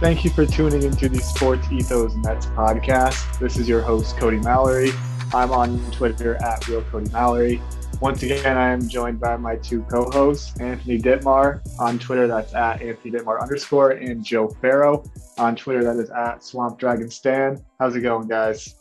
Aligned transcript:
Thank 0.00 0.22
you 0.22 0.30
for 0.30 0.46
tuning 0.46 0.84
into 0.84 1.08
the 1.08 1.18
Sports 1.18 1.66
Ethos 1.72 2.14
Nets 2.14 2.46
podcast. 2.46 3.36
This 3.40 3.56
is 3.56 3.68
your 3.68 3.82
host, 3.82 4.16
Cody 4.16 4.36
Mallory. 4.38 4.92
I'm 5.34 5.50
on 5.50 5.78
Twitter 5.90 6.40
at 6.40 6.68
Real 6.68 6.82
Cody 6.82 7.10
Mallory. 7.10 7.60
Once 8.00 8.22
again, 8.22 8.56
I 8.56 8.68
am 8.68 8.88
joined 8.88 9.18
by 9.18 9.36
my 9.36 9.56
two 9.56 9.82
co-hosts, 9.90 10.56
Anthony 10.60 11.00
Ditmar 11.00 11.62
on 11.80 11.98
Twitter, 11.98 12.28
that's 12.28 12.54
at 12.54 12.80
Anthony 12.80 13.10
Ditmar 13.10 13.42
underscore, 13.42 13.90
and 13.90 14.24
Joe 14.24 14.46
Farrow 14.46 15.02
on 15.36 15.56
Twitter, 15.56 15.82
that 15.82 15.96
is 15.96 16.10
at 16.10 16.44
Swamp 16.44 16.78
Dragon 16.78 17.10
Stan. 17.10 17.60
How's 17.80 17.96
it 17.96 18.02
going, 18.02 18.28
guys? 18.28 18.76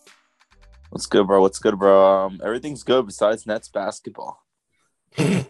What's 0.91 1.07
good, 1.07 1.25
bro? 1.25 1.41
What's 1.41 1.57
good, 1.57 1.79
bro? 1.79 2.25
Um, 2.25 2.39
everything's 2.43 2.83
good 2.83 3.07
besides 3.07 3.47
Nets 3.47 3.69
basketball. 3.69 4.45
yeah, 5.17 5.45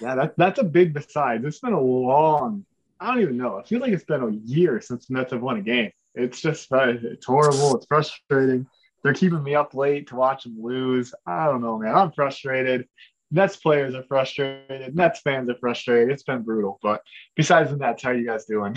that, 0.00 0.32
that's 0.38 0.60
a 0.60 0.64
big 0.64 0.94
besides. 0.94 1.44
It's 1.44 1.60
been 1.60 1.74
a 1.74 1.80
long 1.80 2.64
I 3.02 3.06
don't 3.06 3.20
even 3.20 3.36
know. 3.36 3.58
I 3.58 3.64
feel 3.64 3.80
like 3.80 3.92
it's 3.92 4.04
been 4.04 4.22
a 4.22 4.30
year 4.30 4.80
since 4.80 5.10
Nets 5.10 5.32
have 5.32 5.42
won 5.42 5.56
a 5.56 5.62
game. 5.62 5.90
It's 6.14 6.40
just 6.40 6.68
it's 6.70 7.26
horrible. 7.26 7.76
It's 7.76 7.86
frustrating. 7.86 8.66
They're 9.02 9.12
keeping 9.12 9.42
me 9.42 9.56
up 9.56 9.74
late 9.74 10.06
to 10.08 10.16
watch 10.16 10.44
them 10.44 10.56
lose. 10.60 11.12
I 11.26 11.46
don't 11.46 11.62
know, 11.62 11.78
man. 11.78 11.96
I'm 11.96 12.12
frustrated. 12.12 12.86
Nets 13.32 13.56
players 13.56 13.96
are 13.96 14.04
frustrated. 14.04 14.94
Nets 14.94 15.20
fans 15.20 15.50
are 15.50 15.56
frustrated. 15.56 16.10
It's 16.10 16.22
been 16.22 16.42
brutal. 16.42 16.78
But 16.80 17.02
besides 17.34 17.70
the 17.70 17.76
Nets, 17.76 18.04
how 18.04 18.10
are 18.10 18.14
you 18.14 18.26
guys 18.26 18.44
doing? 18.44 18.76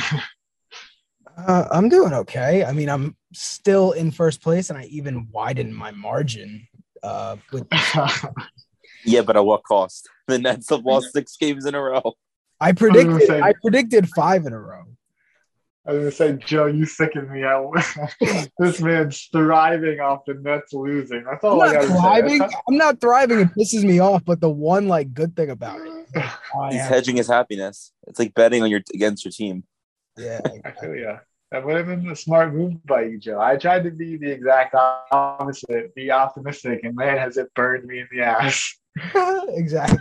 uh, 1.38 1.66
I'm 1.70 1.90
doing 1.90 2.14
okay. 2.14 2.64
I 2.64 2.72
mean, 2.72 2.90
I'm 2.90 3.16
still 3.32 3.92
in 3.92 4.10
first 4.10 4.42
place, 4.42 4.72
and 4.72 4.80
I 4.80 4.86
even 4.86 5.28
widened 5.32 5.76
my 5.76 5.92
margin. 5.92 6.68
Uh, 7.04 7.36
with 7.52 7.68
yeah, 9.06 9.22
but 9.22 9.38
at 9.38 9.46
what 9.46 9.64
cost? 9.64 10.10
The 10.28 10.40
Nets 10.40 10.72
have 10.72 10.84
lost 10.84 11.14
six 11.14 11.38
games 11.38 11.68
in 11.68 11.76
a 11.76 11.82
row. 11.82 12.16
I 12.60 12.72
predicted. 12.72 13.16
I, 13.16 13.26
say, 13.26 13.42
I 13.42 13.54
predicted 13.62 14.10
five 14.10 14.46
in 14.46 14.54
a 14.54 14.60
row. 14.60 14.86
I 15.88 15.92
was 15.92 16.00
gonna 16.00 16.12
say, 16.12 16.46
Joe, 16.46 16.66
you 16.66 16.86
sicken 16.86 17.32
me 17.32 17.44
out. 17.44 17.72
this 18.60 18.82
man's 18.82 19.30
thriving 19.32 20.00
off 20.00 20.26
the 20.26 20.34
Nets 20.34 20.74
losing. 20.74 21.24
That's 21.24 21.44
all 21.44 21.62
I'm 21.62 21.70
I 21.70 21.74
got 21.74 21.86
thriving. 21.86 22.42
I'm 22.42 22.78
not 22.78 23.00
thriving. 23.00 23.40
It 23.40 23.50
pisses 23.56 23.84
me 23.84 24.00
off. 24.00 24.26
But 24.26 24.42
the 24.42 24.50
one 24.50 24.88
like 24.88 25.14
good 25.14 25.36
thing 25.36 25.52
about 25.52 25.80
it, 25.82 26.06
he's 26.72 26.82
hedging 26.82 27.18
his 27.18 27.28
happiness. 27.28 27.92
It's 28.08 28.18
like 28.18 28.34
betting 28.34 28.64
on 28.64 28.72
your 28.72 28.82
against 28.96 29.24
your 29.24 29.32
team. 29.32 29.64
Yeah, 30.18 30.42
I 30.66 30.72
feel 30.72 30.96
yeah. 30.96 31.20
That 31.52 31.64
would 31.64 31.76
have 31.76 31.86
been 31.86 32.10
a 32.10 32.16
smart 32.16 32.54
move 32.54 32.84
by 32.86 33.04
you, 33.04 33.20
Joe. 33.20 33.40
I 33.40 33.56
tried 33.56 33.84
to 33.84 33.92
be 33.92 34.18
the 34.18 34.32
exact 34.32 34.74
opposite, 35.12 35.94
be 35.94 36.10
optimistic, 36.10 36.80
and 36.84 36.96
man, 36.96 37.18
has 37.18 37.38
it 37.38 37.54
burned 37.54 37.86
me 37.86 38.00
in 38.00 38.08
the 38.12 38.24
ass. 38.24 38.76
exactly. 39.50 40.00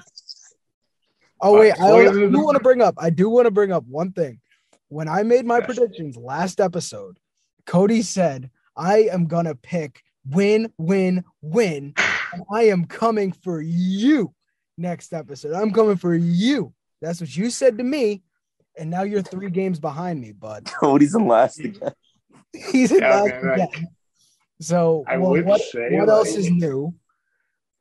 Oh 1.45 1.59
wait, 1.59 1.79
I, 1.79 1.91
I 1.91 2.11
do 2.11 2.41
want 2.41 2.57
to 2.57 2.63
bring 2.63 2.81
up. 2.81 2.95
I 2.97 3.11
do 3.11 3.29
want 3.29 3.45
to 3.45 3.51
bring 3.51 3.71
up 3.71 3.85
one 3.85 4.13
thing. 4.13 4.41
When 4.89 5.09
I 5.09 5.23
made 5.23 5.45
my 5.45 5.61
predictions 5.61 6.17
last 6.17 6.59
episode, 6.59 7.19
Cody 7.67 8.01
said 8.01 8.51
I 8.75 9.09
am 9.13 9.27
gonna 9.27 9.55
pick 9.55 10.03
win, 10.31 10.73
win, 10.79 11.23
win, 11.43 11.93
and 12.33 12.43
I 12.51 12.63
am 12.69 12.87
coming 12.87 13.31
for 13.31 13.61
you 13.61 14.33
next 14.79 15.13
episode. 15.13 15.53
I'm 15.53 15.71
coming 15.71 15.97
for 15.97 16.15
you. 16.15 16.73
That's 17.03 17.21
what 17.21 17.37
you 17.37 17.51
said 17.51 17.77
to 17.77 17.85
me, 17.85 18.23
and 18.79 18.89
now 18.89 19.03
you're 19.03 19.21
three 19.21 19.51
games 19.51 19.79
behind 19.79 20.23
me, 20.23 20.33
bud. 20.33 20.65
Cody's 20.81 21.15
in 21.15 21.29
last 21.29 21.61
hmm. 21.61 21.67
again. 21.67 21.93
He's 22.73 22.91
in 22.91 23.01
yeah, 23.01 23.21
last 23.21 23.45
man, 23.45 23.61
again. 23.61 23.89
So 24.63 25.05
I 25.07 25.19
well, 25.19 25.33
would 25.33 25.45
what, 25.45 25.61
say 25.61 25.91
what 25.91 26.09
like, 26.09 26.17
else 26.17 26.37
is 26.37 26.51
new? 26.51 26.95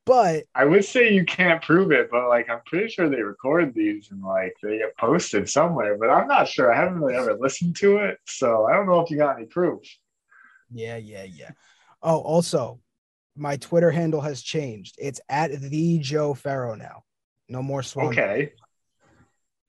But 0.06 0.44
I 0.54 0.66
would 0.66 0.84
say 0.84 1.14
you 1.14 1.24
can't 1.24 1.62
prove 1.62 1.92
it, 1.94 2.10
but 2.12 2.28
like 2.28 2.50
I'm 2.50 2.60
pretty 2.66 2.90
sure 2.90 3.08
they 3.08 3.22
record 3.22 3.74
these 3.74 4.12
and 4.12 4.22
like 4.22 4.54
they 4.62 4.80
get 4.80 4.98
posted 4.98 5.50
somewhere, 5.50 5.98
but 5.98 6.10
I'm 6.10 6.28
not 6.28 6.50
sure. 6.50 6.74
I 6.74 6.78
haven't 6.78 7.00
really 7.00 7.16
ever 7.16 7.38
listened 7.40 7.78
to 7.78 7.98
it, 8.00 8.20
so 8.26 8.66
I 8.66 8.74
don't 8.74 8.86
know 8.86 9.00
if 9.00 9.10
you 9.10 9.18
got 9.18 9.38
any 9.38 9.46
proof. 9.46 9.82
Yeah, 10.74 10.98
yeah, 10.98 11.24
yeah. 11.24 11.52
Oh, 12.02 12.20
also, 12.20 12.82
my 13.38 13.56
Twitter 13.56 13.92
handle 13.92 14.20
has 14.20 14.42
changed. 14.42 14.96
It's 15.00 15.22
at 15.30 15.52
the 15.62 16.00
Joe 16.00 16.34
Farrow 16.34 16.76
now. 16.76 17.04
No 17.48 17.62
more 17.62 17.82
Swan. 17.82 18.08
Okay. 18.08 18.54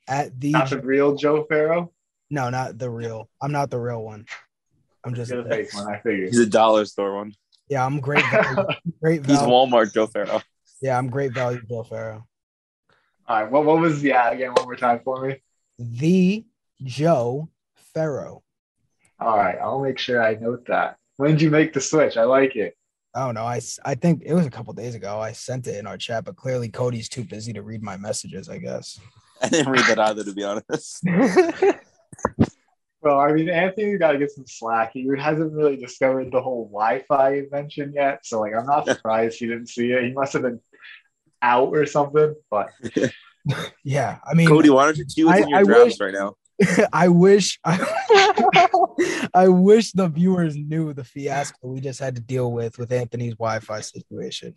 At 0.09 0.39
the 0.41 0.51
not 0.51 0.71
the 0.71 0.81
real 0.81 1.15
Joe 1.15 1.45
Farrow. 1.49 1.93
No, 2.29 2.51
not 2.51 2.77
the 2.77 2.91
real. 2.91 3.31
I'm 3.41 3.53
not 3.53 3.71
the 3.71 3.79
real 3.79 4.03
one. 4.03 4.27
I'm 5.05 5.15
just 5.15 5.31
a 5.31 5.45
fake 5.45 5.73
one. 5.75 5.93
I 5.93 6.01
figured 6.01 6.31
he's 6.31 6.41
a 6.41 6.47
dollar 6.47 6.85
store 6.87 7.15
one. 7.15 7.35
Yeah, 7.69 7.85
I'm 7.85 8.01
great. 8.01 8.25
Value, 8.31 8.67
great 9.03 9.23
value. 9.23 9.41
He's 9.41 9.49
Walmart 9.49 9.93
Joe 9.93 10.07
Farrow. 10.07 10.43
Yeah, 10.83 10.99
I'm 10.99 11.09
great 11.09 11.33
value 11.33 11.61
Joe 11.69 11.83
Farrow. 11.85 12.27
All 13.27 13.41
right. 13.41 13.51
What, 13.51 13.65
what 13.65 13.79
was 13.81 14.03
the 14.03 14.13
ad 14.13 14.35
again? 14.35 14.53
One 14.53 14.67
more 14.67 14.77
time 14.77 15.01
for 15.03 15.27
me. 15.27 15.43
The 15.79 16.45
Joe 16.83 17.49
Farrow. 17.95 18.43
All 19.19 19.39
right. 19.39 19.57
I'll 19.61 19.81
make 19.81 19.99
sure 19.99 20.23
I 20.23 20.35
note 20.35 20.67
that. 20.67 20.97
When 21.17 21.31
did 21.31 21.43
you 21.43 21.51
make 21.51 21.73
the 21.73 21.81
switch? 21.81 22.17
I 22.17 22.25
like 22.25 22.57
it. 22.57 22.77
I 23.15 23.25
don't 23.25 23.35
know. 23.35 23.45
I, 23.45 23.61
I 23.85 23.95
think 23.95 24.23
it 24.27 24.35
was 24.35 24.45
a 24.45 24.51
couple 24.51 24.73
days 24.75 24.97
ago. 24.97 25.21
I 25.21 25.33
sent 25.33 25.69
it 25.69 25.77
in 25.77 25.87
our 25.87 25.97
chat, 25.97 26.25
but 26.25 26.37
clearly 26.37 26.69
Cody's 26.69 27.09
too 27.09 27.23
busy 27.23 27.53
to 27.53 27.63
read 27.63 27.83
my 27.83 27.97
messages, 27.97 28.49
I 28.49 28.59
guess. 28.59 28.99
I 29.43 29.49
didn't 29.49 29.73
read 29.73 29.85
that 29.87 29.99
either, 30.01 30.25
to 30.25 30.33
be 30.33 30.45
honest. 30.45 31.03
Well, 33.05 33.21
I 33.21 33.33
mean, 33.33 33.51
Anthony 33.51 33.99
got 33.99 34.13
to 34.13 34.19
get 34.19 34.31
some 34.31 34.47
slack. 34.47 34.93
He 34.95 35.07
hasn't 35.19 35.53
really 35.53 35.77
discovered 35.77 36.33
the 36.33 36.41
whole 36.41 36.65
Wi-Fi 36.69 37.35
invention 37.35 37.93
yet, 37.95 38.25
so 38.25 38.41
like, 38.41 38.55
I'm 38.55 38.65
not 38.65 38.87
surprised 38.87 39.39
he 39.39 39.47
didn't 39.47 39.69
see 39.69 39.93
it. 39.93 40.05
He 40.05 40.13
must 40.13 40.33
have 40.33 40.41
been 40.41 40.59
out 41.43 41.69
or 41.69 41.85
something. 41.85 42.35
But 42.51 42.71
yeah, 43.85 44.21
I 44.27 44.33
mean, 44.33 44.49
Cody, 44.49 44.71
why 44.71 44.87
don't 44.87 44.97
you 44.97 45.05
cue 45.05 45.31
in 45.31 45.49
your 45.51 45.59
I 45.59 45.63
drafts 45.65 45.85
wish, 45.85 46.01
right 46.01 46.15
now? 46.15 46.35
I 46.95 47.09
wish, 47.09 47.61
I, 47.63 49.29
I 49.35 49.49
wish 49.49 49.93
the 49.93 50.09
viewers 50.09 50.57
knew 50.57 50.95
the 50.95 51.05
fiasco 51.05 51.69
we 51.69 51.81
just 51.81 52.01
had 52.01 52.15
to 52.15 52.23
deal 52.23 52.53
with 52.53 52.79
with 52.79 52.91
Anthony's 52.91 53.35
Wi-Fi 53.35 53.83
situation 53.83 54.55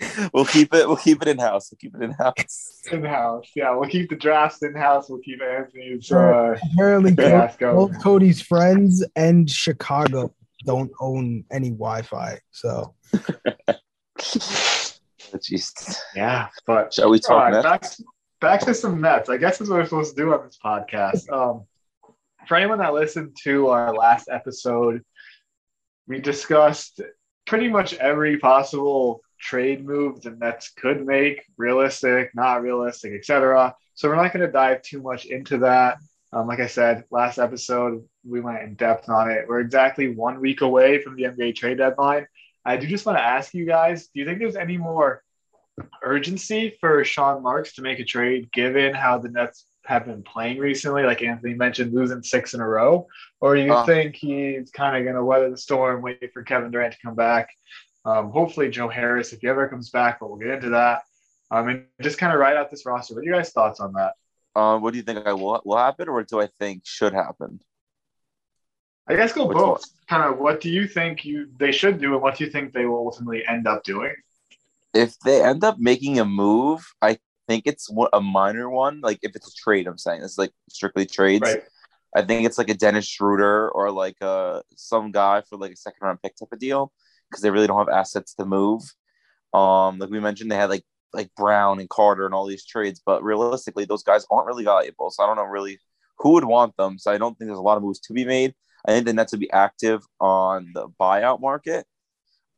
we'll 0.32 0.44
keep 0.44 0.72
it. 0.74 0.86
We'll 0.86 0.96
keep 0.96 1.22
it 1.22 1.28
in 1.28 1.38
house. 1.38 1.70
We'll 1.70 1.78
keep 1.78 1.94
it 1.94 2.02
in 2.02 2.12
house. 2.12 2.80
In 2.90 3.04
house, 3.04 3.50
yeah. 3.54 3.74
We'll 3.74 3.88
keep 3.88 4.08
the 4.08 4.16
drafts 4.16 4.62
in 4.62 4.74
house. 4.74 5.10
We'll 5.10 5.20
keep 5.20 5.40
Anthony's. 5.42 6.10
Uh, 6.10 6.56
Apparently, 6.72 7.12
both 7.12 8.02
Cody's 8.02 8.40
friends 8.40 9.04
and 9.16 9.48
Chicago 9.48 10.34
don't 10.64 10.90
own 11.00 11.44
any 11.50 11.70
Wi-Fi. 11.70 12.40
So. 12.50 12.94
Jeez. 15.36 15.98
Yeah, 16.16 16.48
but 16.66 16.92
shall 16.92 17.10
we 17.10 17.20
talk 17.20 17.52
right, 17.52 17.62
back, 17.62 17.84
back 18.40 18.60
to 18.62 18.74
some 18.74 19.00
Nets. 19.00 19.28
I 19.28 19.36
guess 19.36 19.60
is 19.60 19.68
what 19.68 19.76
we're 19.76 19.84
supposed 19.84 20.16
to 20.16 20.22
do 20.22 20.32
on 20.32 20.44
this 20.44 20.58
podcast. 20.64 21.30
Um, 21.30 21.66
for 22.48 22.56
anyone 22.56 22.78
that 22.78 22.94
listened 22.94 23.36
to 23.44 23.68
our 23.68 23.94
last 23.94 24.28
episode, 24.30 25.04
we 26.08 26.18
discussed 26.18 27.00
pretty 27.46 27.68
much 27.68 27.94
every 27.94 28.38
possible 28.38 29.22
trade 29.40 29.84
move 29.84 30.20
the 30.20 30.30
Nets 30.30 30.70
could 30.70 31.04
make, 31.04 31.44
realistic, 31.56 32.30
not 32.34 32.62
realistic, 32.62 33.12
etc. 33.14 33.74
So 33.94 34.08
we're 34.08 34.16
not 34.16 34.32
going 34.32 34.46
to 34.46 34.52
dive 34.52 34.82
too 34.82 35.02
much 35.02 35.26
into 35.26 35.58
that. 35.58 35.98
Um, 36.32 36.46
like 36.46 36.60
I 36.60 36.68
said, 36.68 37.04
last 37.10 37.38
episode 37.38 38.04
we 38.24 38.40
went 38.40 38.62
in 38.62 38.74
depth 38.74 39.08
on 39.08 39.30
it. 39.30 39.46
We're 39.48 39.60
exactly 39.60 40.14
one 40.14 40.40
week 40.40 40.60
away 40.60 41.02
from 41.02 41.16
the 41.16 41.24
NBA 41.24 41.56
trade 41.56 41.78
deadline. 41.78 42.26
I 42.64 42.76
do 42.76 42.86
just 42.86 43.06
want 43.06 43.18
to 43.18 43.24
ask 43.24 43.52
you 43.54 43.66
guys: 43.66 44.08
Do 44.08 44.20
you 44.20 44.26
think 44.26 44.38
there's 44.38 44.56
any 44.56 44.76
more 44.76 45.22
urgency 46.02 46.76
for 46.80 47.04
Sean 47.04 47.42
Marks 47.42 47.74
to 47.74 47.82
make 47.82 47.98
a 47.98 48.04
trade, 48.04 48.52
given 48.52 48.94
how 48.94 49.18
the 49.18 49.30
Nets 49.30 49.64
have 49.86 50.04
been 50.04 50.22
playing 50.22 50.58
recently? 50.58 51.02
Like 51.02 51.22
Anthony 51.22 51.54
mentioned, 51.54 51.92
losing 51.92 52.22
six 52.22 52.54
in 52.54 52.60
a 52.60 52.68
row, 52.68 53.08
or 53.40 53.56
do 53.56 53.62
you 53.62 53.72
uh, 53.72 53.84
think 53.84 54.14
he's 54.14 54.70
kind 54.70 54.96
of 54.96 55.02
going 55.02 55.16
to 55.16 55.24
weather 55.24 55.50
the 55.50 55.56
storm, 55.56 56.02
wait 56.02 56.30
for 56.32 56.42
Kevin 56.42 56.70
Durant 56.70 56.92
to 56.92 56.98
come 57.04 57.16
back? 57.16 57.48
Um, 58.04 58.30
hopefully, 58.30 58.70
Joe 58.70 58.88
Harris, 58.88 59.32
if 59.32 59.40
he 59.40 59.48
ever 59.48 59.68
comes 59.68 59.90
back, 59.90 60.20
but 60.20 60.30
we'll 60.30 60.38
get 60.38 60.48
into 60.50 60.70
that. 60.70 61.02
Um, 61.50 61.68
and 61.68 61.84
just 62.00 62.18
kind 62.18 62.32
of 62.32 62.38
write 62.38 62.56
out 62.56 62.70
this 62.70 62.86
roster. 62.86 63.14
What 63.14 63.22
are 63.22 63.24
you 63.24 63.32
guys' 63.32 63.50
thoughts 63.50 63.80
on 63.80 63.92
that? 63.94 64.14
Uh, 64.54 64.78
what 64.78 64.92
do 64.92 64.98
you 64.98 65.02
think 65.02 65.26
I 65.26 65.32
will 65.32 65.60
will 65.64 65.76
happen, 65.76 66.08
or 66.08 66.14
what 66.14 66.28
do 66.28 66.40
I 66.40 66.48
think 66.58 66.82
should 66.84 67.12
happen? 67.12 67.60
I 69.08 69.16
guess 69.16 69.32
go 69.32 69.46
Which 69.46 69.56
both. 69.56 69.84
Kind 70.08 70.22
of, 70.22 70.38
what 70.38 70.60
do 70.60 70.70
you 70.70 70.86
think 70.86 71.24
you 71.24 71.48
they 71.58 71.72
should 71.72 72.00
do, 72.00 72.14
and 72.14 72.22
what 72.22 72.36
do 72.36 72.44
you 72.44 72.50
think 72.50 72.72
they 72.72 72.86
will 72.86 72.98
ultimately 72.98 73.44
end 73.46 73.66
up 73.66 73.84
doing? 73.84 74.14
If 74.94 75.18
they 75.20 75.42
end 75.42 75.62
up 75.62 75.78
making 75.78 76.18
a 76.18 76.24
move, 76.24 76.84
I 77.02 77.18
think 77.46 77.64
it's 77.66 77.90
a 78.12 78.20
minor 78.20 78.70
one. 78.70 79.00
Like 79.00 79.18
if 79.22 79.36
it's 79.36 79.48
a 79.48 79.54
trade, 79.54 79.86
I'm 79.86 79.98
saying 79.98 80.22
it's 80.22 80.38
like 80.38 80.52
strictly 80.68 81.06
trades. 81.06 81.42
Right. 81.42 81.62
I 82.14 82.22
think 82.22 82.44
it's 82.44 82.58
like 82.58 82.70
a 82.70 82.74
Dennis 82.74 83.06
Schroeder 83.06 83.68
or 83.70 83.90
like 83.92 84.16
uh 84.20 84.62
some 84.74 85.12
guy 85.12 85.42
for 85.42 85.56
like 85.56 85.72
a 85.72 85.76
second 85.76 85.98
round 86.02 86.22
pick 86.22 86.34
type 86.36 86.48
of 86.52 86.58
deal 86.58 86.92
because 87.30 87.42
they 87.42 87.50
really 87.50 87.66
don't 87.66 87.78
have 87.78 87.88
assets 87.88 88.34
to 88.34 88.44
move. 88.44 88.82
Um, 89.54 89.98
like 89.98 90.10
we 90.10 90.20
mentioned, 90.20 90.50
they 90.50 90.56
had 90.56 90.70
like 90.70 90.84
like 91.12 91.34
Brown 91.34 91.80
and 91.80 91.88
Carter 91.88 92.24
and 92.24 92.34
all 92.34 92.46
these 92.46 92.64
trades, 92.64 93.00
but 93.04 93.22
realistically, 93.24 93.84
those 93.84 94.02
guys 94.02 94.24
aren't 94.30 94.46
really 94.46 94.64
valuable. 94.64 95.10
So 95.10 95.22
I 95.22 95.26
don't 95.26 95.36
know 95.36 95.44
really 95.44 95.78
who 96.18 96.32
would 96.32 96.44
want 96.44 96.76
them. 96.76 96.98
So 96.98 97.10
I 97.10 97.18
don't 97.18 97.36
think 97.36 97.48
there's 97.48 97.58
a 97.58 97.62
lot 97.62 97.76
of 97.76 97.82
moves 97.82 98.00
to 98.00 98.12
be 98.12 98.24
made. 98.24 98.54
I 98.86 98.92
think 98.92 99.06
the 99.06 99.12
Nets 99.12 99.32
would 99.32 99.40
be 99.40 99.50
active 99.50 100.02
on 100.20 100.70
the 100.74 100.88
buyout 101.00 101.40
market. 101.40 101.86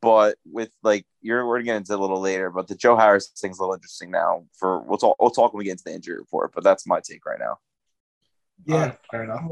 But 0.01 0.37
with 0.45 0.71
like 0.83 1.07
you're 1.21 1.47
we're 1.47 1.59
gonna 1.59 1.65
get 1.65 1.77
into 1.77 1.95
a 1.95 1.97
little 1.97 2.21
later, 2.21 2.51
but 2.51 2.67
the 2.67 2.75
Joe 2.75 2.97
Harris 2.97 3.31
thing's 3.39 3.59
a 3.59 3.63
little 3.63 3.75
interesting 3.75 4.11
now. 4.11 4.45
For 4.59 4.81
we'll 4.81 4.99
talk 4.99 5.17
we'll 5.21 5.31
talk 5.31 5.53
when 5.53 5.59
we 5.59 5.65
get 5.65 5.73
into 5.73 5.85
the 5.85 5.95
injury 5.95 6.19
report, 6.19 6.53
but 6.55 6.65
that's 6.65 6.87
my 6.87 7.01
take 7.01 7.25
right 7.25 7.39
now. 7.39 7.59
Yeah, 8.67 8.77
uh, 8.77 8.93
fair 9.11 9.25
enough. 9.25 9.43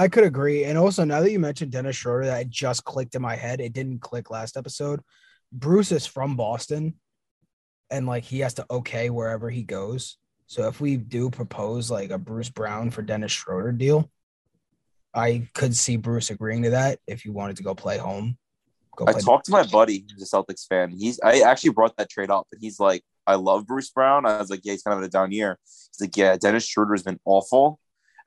I 0.00 0.08
could 0.08 0.24
agree. 0.24 0.64
And 0.64 0.78
also 0.78 1.04
now 1.04 1.20
that 1.20 1.30
you 1.30 1.38
mentioned 1.38 1.72
Dennis 1.72 1.94
Schroeder, 1.94 2.24
that 2.24 2.48
just 2.48 2.84
clicked 2.84 3.14
in 3.14 3.20
my 3.20 3.36
head. 3.36 3.60
It 3.60 3.74
didn't 3.74 4.00
click 4.00 4.30
last 4.30 4.56
episode. 4.56 5.00
Bruce 5.52 5.92
is 5.92 6.06
from 6.06 6.36
Boston 6.36 6.94
and 7.90 8.06
like 8.06 8.24
he 8.24 8.38
has 8.38 8.54
to 8.54 8.66
okay 8.70 9.10
wherever 9.10 9.50
he 9.50 9.62
goes. 9.62 10.16
So 10.46 10.68
if 10.68 10.80
we 10.80 10.96
do 10.96 11.28
propose 11.28 11.90
like 11.90 12.08
a 12.08 12.16
Bruce 12.16 12.48
Brown 12.48 12.90
for 12.90 13.02
Dennis 13.02 13.30
Schroeder 13.30 13.72
deal, 13.72 14.10
I 15.12 15.50
could 15.52 15.76
see 15.76 15.98
Bruce 15.98 16.30
agreeing 16.30 16.62
to 16.62 16.70
that 16.70 16.98
if 17.06 17.26
you 17.26 17.34
wanted 17.34 17.56
to 17.56 17.62
go 17.62 17.74
play 17.74 17.98
home. 17.98 18.38
Go 18.96 19.04
play 19.04 19.16
I 19.16 19.20
talked 19.20 19.44
to 19.46 19.52
my 19.52 19.66
buddy 19.66 20.06
who's 20.10 20.22
a 20.22 20.34
Celtics 20.34 20.66
fan. 20.66 20.92
He's 20.92 21.20
I 21.22 21.40
actually 21.40 21.70
brought 21.70 21.94
that 21.98 22.08
trade 22.08 22.30
up, 22.30 22.46
and 22.52 22.60
he's 22.62 22.80
like, 22.80 23.02
I 23.26 23.34
love 23.34 23.66
Bruce 23.66 23.90
Brown. 23.90 24.24
I 24.24 24.38
was 24.38 24.48
like, 24.48 24.60
yeah, 24.64 24.72
he's 24.72 24.82
kind 24.82 24.96
of 24.96 25.04
a 25.04 25.10
down 25.10 25.30
year. 25.30 25.58
He's 25.66 26.00
like, 26.00 26.16
yeah, 26.16 26.38
Dennis 26.38 26.66
Schroeder 26.66 26.94
has 26.94 27.02
been 27.02 27.20
awful. 27.26 27.78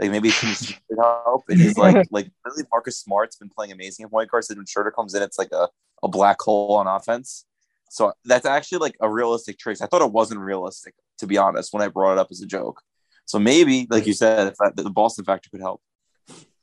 Like 0.03 0.11
maybe 0.11 0.29
he 0.31 0.53
can 0.53 0.97
help. 0.97 1.45
And 1.47 1.61
he's 1.61 1.77
like, 1.77 2.07
like 2.11 2.29
really, 2.43 2.63
Marcus 2.71 2.99
Smart's 2.99 3.37
been 3.37 3.49
playing 3.49 3.71
amazing 3.71 4.03
at 4.03 4.11
point 4.11 4.29
guard. 4.29 4.43
So 4.43 4.53
when 4.53 4.65
Schroeder 4.65 4.91
comes 4.91 5.13
in, 5.13 5.23
it's 5.23 5.39
like 5.39 5.47
a, 5.53 5.69
a 6.03 6.09
black 6.09 6.41
hole 6.41 6.75
on 6.75 6.87
offense. 6.87 7.45
So 7.89 8.11
that's 8.25 8.45
actually 8.45 8.79
like 8.79 8.97
a 8.99 9.09
realistic 9.09 9.57
trace. 9.57 9.81
I 9.81 9.87
thought 9.87 10.01
it 10.01 10.11
wasn't 10.11 10.41
realistic, 10.41 10.93
to 11.19 11.27
be 11.27 11.37
honest, 11.37 11.71
when 11.71 11.81
I 11.81 11.87
brought 11.87 12.13
it 12.13 12.17
up 12.17 12.27
as 12.31 12.41
a 12.41 12.45
joke. 12.45 12.81
So 13.25 13.39
maybe, 13.39 13.87
like 13.89 14.05
you 14.05 14.13
said, 14.13 14.47
if 14.47 14.55
that, 14.57 14.75
the 14.75 14.89
Boston 14.89 15.23
factor 15.23 15.49
could 15.49 15.61
help. 15.61 15.81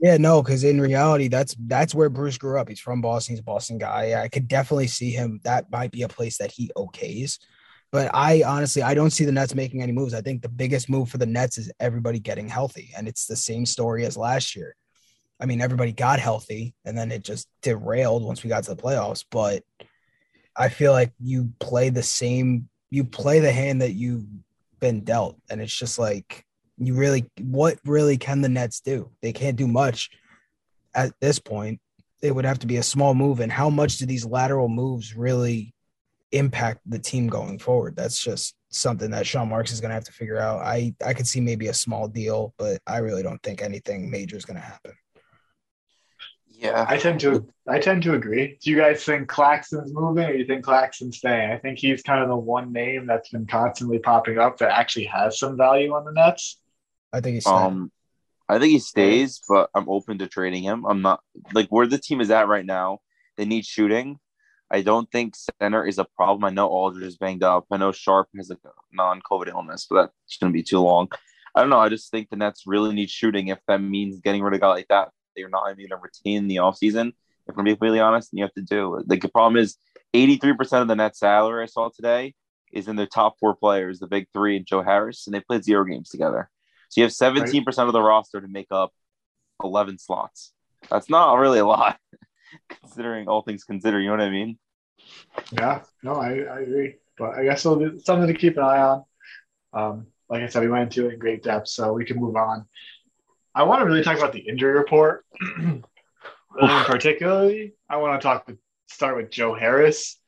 Yeah, 0.00 0.18
no, 0.18 0.42
because 0.42 0.62
in 0.64 0.80
reality, 0.80 1.28
that's 1.28 1.56
that's 1.66 1.94
where 1.94 2.10
Bruce 2.10 2.36
grew 2.36 2.58
up. 2.58 2.68
He's 2.68 2.80
from 2.80 3.00
Boston. 3.00 3.32
He's 3.32 3.40
a 3.40 3.44
Boston 3.44 3.78
guy. 3.78 4.20
I 4.20 4.28
could 4.28 4.48
definitely 4.48 4.86
see 4.88 5.12
him. 5.12 5.40
That 5.44 5.70
might 5.70 5.92
be 5.92 6.02
a 6.02 6.08
place 6.08 6.36
that 6.38 6.50
he 6.50 6.70
okays. 6.76 7.38
But 7.92 8.10
I 8.14 8.42
honestly, 8.44 8.82
I 8.82 8.94
don't 8.94 9.10
see 9.10 9.24
the 9.24 9.32
Nets 9.32 9.54
making 9.54 9.82
any 9.82 9.92
moves. 9.92 10.14
I 10.14 10.20
think 10.20 10.42
the 10.42 10.48
biggest 10.48 10.88
move 10.88 11.08
for 11.08 11.18
the 11.18 11.26
Nets 11.26 11.58
is 11.58 11.72
everybody 11.80 12.20
getting 12.20 12.48
healthy, 12.48 12.92
and 12.96 13.08
it's 13.08 13.26
the 13.26 13.36
same 13.36 13.66
story 13.66 14.04
as 14.04 14.16
last 14.16 14.54
year. 14.54 14.76
I 15.40 15.46
mean, 15.46 15.60
everybody 15.60 15.92
got 15.92 16.20
healthy, 16.20 16.74
and 16.84 16.96
then 16.96 17.10
it 17.10 17.24
just 17.24 17.48
derailed 17.62 18.22
once 18.22 18.44
we 18.44 18.50
got 18.50 18.64
to 18.64 18.74
the 18.74 18.82
playoffs. 18.82 19.24
But 19.30 19.64
I 20.56 20.68
feel 20.68 20.92
like 20.92 21.12
you 21.18 21.52
play 21.58 21.88
the 21.88 22.02
same, 22.02 22.68
you 22.90 23.04
play 23.04 23.40
the 23.40 23.52
hand 23.52 23.82
that 23.82 23.92
you've 23.92 24.26
been 24.78 25.00
dealt. 25.00 25.40
And 25.48 25.60
it's 25.60 25.76
just 25.76 25.98
like, 25.98 26.44
you 26.78 26.94
really, 26.94 27.30
what 27.40 27.78
really 27.84 28.18
can 28.18 28.40
the 28.40 28.48
Nets 28.48 28.80
do? 28.80 29.10
They 29.22 29.32
can't 29.32 29.56
do 29.56 29.66
much 29.66 30.10
at 30.94 31.12
this 31.20 31.38
point. 31.38 31.80
It 32.22 32.34
would 32.34 32.44
have 32.44 32.58
to 32.60 32.66
be 32.66 32.76
a 32.76 32.82
small 32.82 33.14
move. 33.14 33.40
And 33.40 33.50
how 33.50 33.70
much 33.70 33.98
do 33.98 34.06
these 34.06 34.26
lateral 34.26 34.68
moves 34.68 35.16
really 35.16 35.74
impact 36.32 36.80
the 36.86 36.98
team 36.98 37.28
going 37.28 37.58
forward? 37.58 37.96
That's 37.96 38.22
just 38.22 38.54
something 38.70 39.10
that 39.10 39.26
Sean 39.26 39.48
Marks 39.48 39.72
is 39.72 39.80
going 39.80 39.90
to 39.90 39.94
have 39.94 40.04
to 40.04 40.12
figure 40.12 40.38
out. 40.38 40.60
I, 40.60 40.94
I 41.04 41.14
could 41.14 41.26
see 41.26 41.40
maybe 41.40 41.68
a 41.68 41.74
small 41.74 42.08
deal, 42.08 42.54
but 42.58 42.80
I 42.86 42.98
really 42.98 43.22
don't 43.22 43.42
think 43.42 43.62
anything 43.62 44.10
major 44.10 44.36
is 44.36 44.44
going 44.44 44.56
to 44.60 44.66
happen. 44.66 44.92
Yeah, 46.60 46.84
I 46.86 46.98
tend 46.98 47.20
to 47.20 47.46
I 47.66 47.78
tend 47.78 48.02
to 48.02 48.12
agree. 48.12 48.58
Do 48.62 48.70
you 48.70 48.76
guys 48.76 49.02
think 49.02 49.28
Claxton's 49.28 49.94
moving, 49.94 50.24
or 50.24 50.32
do 50.32 50.38
you 50.38 50.44
think 50.44 50.62
Claxton's 50.62 51.16
staying? 51.16 51.50
I 51.50 51.56
think 51.56 51.78
he's 51.78 52.02
kind 52.02 52.22
of 52.22 52.28
the 52.28 52.36
one 52.36 52.70
name 52.70 53.06
that's 53.06 53.30
been 53.30 53.46
constantly 53.46 53.98
popping 53.98 54.38
up 54.38 54.58
that 54.58 54.70
actually 54.70 55.06
has 55.06 55.38
some 55.38 55.56
value 55.56 55.94
on 55.94 56.04
the 56.04 56.12
Nets. 56.12 56.60
I 57.14 57.22
think 57.22 57.36
he's 57.36 57.46
um, 57.46 57.90
I 58.46 58.58
think 58.58 58.72
he 58.72 58.78
stays, 58.78 59.40
but 59.48 59.70
I'm 59.74 59.88
open 59.88 60.18
to 60.18 60.26
trading 60.26 60.62
him. 60.62 60.84
I'm 60.84 61.00
not 61.00 61.20
like 61.54 61.68
where 61.68 61.86
the 61.86 61.98
team 61.98 62.20
is 62.20 62.30
at 62.30 62.46
right 62.46 62.66
now. 62.66 62.98
They 63.38 63.46
need 63.46 63.64
shooting. 63.64 64.18
I 64.70 64.82
don't 64.82 65.10
think 65.10 65.34
center 65.60 65.84
is 65.84 65.98
a 65.98 66.06
problem. 66.16 66.44
I 66.44 66.50
know 66.50 66.68
Aldridge 66.68 67.04
is 67.04 67.16
banged 67.16 67.42
up. 67.42 67.66
I 67.70 67.76
know 67.76 67.92
Sharpe 67.92 68.28
has 68.36 68.50
a 68.50 68.56
non-COVID 68.92 69.48
illness, 69.48 69.86
but 69.90 70.02
that's 70.02 70.36
going 70.38 70.52
to 70.52 70.56
be 70.56 70.62
too 70.62 70.78
long. 70.78 71.08
I 71.54 71.60
don't 71.60 71.70
know. 71.70 71.80
I 71.80 71.88
just 71.88 72.10
think 72.10 72.30
the 72.30 72.36
Nets 72.36 72.64
really 72.66 72.94
need 72.94 73.10
shooting. 73.10 73.48
If 73.48 73.58
that 73.66 73.82
means 73.82 74.20
getting 74.20 74.42
rid 74.42 74.54
of 74.54 74.58
a 74.58 74.60
guy 74.60 74.68
like 74.68 74.88
that, 74.88 75.08
they're 75.34 75.48
not 75.48 75.64
going 75.64 75.88
to 75.88 75.96
retain 75.96 76.38
in 76.38 76.48
the 76.48 76.56
offseason. 76.56 77.12
If 77.48 77.58
I'm 77.58 77.64
being 77.64 77.76
completely 77.76 78.00
honest, 78.00 78.32
and 78.32 78.38
you 78.38 78.44
have 78.44 78.54
to 78.54 78.62
do. 78.62 79.02
Like 79.06 79.22
the 79.22 79.28
problem 79.28 79.60
is 79.60 79.76
83% 80.14 80.82
of 80.82 80.88
the 80.88 80.94
net 80.94 81.16
salary 81.16 81.64
I 81.64 81.66
saw 81.66 81.88
today 81.88 82.34
is 82.72 82.86
in 82.86 82.96
their 82.96 83.06
top 83.06 83.36
four 83.40 83.56
players, 83.56 83.98
the 83.98 84.06
big 84.06 84.26
three 84.32 84.56
and 84.56 84.66
Joe 84.66 84.82
Harris, 84.82 85.26
and 85.26 85.34
they 85.34 85.40
played 85.40 85.64
zero 85.64 85.84
games 85.84 86.10
together. 86.10 86.48
So 86.88 87.00
you 87.00 87.04
have 87.04 87.12
17% 87.12 87.66
right. 87.66 87.78
of 87.78 87.92
the 87.92 88.02
roster 88.02 88.40
to 88.40 88.48
make 88.48 88.68
up 88.70 88.92
11 89.62 89.98
slots. 89.98 90.52
That's 90.88 91.10
not 91.10 91.34
really 91.34 91.58
a 91.58 91.66
lot, 91.66 91.98
considering 92.68 93.28
all 93.28 93.42
things 93.42 93.64
considered. 93.64 94.00
You 94.00 94.08
know 94.08 94.16
what 94.16 94.22
I 94.22 94.30
mean? 94.30 94.58
Yeah, 95.52 95.82
no, 96.02 96.14
I, 96.14 96.40
I 96.40 96.60
agree. 96.60 96.96
But 97.18 97.34
I 97.34 97.44
guess 97.44 97.64
it's 97.66 98.04
something 98.04 98.26
to 98.26 98.34
keep 98.34 98.56
an 98.56 98.64
eye 98.64 98.80
on. 98.80 99.04
Um, 99.72 100.06
like 100.28 100.42
I 100.42 100.48
said, 100.48 100.62
we 100.62 100.68
went 100.68 100.84
into 100.84 101.08
it 101.08 101.14
in 101.14 101.18
great 101.18 101.42
depth, 101.42 101.68
so 101.68 101.92
we 101.92 102.04
can 102.04 102.18
move 102.18 102.36
on. 102.36 102.66
I 103.54 103.64
want 103.64 103.80
to 103.80 103.86
really 103.86 104.02
talk 104.02 104.16
about 104.16 104.32
the 104.32 104.38
injury 104.38 104.72
report. 104.72 105.24
particularly, 106.58 107.74
I 107.88 107.96
want 107.96 108.20
to 108.20 108.24
talk 108.24 108.46
with, 108.46 108.58
start 108.88 109.16
with 109.16 109.30
Joe 109.30 109.54
Harris. 109.54 110.18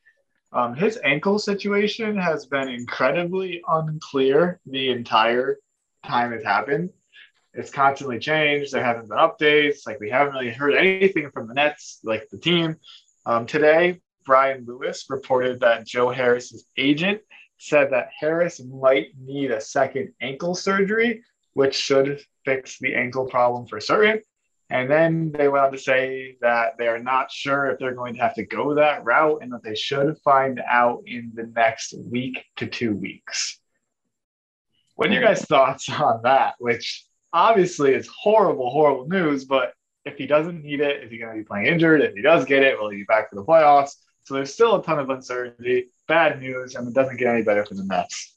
Um, 0.51 0.75
his 0.75 0.99
ankle 1.03 1.39
situation 1.39 2.17
has 2.17 2.45
been 2.45 2.69
incredibly 2.69 3.61
unclear 3.67 4.59
the 4.65 4.91
entire 4.91 5.57
time 6.05 6.31
it's 6.31 6.45
happened. 6.45 6.91
It's 7.53 7.71
constantly 7.71 8.19
changed. 8.19 8.73
There 8.73 8.83
haven't 8.83 9.09
been 9.09 9.17
updates. 9.17 9.85
Like 9.85 9.99
we 9.99 10.09
haven't 10.09 10.33
really 10.33 10.51
heard 10.51 10.73
anything 10.73 11.29
from 11.31 11.47
the 11.47 11.53
Nets, 11.53 11.99
like 12.03 12.27
the 12.29 12.37
team. 12.37 12.77
Um, 13.25 13.45
today, 13.45 14.01
Brian 14.25 14.65
Lewis 14.65 15.05
reported 15.09 15.59
that 15.59 15.85
Joe 15.85 16.09
Harris's 16.09 16.65
agent 16.77 17.21
said 17.57 17.91
that 17.91 18.09
Harris 18.19 18.61
might 18.63 19.07
need 19.19 19.51
a 19.51 19.61
second 19.61 20.13
ankle 20.21 20.55
surgery, 20.55 21.23
which 21.53 21.75
should 21.75 22.19
fix 22.43 22.79
the 22.79 22.95
ankle 22.95 23.25
problem 23.27 23.67
for 23.67 23.79
certain. 23.79 24.21
And 24.69 24.89
then 24.89 25.31
they 25.31 25.47
went 25.47 25.65
on 25.65 25.71
to 25.73 25.77
say 25.77 26.37
that 26.41 26.77
they 26.79 26.87
are 26.87 26.99
not 26.99 27.31
sure 27.31 27.67
if 27.67 27.77
they're 27.77 27.93
going 27.93 28.15
to 28.15 28.21
have 28.21 28.33
to 28.35 28.45
go 28.45 28.73
that 28.73 29.05
route 29.05 29.39
and 29.41 29.53
that 29.53 29.63
they 29.63 29.75
should 29.75 30.17
find 30.23 30.59
out 30.67 31.03
in 31.05 31.31
the 31.35 31.43
next 31.55 31.93
week 32.09 32.43
to 32.55 32.65
two 32.65 32.95
weeks. 32.95 33.59
What 34.95 35.09
are 35.09 35.13
your 35.13 35.21
guys' 35.21 35.45
thoughts 35.45 35.89
on 35.89 36.21
that? 36.23 36.55
Which 36.59 37.05
obviously 37.33 37.93
it's 37.93 38.07
horrible, 38.07 38.69
horrible 38.69 39.07
news, 39.07 39.45
but 39.45 39.73
if 40.05 40.17
he 40.17 40.27
doesn't 40.27 40.63
need 40.63 40.79
it, 40.79 41.03
is 41.03 41.11
he 41.11 41.17
going 41.17 41.31
to 41.31 41.37
be 41.37 41.43
playing 41.43 41.67
injured? 41.67 42.01
If 42.01 42.13
he 42.13 42.21
does 42.21 42.45
get 42.45 42.63
it, 42.63 42.79
will 42.79 42.89
he 42.89 42.97
be 42.97 43.03
back 43.03 43.29
for 43.29 43.35
the 43.35 43.43
playoffs? 43.43 43.95
So 44.25 44.35
there's 44.35 44.53
still 44.53 44.75
a 44.75 44.83
ton 44.83 44.99
of 44.99 45.09
uncertainty, 45.09 45.91
bad 46.07 46.39
news, 46.39 46.75
and 46.75 46.87
it 46.87 46.93
doesn't 46.93 47.17
get 47.17 47.27
any 47.27 47.43
better 47.43 47.65
for 47.65 47.73
the 47.73 47.83
Nets. 47.83 48.33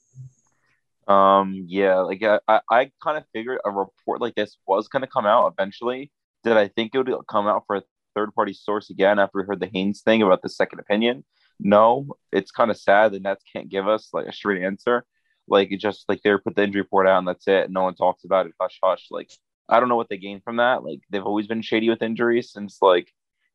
Um, 1.07 1.65
yeah, 1.67 1.99
like 1.99 2.21
I, 2.23 2.39
I, 2.47 2.59
I 2.69 2.91
kind 3.01 3.17
of 3.17 3.23
figured 3.33 3.59
a 3.63 3.71
report 3.71 4.19
like 4.19 4.35
this 4.35 4.57
was 4.67 4.89
going 4.89 5.01
to 5.01 5.07
come 5.07 5.25
out 5.25 5.53
eventually. 5.57 6.11
Did 6.43 6.57
I 6.57 6.67
think 6.67 6.93
it 6.93 6.97
would 6.97 7.27
come 7.29 7.47
out 7.47 7.63
for 7.67 7.77
a 7.77 7.83
third 8.15 8.33
party 8.33 8.53
source 8.53 8.89
again 8.89 9.19
after 9.19 9.39
we 9.39 9.45
heard 9.45 9.61
the 9.61 9.69
Haynes 9.73 10.01
thing 10.01 10.21
about 10.21 10.41
the 10.41 10.49
second 10.49 10.79
opinion? 10.79 11.23
No, 11.59 12.07
it's 12.31 12.51
kind 12.51 12.69
of 12.69 12.77
sad 12.77 13.13
the 13.13 13.19
Nets 13.19 13.43
can't 13.51 13.69
give 13.69 13.87
us 13.87 14.09
like 14.11 14.27
a 14.27 14.33
straight 14.33 14.63
answer. 14.63 15.05
Like 15.47 15.71
it 15.71 15.79
just 15.79 16.05
like 16.09 16.21
they 16.23 16.35
put 16.37 16.55
the 16.55 16.63
injury 16.63 16.81
report 16.81 17.07
out 17.07 17.19
and 17.19 17.27
that's 17.27 17.47
it. 17.47 17.65
And 17.65 17.73
no 17.73 17.83
one 17.83 17.95
talks 17.95 18.23
about 18.25 18.47
it. 18.47 18.53
Hush 18.59 18.79
hush. 18.83 19.07
Like 19.11 19.31
I 19.69 19.79
don't 19.79 19.89
know 19.89 19.95
what 19.95 20.09
they 20.09 20.17
gained 20.17 20.43
from 20.43 20.57
that. 20.57 20.83
Like 20.83 20.99
they've 21.09 21.23
always 21.23 21.47
been 21.47 21.61
shady 21.61 21.89
with 21.89 22.01
injuries 22.01 22.51
since 22.51 22.79
like 22.81 23.11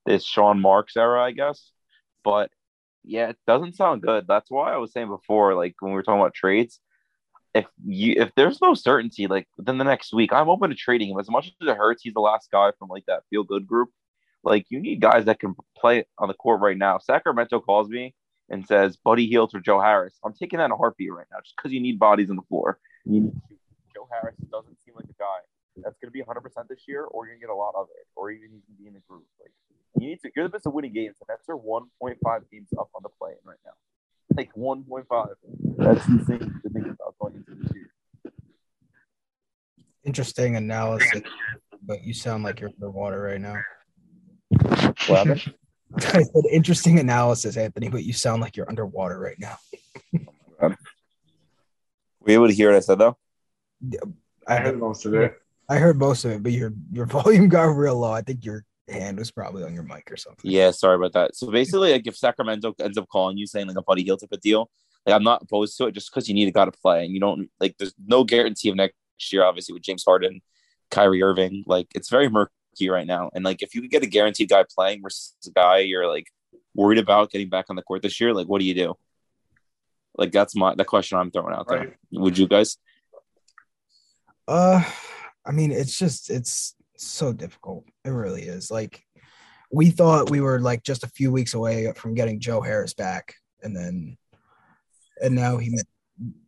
this 0.06 0.24
Sean 0.24 0.60
Marks 0.60 0.96
era, 0.96 1.22
I 1.22 1.32
guess. 1.32 1.70
But 2.24 2.50
yeah, 3.04 3.30
it 3.30 3.36
doesn't 3.46 3.76
sound 3.76 4.02
good. 4.02 4.26
That's 4.28 4.50
why 4.50 4.72
I 4.72 4.78
was 4.78 4.92
saying 4.92 5.08
before, 5.08 5.54
like 5.54 5.74
when 5.80 5.92
we 5.92 5.96
were 5.96 6.02
talking 6.02 6.20
about 6.20 6.34
trades, 6.34 6.80
if 7.54 7.66
you 7.84 8.14
if 8.16 8.30
there's 8.36 8.60
no 8.62 8.74
certainty, 8.74 9.26
like 9.26 9.48
within 9.56 9.78
the 9.78 9.84
next 9.84 10.12
week, 10.12 10.32
I'm 10.32 10.48
open 10.48 10.70
to 10.70 10.76
trading 10.76 11.10
him. 11.10 11.18
As 11.18 11.30
much 11.30 11.46
as 11.46 11.68
it 11.68 11.76
hurts, 11.76 12.02
he's 12.02 12.14
the 12.14 12.20
last 12.20 12.50
guy 12.50 12.72
from 12.78 12.88
like 12.88 13.04
that 13.06 13.24
feel 13.30 13.44
good 13.44 13.66
group. 13.66 13.90
Like 14.44 14.66
you 14.70 14.80
need 14.80 15.00
guys 15.00 15.26
that 15.26 15.40
can 15.40 15.54
play 15.76 16.04
on 16.18 16.28
the 16.28 16.34
court 16.34 16.60
right 16.60 16.76
now. 16.76 16.98
Sacramento 16.98 17.60
calls 17.60 17.88
me 17.88 18.14
and 18.52 18.66
says 18.66 18.96
Buddy 18.96 19.26
Hield 19.26 19.50
or 19.54 19.60
Joe 19.60 19.80
Harris. 19.80 20.14
I'm 20.24 20.34
taking 20.34 20.58
that 20.58 20.66
in 20.66 20.72
a 20.72 20.76
heartbeat 20.76 21.12
right 21.12 21.26
now, 21.32 21.38
just 21.42 21.56
because 21.56 21.72
you 21.72 21.80
need 21.80 21.98
bodies 21.98 22.30
on 22.30 22.36
the 22.36 22.42
floor. 22.42 22.78
You 23.04 23.34
Joe 23.94 24.06
Harris 24.12 24.36
doesn't 24.50 24.76
seem 24.84 24.94
like 24.94 25.06
a 25.06 25.18
guy 25.18 25.40
that's 25.76 25.98
going 25.98 26.08
to 26.08 26.12
be 26.12 26.20
100 26.20 26.40
percent 26.42 26.68
this 26.68 26.82
year, 26.86 27.04
or 27.04 27.26
you're 27.26 27.34
going 27.34 27.40
to 27.40 27.46
get 27.46 27.50
a 27.50 27.56
lot 27.56 27.74
of 27.74 27.88
it, 27.98 28.06
or 28.14 28.30
even 28.30 28.50
you 28.52 28.60
can 28.66 28.76
be 28.78 28.86
in 28.86 28.94
the 28.94 29.00
group. 29.08 29.24
Like 29.40 29.50
you 29.98 30.06
need 30.08 30.20
to. 30.20 30.30
You're 30.36 30.44
the 30.44 30.50
best 30.50 30.66
at 30.66 30.72
winning 30.72 30.92
games, 30.92 31.16
and 31.20 31.26
that's 31.28 31.48
are 31.48 31.56
1.5 31.56 32.16
games 32.52 32.68
up 32.78 32.90
on 32.94 33.02
the 33.02 33.08
play 33.08 33.32
right 33.44 33.58
now. 33.64 33.72
Like 34.36 34.54
1.5. 34.54 35.28
That's 35.78 36.06
insane 36.06 36.38
to 36.62 36.70
think 36.70 36.86
about 36.86 37.18
going 37.18 37.34
into 37.34 37.62
this 37.62 37.72
year. 37.74 37.90
Interesting 40.04 40.56
analysis, 40.56 41.22
but 41.82 42.02
you 42.02 42.12
sound 42.12 42.44
like 42.44 42.60
you're 42.60 42.70
underwater 42.70 43.22
right 43.22 43.40
now. 43.40 43.56
What 45.06 45.26
happened? 45.26 45.54
I 45.96 46.22
said 46.22 46.44
interesting 46.50 46.98
analysis, 46.98 47.56
Anthony, 47.56 47.88
but 47.88 48.04
you 48.04 48.12
sound 48.12 48.42
like 48.42 48.56
you're 48.56 48.68
underwater 48.68 49.18
right 49.18 49.38
now. 49.38 49.58
Were 50.60 50.76
you 52.26 52.34
able 52.34 52.48
to 52.48 52.54
hear 52.54 52.70
what 52.70 52.76
I 52.76 52.80
said 52.80 52.98
though? 52.98 53.16
I 54.46 54.56
heard 54.56 54.78
most 54.78 55.04
of 55.06 55.14
it. 55.14 55.34
I 55.68 55.78
heard 55.78 55.98
most 55.98 56.24
of 56.24 56.32
it, 56.32 56.42
but 56.42 56.52
your 56.52 56.72
your 56.92 57.06
volume 57.20 57.48
got 57.48 57.64
real 57.64 57.98
low. 57.98 58.12
I 58.12 58.22
think 58.22 58.44
your 58.44 58.64
hand 58.88 59.18
was 59.18 59.30
probably 59.30 59.64
on 59.64 59.74
your 59.74 59.82
mic 59.82 60.10
or 60.10 60.16
something. 60.16 60.50
Yeah, 60.50 60.70
sorry 60.70 60.96
about 60.96 61.12
that. 61.14 61.36
So 61.36 61.50
basically, 61.50 61.92
like 61.92 62.06
if 62.06 62.16
Sacramento 62.16 62.74
ends 62.80 62.98
up 62.98 63.08
calling 63.08 63.36
you 63.36 63.46
saying 63.46 63.66
like 63.66 63.76
a 63.76 63.82
Buddy 63.82 64.02
Hield 64.02 64.20
type 64.20 64.32
of 64.32 64.40
deal, 64.40 64.70
like 65.06 65.14
I'm 65.14 65.24
not 65.24 65.42
opposed 65.42 65.76
to 65.78 65.86
it 65.86 65.92
just 65.92 66.10
because 66.10 66.28
you 66.28 66.34
need 66.34 66.48
a 66.48 66.52
guy 66.52 66.64
to 66.64 66.72
play 66.72 67.04
and 67.04 67.12
you 67.12 67.20
don't 67.20 67.48
like 67.60 67.76
there's 67.78 67.94
no 68.06 68.24
guarantee 68.24 68.68
of 68.68 68.76
next 68.76 68.94
year, 69.32 69.44
obviously, 69.44 69.72
with 69.72 69.82
James 69.82 70.04
Harden, 70.04 70.42
Kyrie 70.90 71.22
Irving. 71.22 71.64
Like 71.66 71.88
it's 71.94 72.10
very 72.10 72.28
murky 72.28 72.52
right 72.80 73.06
now. 73.06 73.30
And 73.34 73.44
like 73.44 73.62
if 73.62 73.74
you 73.74 73.80
could 73.80 73.90
get 73.90 74.02
a 74.02 74.06
guaranteed 74.06 74.48
guy 74.48 74.64
playing 74.74 75.02
versus 75.02 75.34
a 75.46 75.50
guy 75.50 75.78
you're 75.78 76.08
like 76.08 76.26
worried 76.74 76.98
about 76.98 77.30
getting 77.30 77.48
back 77.48 77.66
on 77.68 77.76
the 77.76 77.82
court 77.82 78.02
this 78.02 78.20
year, 78.20 78.32
like 78.32 78.48
what 78.48 78.60
do 78.60 78.66
you 78.66 78.74
do? 78.74 78.94
Like 80.16 80.32
that's 80.32 80.54
my 80.54 80.74
the 80.74 80.84
question 80.84 81.18
I'm 81.18 81.30
throwing 81.30 81.54
out 81.54 81.68
there. 81.68 81.78
Right. 81.78 81.96
Would 82.12 82.38
you 82.38 82.46
guys? 82.46 82.76
Uh, 84.48 84.82
I 85.46 85.52
mean, 85.52 85.72
it's 85.72 85.98
just 85.98 86.30
it's 86.30 86.74
so 86.96 87.32
difficult. 87.32 87.84
It 88.04 88.10
really 88.10 88.42
is. 88.42 88.70
Like 88.70 89.04
we 89.70 89.90
thought 89.90 90.30
we 90.30 90.40
were 90.40 90.60
like 90.60 90.82
just 90.82 91.04
a 91.04 91.08
few 91.08 91.32
weeks 91.32 91.54
away 91.54 91.92
from 91.96 92.14
getting 92.14 92.40
Joe 92.40 92.60
Harris 92.60 92.94
back, 92.94 93.34
and 93.62 93.74
then 93.74 94.16
and 95.22 95.34
now 95.34 95.56
he. 95.56 95.78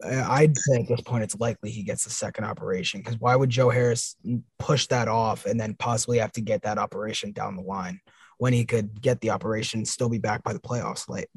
I'd 0.04 0.56
say 0.56 0.80
at 0.80 0.88
this 0.88 1.00
point 1.00 1.24
it's 1.24 1.38
likely 1.38 1.70
he 1.70 1.82
gets 1.82 2.04
the 2.04 2.10
second 2.10 2.44
operation 2.44 3.00
because 3.00 3.18
why 3.18 3.34
would 3.36 3.50
Joe 3.50 3.70
Harris 3.70 4.16
push 4.58 4.86
that 4.88 5.08
off 5.08 5.46
and 5.46 5.58
then 5.58 5.74
possibly 5.74 6.18
have 6.18 6.32
to 6.32 6.40
get 6.40 6.62
that 6.62 6.78
operation 6.78 7.32
down 7.32 7.56
the 7.56 7.62
line 7.62 8.00
when 8.38 8.52
he 8.52 8.64
could 8.64 9.00
get 9.00 9.20
the 9.20 9.30
operation 9.30 9.84
still 9.84 10.08
be 10.08 10.18
back 10.18 10.42
by 10.42 10.52
the 10.52 10.60
playoffs? 10.60 11.08
Like 11.08 11.28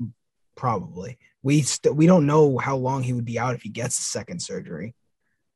probably 0.55 1.17
we 1.43 1.61
st- 1.61 1.95
we 1.95 2.07
don't 2.07 2.25
know 2.25 2.57
how 2.57 2.75
long 2.75 3.03
he 3.03 3.13
would 3.13 3.25
be 3.25 3.39
out 3.39 3.55
if 3.55 3.61
he 3.61 3.69
gets 3.69 3.95
the 3.95 4.03
second 4.03 4.41
surgery. 4.41 4.93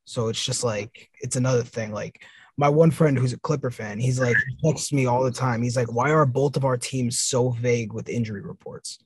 So 0.06 0.30
it's 0.30 0.44
just 0.44 0.64
like 0.64 1.10
it's 1.20 1.36
another 1.36 1.64
thing. 1.64 1.92
Like 1.92 2.24
my 2.58 2.70
one 2.70 2.92
friend 2.92 3.18
who's 3.18 3.34
a 3.34 3.40
Clipper 3.40 3.72
fan, 3.72 4.00
he's 4.00 4.20
like 4.20 4.36
he 4.48 4.70
texts 4.70 4.94
me 4.94 5.06
all 5.06 5.24
the 5.24 5.32
time. 5.32 5.62
He's 5.62 5.76
like, 5.76 5.92
"Why 5.92 6.12
are 6.12 6.26
both 6.26 6.58
of 6.58 6.66
our 6.66 6.78
teams 6.78 7.20
so 7.20 7.50
vague 7.50 7.94
with 7.94 8.10
injury 8.10 8.42
reports?" 8.42 9.00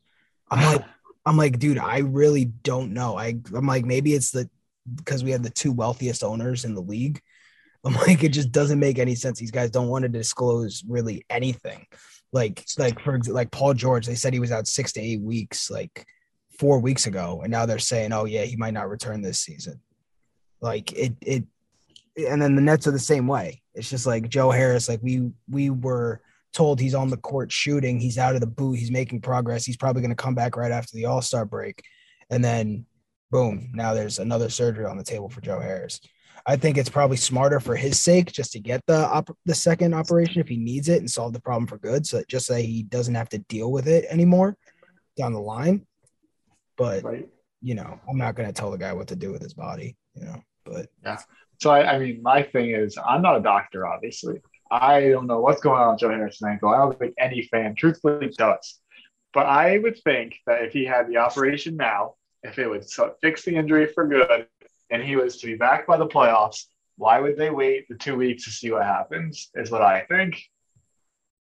I'm 0.52 0.64
like, 0.64 0.86
I'm 1.26 1.38
like, 1.38 1.60
dude, 1.60 1.80
I 1.80 2.00
really 2.00 2.46
don't 2.46 2.94
know. 2.94 3.18
I 3.18 3.38
I'm 3.54 3.66
like, 3.66 3.86
maybe 3.86 4.14
it's 4.14 4.32
the 4.32 4.50
because 4.96 5.24
we 5.24 5.32
have 5.32 5.44
the 5.44 5.50
two 5.50 5.72
wealthiest 5.72 6.24
owners 6.24 6.66
in 6.66 6.76
the 6.76 6.82
league. 6.82 7.22
I'm 7.86 7.94
like, 7.94 8.24
it 8.24 8.30
just 8.30 8.52
doesn't 8.52 8.80
make 8.80 8.98
any 8.98 9.14
sense. 9.14 9.38
These 9.38 9.52
guys 9.52 9.70
don't 9.70 9.90
want 9.90 10.04
to 10.04 10.10
disclose 10.10 10.84
really 10.88 11.24
anything. 11.30 11.86
Like, 12.32 12.62
it's 12.62 12.80
like 12.80 13.00
for 13.00 13.20
like 13.28 13.52
Paul 13.52 13.76
George, 13.76 14.08
they 14.08 14.16
said 14.16 14.34
he 14.34 14.40
was 14.40 14.52
out 14.52 14.68
six 14.68 14.92
to 14.94 15.02
eight 15.02 15.22
weeks, 15.22 15.70
like 15.70 16.06
four 16.58 16.80
weeks 16.80 17.06
ago, 17.06 17.42
and 17.44 17.52
now 17.52 17.68
they're 17.68 17.78
saying, 17.78 18.12
oh 18.12 18.26
yeah, 18.26 18.44
he 18.44 18.56
might 18.56 18.74
not 18.74 18.90
return 18.90 19.22
this 19.22 19.40
season. 19.40 19.80
Like 20.62 20.92
it, 20.94 21.14
it, 21.22 21.44
and 22.18 22.42
then 22.42 22.56
the 22.56 22.62
Nets 22.62 22.88
are 22.88 22.92
the 22.92 23.00
same 23.00 23.28
way. 23.28 23.62
It's 23.76 23.90
just 23.90 24.08
like 24.08 24.30
Joe 24.30 24.50
Harris. 24.50 24.90
Like 24.90 25.02
we 25.04 25.32
we 25.50 25.70
were 25.70 26.22
told 26.56 26.80
he's 26.80 26.96
on 26.96 27.10
the 27.10 27.18
court 27.18 27.52
shooting, 27.52 28.00
he's 28.00 28.18
out 28.18 28.34
of 28.34 28.42
the 28.42 28.48
boot, 28.48 28.80
he's 28.80 28.90
making 28.90 29.22
progress. 29.22 29.66
He's 29.66 29.78
probably 29.78 30.02
going 30.02 30.16
to 30.16 30.24
come 30.24 30.34
back 30.34 30.56
right 30.56 30.72
after 30.72 30.96
the 30.96 31.06
All 31.06 31.22
Star 31.22 31.46
break, 31.46 31.84
and 32.32 32.44
then 32.44 32.86
boom, 33.30 33.70
now 33.74 33.94
there's 33.94 34.18
another 34.20 34.50
surgery 34.50 34.86
on 34.86 34.98
the 34.98 35.04
table 35.04 35.30
for 35.30 35.42
Joe 35.42 35.60
Harris. 35.60 36.00
I 36.48 36.56
think 36.56 36.78
it's 36.78 36.90
probably 36.90 37.18
smarter 37.18 37.60
for 37.60 37.76
his 37.76 38.00
sake 38.02 38.32
just 38.32 38.52
to 38.54 38.60
get 38.60 38.82
the 38.86 39.06
op- 39.08 39.38
the 39.46 39.56
second 39.56 39.94
operation 39.94 40.40
if 40.42 40.48
he 40.48 40.58
needs 40.58 40.90
it 40.90 41.00
and 41.00 41.10
solve 41.10 41.34
the 41.34 41.42
problem 41.42 41.68
for 41.68 41.78
good, 41.78 42.08
so 42.08 42.18
that 42.18 42.28
just 42.30 42.46
so 42.48 42.56
he 42.56 42.84
doesn't 42.84 43.16
have 43.16 43.30
to 43.30 43.40
deal 43.40 43.72
with 43.72 43.88
it 43.88 44.06
anymore 44.10 44.56
down 45.18 45.34
the 45.34 45.40
line. 45.40 45.86
But 46.78 47.04
Right. 47.04 47.28
you 47.62 47.76
know, 47.76 48.00
I'm 48.10 48.18
not 48.18 48.36
going 48.36 48.48
to 48.48 48.54
tell 48.54 48.72
the 48.72 48.78
guy 48.78 48.94
what 48.94 49.08
to 49.08 49.16
do 49.16 49.32
with 49.32 49.42
his 49.42 49.54
body, 49.54 49.98
you 50.14 50.26
know. 50.26 50.42
But 50.66 50.88
Yeah. 51.04 51.20
So 51.62 51.70
I, 51.72 51.94
I 51.96 52.00
mean, 52.00 52.22
my 52.22 52.44
thing 52.44 52.72
is, 52.72 52.98
I'm 53.04 53.22
not 53.22 53.38
a 53.38 53.42
doctor, 53.42 53.88
obviously. 53.88 54.42
I 54.72 55.10
don't 55.10 55.28
know 55.28 55.42
what's 55.42 55.62
going 55.62 55.82
on 55.82 55.92
with 55.92 56.00
Joe 56.00 56.10
Harris's 56.10 56.42
ankle. 56.42 56.70
I 56.70 56.78
don't 56.78 56.98
think 56.98 57.14
any 57.18 57.44
fan, 57.44 57.76
truthfully, 57.76 58.30
does. 58.30 58.80
But 59.34 59.46
I 59.46 59.78
would 59.78 60.02
think 60.04 60.36
that 60.48 60.64
if 60.64 60.74
he 60.74 60.86
had 60.86 61.08
the 61.08 61.18
operation 61.18 61.76
now, 61.76 62.16
if 62.44 62.58
it 62.58 62.70
would 62.70 62.86
fix 63.22 63.44
the 63.44 63.56
injury 63.56 63.88
for 63.88 64.08
good, 64.08 64.48
and 64.90 65.04
he 65.04 65.16
was 65.16 65.38
to 65.38 65.48
be 65.48 65.56
back 65.56 65.88
by 65.88 65.98
the 65.98 66.08
playoffs, 66.08 66.66
why 66.98 67.20
would 67.20 67.38
they 67.38 67.50
wait 67.50 67.88
the 67.90 67.96
two 67.96 68.16
weeks 68.16 68.46
to 68.46 68.52
see 68.52 68.72
what 68.72 68.84
happens? 68.84 69.50
Is 69.56 69.72
what 69.72 69.82
I 69.82 70.02
think. 70.02 70.42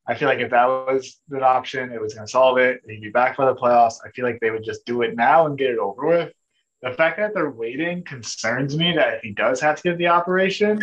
I 0.08 0.15
feel 0.15 0.27
like 0.27 0.39
if 0.39 0.51
that 0.51 0.65
was 0.65 1.20
an 1.32 1.44
option, 1.44 1.92
it 1.92 2.01
was 2.01 2.13
going 2.13 2.25
to 2.25 2.32
solve 2.32 2.58
it. 2.58 2.82
He'd 2.88 3.01
be 3.01 3.10
back 3.10 3.38
by 3.38 3.46
the 3.46 3.56
playoffs. 3.56 3.96
I 4.06 4.10
feel 4.10 4.25
like 4.25 4.39
they 4.42 4.51
would 4.51 4.63
just 4.63 4.86
do 4.86 5.01
it 5.01 5.15
now 5.15 5.46
and 5.46 5.58
get 5.58 5.70
it 5.70 5.77
over 5.77 6.06
with. 6.06 6.34
The 6.84 6.92
fact 6.92 7.18
that 7.18 7.34
they're 7.34 7.50
waiting 7.50 8.04
concerns 8.04 8.75
me 8.75 8.94
that 8.98 9.13
if 9.13 9.22
he 9.22 9.32
does 9.32 9.62
have 9.62 9.78
to 9.78 9.84
get 9.84 9.98
the 9.98 10.08
operation, 10.08 10.82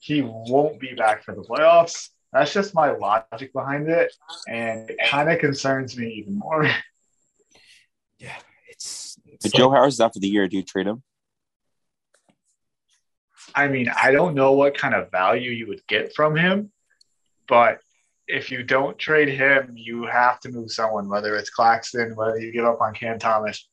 he 0.00 0.22
won't 0.22 0.80
be 0.80 0.94
back 0.94 1.22
for 1.22 1.34
the 1.34 1.42
playoffs. 1.42 2.08
That's 2.32 2.54
just 2.54 2.74
my 2.74 2.92
logic 2.92 3.52
behind 3.52 3.90
it. 3.90 4.14
And 4.48 4.88
it 4.88 4.96
kind 5.06 5.30
of 5.30 5.38
concerns 5.38 5.94
me 5.94 6.06
even 6.14 6.38
more. 6.38 6.64
yeah, 8.18 8.36
it's, 8.66 9.18
it's 9.26 9.44
If 9.44 9.52
Joe 9.52 9.70
Harris 9.70 9.94
is 9.94 10.00
after 10.00 10.18
the 10.18 10.28
year, 10.28 10.48
do 10.48 10.56
you 10.56 10.62
trade 10.62 10.86
him? 10.86 11.02
I 13.54 13.68
mean, 13.68 13.92
I 13.94 14.10
don't 14.10 14.34
know 14.34 14.52
what 14.52 14.74
kind 14.74 14.94
of 14.94 15.10
value 15.10 15.50
you 15.50 15.66
would 15.66 15.86
get 15.86 16.14
from 16.14 16.34
him, 16.34 16.72
but 17.46 17.80
if 18.26 18.50
you 18.50 18.62
don't 18.62 18.98
trade 18.98 19.28
him, 19.28 19.74
you 19.76 20.06
have 20.06 20.40
to 20.40 20.48
move 20.48 20.72
someone, 20.72 21.10
whether 21.10 21.36
it's 21.36 21.50
Claxton, 21.50 22.16
whether 22.16 22.38
you 22.38 22.52
give 22.52 22.64
up 22.64 22.80
on 22.80 22.94
Cam 22.94 23.18
Thomas. 23.18 23.68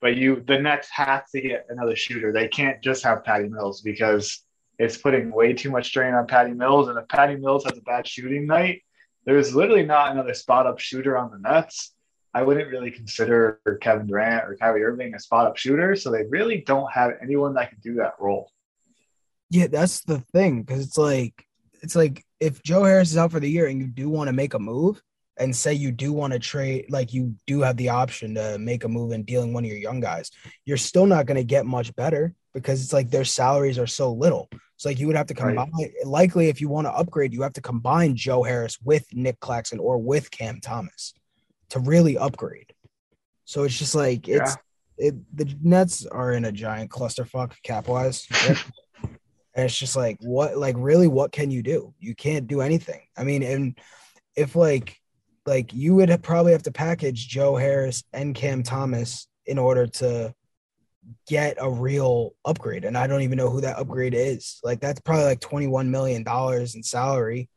But 0.00 0.16
you, 0.16 0.44
the 0.46 0.58
Nets 0.58 0.88
have 0.90 1.26
to 1.30 1.40
get 1.40 1.66
another 1.68 1.96
shooter. 1.96 2.32
They 2.32 2.48
can't 2.48 2.80
just 2.82 3.02
have 3.04 3.24
Patty 3.24 3.48
Mills 3.48 3.80
because 3.80 4.42
it's 4.78 4.96
putting 4.96 5.32
way 5.32 5.52
too 5.52 5.70
much 5.70 5.86
strain 5.86 6.14
on 6.14 6.26
Patty 6.26 6.52
Mills. 6.52 6.88
And 6.88 6.98
if 6.98 7.08
Patty 7.08 7.36
Mills 7.36 7.64
has 7.64 7.76
a 7.76 7.82
bad 7.82 8.06
shooting 8.06 8.46
night, 8.46 8.82
there's 9.24 9.54
literally 9.54 9.84
not 9.84 10.12
another 10.12 10.34
spot 10.34 10.66
up 10.66 10.78
shooter 10.78 11.18
on 11.18 11.30
the 11.30 11.38
Nets. 11.38 11.92
I 12.32 12.42
wouldn't 12.42 12.68
really 12.70 12.90
consider 12.90 13.60
Kevin 13.80 14.06
Durant 14.06 14.44
or 14.44 14.56
Kyrie 14.56 14.84
Irving 14.84 15.14
a 15.14 15.18
spot 15.18 15.46
up 15.46 15.56
shooter. 15.56 15.96
So 15.96 16.10
they 16.10 16.24
really 16.24 16.60
don't 16.60 16.90
have 16.92 17.12
anyone 17.20 17.54
that 17.54 17.70
can 17.70 17.80
do 17.80 17.94
that 17.94 18.14
role. 18.20 18.52
Yeah, 19.50 19.66
that's 19.66 20.02
the 20.02 20.20
thing 20.20 20.62
because 20.62 20.84
it's 20.84 20.98
like 20.98 21.44
it's 21.82 21.96
like 21.96 22.24
if 22.38 22.62
Joe 22.62 22.84
Harris 22.84 23.10
is 23.10 23.16
out 23.16 23.32
for 23.32 23.40
the 23.40 23.50
year 23.50 23.66
and 23.66 23.80
you 23.80 23.86
do 23.86 24.08
want 24.08 24.28
to 24.28 24.32
make 24.32 24.54
a 24.54 24.58
move 24.58 25.02
and 25.38 25.54
say 25.54 25.72
you 25.72 25.92
do 25.92 26.12
want 26.12 26.32
to 26.32 26.38
trade, 26.38 26.86
like 26.90 27.12
you 27.12 27.34
do 27.46 27.60
have 27.62 27.76
the 27.76 27.88
option 27.88 28.34
to 28.34 28.58
make 28.58 28.84
a 28.84 28.88
move 28.88 29.12
and 29.12 29.24
dealing 29.24 29.52
one 29.52 29.64
of 29.64 29.70
your 29.70 29.78
young 29.78 30.00
guys, 30.00 30.30
you're 30.64 30.76
still 30.76 31.06
not 31.06 31.26
going 31.26 31.36
to 31.36 31.44
get 31.44 31.66
much 31.66 31.94
better 31.96 32.34
because 32.54 32.82
it's 32.82 32.92
like 32.92 33.10
their 33.10 33.24
salaries 33.24 33.78
are 33.78 33.86
so 33.86 34.12
little. 34.12 34.48
It's 34.74 34.84
like 34.84 34.98
you 34.98 35.06
would 35.06 35.16
have 35.16 35.26
to 35.26 35.34
Right. 35.34 35.56
combine. 35.56 35.92
Likely, 36.04 36.48
if 36.48 36.60
you 36.60 36.68
want 36.68 36.86
to 36.86 36.92
upgrade, 36.92 37.32
you 37.32 37.42
have 37.42 37.52
to 37.54 37.60
combine 37.60 38.16
Joe 38.16 38.42
Harris 38.42 38.78
with 38.82 39.06
Nick 39.12 39.40
Claxton 39.40 39.80
or 39.80 39.98
with 39.98 40.30
Cam 40.30 40.60
Thomas 40.60 41.14
to 41.70 41.80
really 41.80 42.16
upgrade. 42.16 42.72
So 43.44 43.64
it's 43.64 43.78
just 43.78 43.94
like 43.94 44.28
it's 44.28 44.56
it, 44.98 45.14
the 45.36 45.52
Nets 45.62 46.04
are 46.06 46.32
in 46.32 46.44
a 46.44 46.52
giant 46.52 46.90
clusterfuck 46.90 47.52
cap 47.62 47.88
wise. 47.88 48.26
and 49.02 49.66
it's 49.66 49.78
just 49.78 49.96
like, 49.96 50.18
what, 50.20 50.58
like, 50.58 50.74
really, 50.78 51.08
what 51.08 51.32
can 51.32 51.50
you 51.50 51.62
do? 51.62 51.94
You 51.98 52.14
can't 52.14 52.46
do 52.46 52.60
anything. 52.60 53.00
I 53.16 53.24
mean, 53.24 53.42
and 53.42 53.78
if 54.36 54.54
like, 54.56 54.97
like 55.48 55.72
you 55.72 55.94
would 55.96 56.22
probably 56.22 56.52
have 56.52 56.62
to 56.64 56.72
package 56.72 57.28
Joe 57.28 57.56
Harris 57.56 58.04
and 58.12 58.34
Cam 58.34 58.62
Thomas 58.62 59.26
in 59.46 59.58
order 59.58 59.86
to 59.86 60.34
get 61.26 61.56
a 61.58 61.70
real 61.70 62.34
upgrade. 62.44 62.84
And 62.84 62.96
I 62.96 63.06
don't 63.06 63.22
even 63.22 63.38
know 63.38 63.50
who 63.50 63.62
that 63.62 63.78
upgrade 63.78 64.14
is. 64.14 64.60
Like, 64.62 64.80
that's 64.80 65.00
probably 65.00 65.24
like 65.24 65.40
$21 65.40 65.88
million 65.88 66.24
in 66.74 66.82
salary. 66.82 67.48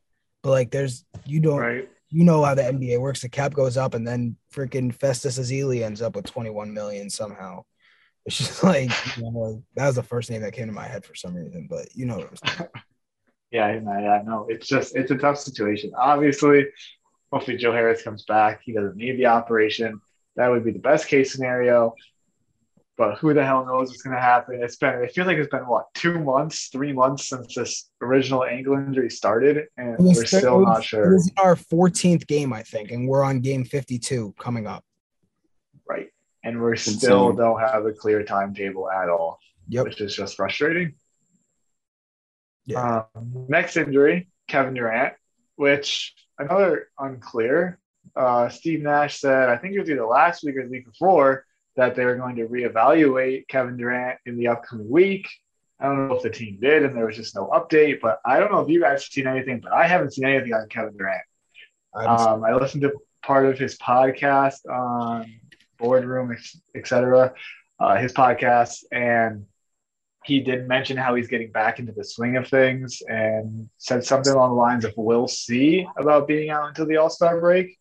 But 0.41 0.51
like, 0.51 0.71
there's, 0.71 1.05
you 1.25 1.41
don't, 1.41 1.59
right 1.59 1.89
you 2.11 2.25
know 2.25 2.43
how 2.43 2.53
the 2.53 2.61
NBA 2.61 2.99
works. 2.99 3.21
The 3.21 3.29
cap 3.29 3.53
goes 3.53 3.77
up, 3.77 3.93
and 3.93 4.05
then 4.05 4.35
freaking 4.53 4.93
Festus 4.93 5.39
Ezeli 5.39 5.81
ends 5.81 6.01
up 6.01 6.15
with 6.15 6.25
21 6.25 6.73
million 6.73 7.09
somehow. 7.09 7.63
It's 8.25 8.37
just 8.37 8.63
like 8.63 8.91
you 9.17 9.31
know, 9.31 9.63
that 9.75 9.87
was 9.87 9.95
the 9.95 10.03
first 10.03 10.29
name 10.29 10.41
that 10.41 10.53
came 10.53 10.67
to 10.67 10.73
my 10.73 10.85
head 10.85 11.05
for 11.05 11.15
some 11.15 11.33
reason, 11.33 11.67
but 11.69 11.87
you 11.95 12.05
know. 12.05 12.29
yeah, 13.51 13.65
I 13.65 13.79
know. 13.79 14.45
it's 14.49 14.67
just 14.67 14.95
it's 14.95 15.11
a 15.11 15.17
tough 15.17 15.37
situation. 15.37 15.93
Obviously, 15.97 16.65
hopefully 17.31 17.57
Joe 17.57 17.71
Harris 17.71 18.03
comes 18.03 18.23
back. 18.23 18.61
He 18.63 18.73
doesn't 18.73 18.95
need 18.95 19.17
the 19.17 19.27
operation. 19.27 20.01
That 20.35 20.49
would 20.49 20.63
be 20.63 20.71
the 20.71 20.79
best 20.79 21.07
case 21.07 21.31
scenario 21.31 21.95
but 23.01 23.17
who 23.17 23.33
the 23.33 23.43
hell 23.43 23.65
knows 23.65 23.89
what's 23.89 24.03
going 24.03 24.15
to 24.15 24.21
happen? 24.21 24.61
It's 24.61 24.75
been, 24.75 25.01
it 25.03 25.11
feels 25.11 25.25
like 25.25 25.37
it's 25.37 25.49
been 25.49 25.65
what, 25.65 25.91
two 25.95 26.19
months, 26.19 26.67
three 26.67 26.93
months 26.93 27.29
since 27.29 27.55
this 27.55 27.89
original 27.99 28.43
ankle 28.43 28.75
injury 28.75 29.09
started, 29.09 29.65
and 29.75 29.95
we're 29.97 30.23
still 30.23 30.59
was, 30.59 30.67
not 30.67 30.83
sure. 30.83 31.11
This 31.11 31.25
is 31.25 31.31
our 31.37 31.55
14th 31.55 32.27
game, 32.27 32.53
I 32.53 32.61
think, 32.61 32.91
and 32.91 33.07
we're 33.07 33.23
on 33.23 33.39
game 33.39 33.65
52 33.65 34.35
coming 34.37 34.67
up. 34.67 34.83
Right. 35.89 36.09
And 36.43 36.61
we 36.61 36.77
still 36.77 37.33
don't 37.33 37.59
have 37.59 37.87
a 37.87 37.91
clear 37.91 38.21
timetable 38.21 38.87
at 38.91 39.09
all, 39.09 39.39
yep. 39.67 39.85
which 39.85 39.99
is 39.99 40.15
just 40.15 40.35
frustrating. 40.35 40.93
Yeah. 42.65 43.05
Um, 43.15 43.47
next 43.49 43.77
injury, 43.77 44.29
Kevin 44.47 44.75
Durant, 44.75 45.15
which 45.55 46.13
another 46.41 46.87
unclear. 46.99 47.79
Uh, 48.15 48.49
Steve 48.49 48.81
Nash 48.81 49.19
said, 49.19 49.49
I 49.49 49.57
think 49.57 49.75
it 49.75 49.79
was 49.79 49.89
either 49.89 50.05
last 50.05 50.43
week 50.43 50.57
or 50.57 50.63
the 50.63 50.69
week 50.69 50.85
before 50.85 51.45
that 51.75 51.95
they 51.95 52.05
were 52.05 52.15
going 52.15 52.35
to 52.35 52.47
reevaluate 52.47 53.47
Kevin 53.47 53.77
Durant 53.77 54.19
in 54.25 54.37
the 54.37 54.47
upcoming 54.47 54.89
week. 54.89 55.27
I 55.79 55.85
don't 55.85 56.07
know 56.07 56.15
if 56.15 56.21
the 56.21 56.29
team 56.29 56.59
did, 56.61 56.83
and 56.83 56.95
there 56.95 57.05
was 57.05 57.15
just 57.15 57.35
no 57.35 57.47
update. 57.47 58.01
But 58.01 58.19
I 58.25 58.39
don't 58.39 58.51
know 58.51 58.59
if 58.59 58.69
you 58.69 58.81
guys 58.81 59.03
have 59.03 59.11
seen 59.11 59.27
anything, 59.27 59.61
but 59.61 59.71
I 59.71 59.87
haven't 59.87 60.13
seen 60.13 60.25
anything 60.25 60.53
on 60.53 60.67
Kevin 60.69 60.95
Durant. 60.95 61.23
Um, 61.93 62.43
I 62.43 62.53
listened 62.53 62.83
to 62.83 62.93
part 63.23 63.45
of 63.45 63.57
his 63.57 63.77
podcast 63.77 64.67
on 64.69 65.33
Boardroom, 65.79 66.37
etc. 66.75 67.33
Uh, 67.79 67.95
his 67.97 68.13
podcast, 68.13 68.83
and 68.91 69.45
he 70.23 70.39
did 70.41 70.67
mention 70.67 70.97
how 70.97 71.15
he's 71.15 71.27
getting 71.27 71.51
back 71.51 71.79
into 71.79 71.91
the 71.91 72.03
swing 72.03 72.37
of 72.37 72.47
things, 72.47 73.01
and 73.07 73.69
said 73.77 74.05
something 74.05 74.33
along 74.33 74.51
the 74.51 74.55
lines 74.55 74.85
of 74.85 74.93
"We'll 74.95 75.27
see" 75.27 75.87
about 75.97 76.27
being 76.27 76.49
out 76.49 76.67
until 76.67 76.85
the 76.85 76.97
All 76.97 77.09
Star 77.09 77.39
break. 77.39 77.77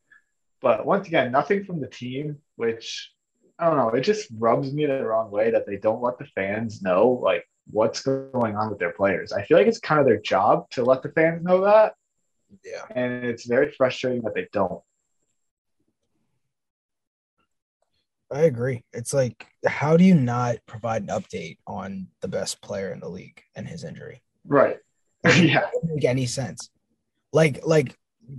But 0.63 0.85
once 0.87 1.07
again, 1.07 1.33
nothing 1.33 1.65
from 1.65 1.81
the 1.81 1.87
team, 1.87 2.39
which 2.57 3.13
I 3.59 3.67
don't 3.67 3.77
know. 3.77 3.91
It 3.91 4.03
just 4.03 4.29
rubs 4.39 4.73
me 4.73 4.87
the 4.87 5.05
wrong 5.05 5.31
way 5.31 5.51
that 5.51 5.67
they 5.67 5.77
don't 5.77 6.03
let 6.03 6.19
the 6.19 6.27
fans 6.27 6.83
know 6.83 7.21
like 7.23 7.47
what's 7.71 8.03
going 8.03 8.57
on 8.57 8.71
with 8.71 8.79
their 8.79 8.93
players. 8.93 9.33
I 9.33 9.45
feel 9.45 9.59
like 9.59 9.67
it's 9.67 9.79
kind 9.79 10.01
of 10.01 10.07
their 10.07 10.21
job 10.21 10.69
to 10.71 10.85
let 10.85 11.03
the 11.03 11.11
fans 11.11 11.43
know 11.43 11.63
that. 11.63 11.95
Yeah. 12.65 12.85
And 12.91 13.25
it's 13.25 13.47
very 13.47 13.71
frustrating 13.71 14.23
that 14.23 14.35
they 14.35 14.49
don't. 14.53 14.83
I 18.33 18.43
agree. 18.43 18.85
It's 18.93 19.13
like, 19.13 19.47
how 19.67 19.97
do 19.97 20.05
you 20.05 20.15
not 20.15 20.59
provide 20.67 21.03
an 21.03 21.09
update 21.09 21.59
on 21.67 22.09
the 22.21 22.29
best 22.29 22.63
player 22.63 22.93
in 22.93 23.01
the 23.01 23.09
league 23.09 23.43
and 23.57 23.67
his 23.67 23.85
injury? 23.85 24.23
Right. 24.47 24.79
yeah. 25.25 25.67
make 25.83 26.05
any 26.05 26.27
sense. 26.27 26.71
Like, 27.33 27.61
like 27.67 27.97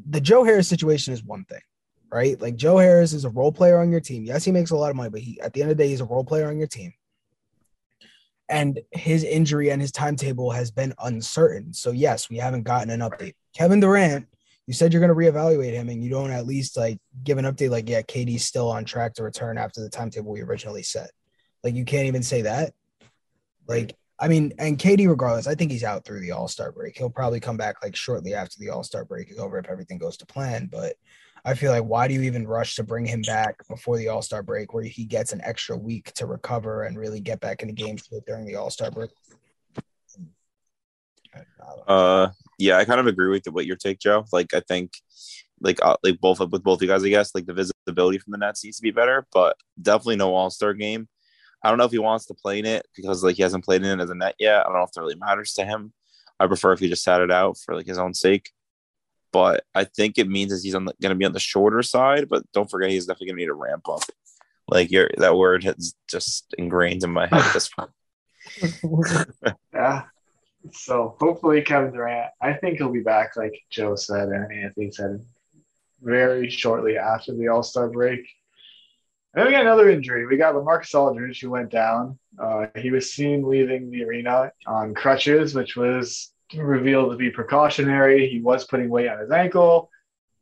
the 0.10 0.22
Joe 0.22 0.44
Harris 0.44 0.68
situation 0.68 1.14
is 1.14 1.24
one 1.24 1.44
thing 1.44 1.62
right? 2.12 2.40
Like 2.42 2.56
Joe 2.56 2.78
Harris 2.78 3.14
is 3.14 3.26
a 3.26 3.30
role 3.30 3.52
player 3.52 3.80
on 3.80 3.92
your 3.92 4.02
team. 4.02 4.26
Yes, 4.26 4.44
he 4.44 4.52
makes 4.52 4.72
a 4.72 4.76
lot 4.76 4.90
of 4.90 4.96
money, 4.96 5.10
but 5.10 5.22
he 5.22 5.40
at 5.42 5.54
the 5.54 5.62
end 5.62 5.72
of 5.72 5.78
the 5.78 5.84
day, 5.84 5.90
he's 5.90 6.02
a 6.02 6.06
role 6.06 6.24
player 6.24 6.48
on 6.50 6.58
your 6.58 6.68
team. 6.68 6.94
And 8.50 8.82
his 8.92 9.24
injury 9.24 9.72
and 9.72 9.82
his 9.82 9.94
timetable 9.94 10.52
has 10.52 10.72
been 10.72 10.94
uncertain. 11.02 11.74
So 11.74 11.92
yes, 11.92 12.30
we 12.30 12.38
haven't 12.38 12.64
gotten 12.64 12.90
an 12.90 13.00
update. 13.00 13.36
Kevin 13.56 13.80
Durant, 13.80 14.28
you 14.72 14.76
said 14.76 14.94
you're 14.94 15.06
going 15.06 15.10
to 15.10 15.32
reevaluate 15.32 15.74
him, 15.74 15.90
and 15.90 16.02
you 16.02 16.10
don't 16.10 16.32
at 16.32 16.46
least 16.46 16.78
like 16.78 16.98
give 17.26 17.38
an 17.38 17.44
update 17.44 17.72
like, 17.72 17.90
yeah, 17.90 18.02
KD's 18.04 18.46
still 18.46 18.70
on 18.72 18.86
track 18.86 19.14
to 19.16 19.24
return 19.24 19.58
after 19.58 19.82
the 19.82 19.90
timetable 19.90 20.32
we 20.32 20.40
originally 20.40 20.82
set. 20.82 21.10
Like 21.62 21.76
you 21.76 21.84
can't 21.84 22.08
even 22.08 22.24
say 22.24 22.44
that. 22.44 22.72
Like 23.68 23.98
I 24.18 24.30
mean, 24.30 24.54
and 24.60 24.78
KD, 24.78 25.10
regardless, 25.10 25.46
I 25.46 25.56
think 25.56 25.72
he's 25.72 25.84
out 25.84 26.06
through 26.06 26.22
the 26.22 26.32
All 26.32 26.48
Star 26.48 26.72
break. 26.72 26.98
He'll 26.98 27.10
probably 27.10 27.42
come 27.42 27.58
back 27.58 27.84
like 27.84 27.98
shortly 27.98 28.34
after 28.34 28.56
the 28.60 28.70
All 28.70 28.82
Star 28.82 29.04
break 29.04 29.30
is 29.30 29.40
over 29.40 29.58
if 29.58 29.68
everything 29.68 29.98
goes 29.98 30.16
to 30.16 30.26
plan. 30.26 30.70
But 30.72 30.94
I 31.44 31.54
feel 31.54 31.74
like 31.74 31.84
why 31.84 32.08
do 32.08 32.14
you 32.14 32.22
even 32.22 32.48
rush 32.48 32.76
to 32.76 32.84
bring 32.84 33.06
him 33.06 33.24
back 33.24 33.68
before 33.68 33.98
the 33.98 34.08
All 34.08 34.22
Star 34.22 34.42
break, 34.42 34.74
where 34.74 34.86
he 34.86 35.04
gets 35.04 35.34
an 35.34 35.42
extra 35.44 35.76
week 35.76 36.14
to 36.14 36.26
recover 36.26 36.84
and 36.84 36.98
really 36.98 37.20
get 37.20 37.42
back 37.42 37.62
into 37.62 37.74
games 37.74 38.08
during 38.26 38.46
the 38.46 38.56
All 38.56 38.70
Star 38.70 38.90
break? 38.90 39.10
Uh, 41.86 42.30
yeah, 42.62 42.78
I 42.78 42.86
kind 42.86 43.00
of 43.00 43.08
agree 43.08 43.30
with 43.30 43.46
what 43.48 43.66
your 43.66 43.76
take, 43.76 44.00
Joe. 44.00 44.26
Like, 44.32 44.54
I 44.54 44.62
think, 44.62 44.94
like, 45.60 45.80
uh, 45.84 45.98
like 46.04 46.20
both 46.20 46.42
up 46.42 46.52
with 46.52 46.64
both 46.64 46.82
you 46.82 46.88
guys, 46.88 47.04
I 47.04 47.10
guess, 47.10 47.36
like 47.36 47.46
the 47.46 47.54
visibility 47.54 48.18
from 48.18 48.32
the 48.32 48.38
Nets 48.38 48.64
needs 48.64 48.78
to 48.78 48.84
be 48.84 48.92
better, 48.92 49.28
but 49.34 49.58
definitely 49.82 50.18
no 50.18 50.34
All 50.34 50.50
Star 50.50 50.74
game. 50.74 51.08
I 51.64 51.70
don't 51.70 51.78
know 51.78 51.86
if 51.86 51.92
he 51.92 52.00
wants 52.00 52.26
to 52.28 52.34
play 52.34 52.60
in 52.60 52.66
it 52.66 52.88
because 52.96 53.24
like 53.24 53.36
he 53.36 53.44
hasn't 53.44 53.66
played 53.66 53.84
in 53.84 54.00
it 54.00 54.04
as 54.04 54.10
a 54.10 54.16
net 54.16 54.36
yet. 54.40 54.62
I 54.62 54.64
don't 54.64 54.74
know 54.74 54.84
if 54.84 54.92
that 54.94 55.02
really 55.02 55.16
matters 55.16 55.54
to 55.54 55.66
him. 55.66 55.94
I 56.40 56.48
prefer 56.48 56.74
if 56.74 56.80
he 56.80 56.90
just 56.90 57.04
sat 57.04 57.22
it 57.22 57.32
out 57.32 57.58
for 57.58 57.76
like 57.76 57.86
his 57.86 58.00
own 58.00 58.16
sake 58.16 58.50
but 59.32 59.64
I 59.74 59.86
think 59.86 60.18
it 60.18 60.28
means 60.28 60.52
that 60.52 60.62
he's 60.64 60.74
going 60.74 60.88
to 61.02 61.16
be 61.16 61.26
on 61.26 61.34
the 61.34 61.40
shorter 61.40 61.82
side. 61.82 62.28
But 62.30 62.44
don't 62.52 62.70
forget, 62.70 62.90
he's 62.90 63.06
definitely 63.06 63.28
going 63.28 63.38
to 63.38 63.42
need 63.44 63.50
a 63.50 63.54
ramp 63.54 63.88
up. 63.90 64.04
Like 64.68 64.92
your 64.92 65.10
that 65.18 65.36
word 65.36 65.64
has 65.64 65.96
just 66.08 66.54
ingrained 66.58 67.04
in 67.04 67.12
my 67.12 67.28
head 67.28 67.42
at 67.42 67.54
this 67.54 67.70
point. 67.70 67.92
yeah. 69.74 70.04
So 70.72 71.16
hopefully 71.20 71.62
Kevin 71.62 71.92
Durant, 71.92 72.32
I 72.42 72.54
think 72.54 72.78
he'll 72.78 72.92
be 72.92 73.02
back, 73.02 73.36
like 73.36 73.54
Joe 73.70 73.96
said 73.96 74.30
and 74.30 74.52
Anthony 74.52 74.92
said, 74.92 75.26
very 76.02 76.50
shortly 76.50 76.98
after 76.98 77.34
the 77.34 77.48
All 77.48 77.64
Star 77.64 77.90
break. 77.90 78.28
And 79.34 79.40
then 79.40 79.46
we 79.46 79.52
got 79.52 79.62
another 79.62 79.90
injury. 79.90 80.26
We 80.26 80.38
got 80.38 80.56
Lamarcus 80.56 80.94
Aldridge, 80.94 81.40
who 81.40 81.50
went 81.50 81.70
down. 81.70 82.20
Uh, 82.38 82.68
he 82.76 82.92
was 82.92 83.14
seen 83.14 83.48
leaving 83.48 83.90
the 83.90 84.04
arena 84.04 84.52
on 84.68 84.94
crutches, 84.94 85.56
which 85.56 85.78
was 85.78 86.34
revealed 86.54 87.12
to 87.12 87.18
be 87.18 87.30
precautionary. 87.30 88.28
He 88.28 88.42
was 88.42 88.66
putting 88.66 88.90
weight 88.90 89.08
on 89.08 89.20
his 89.20 89.32
ankle. 89.32 89.90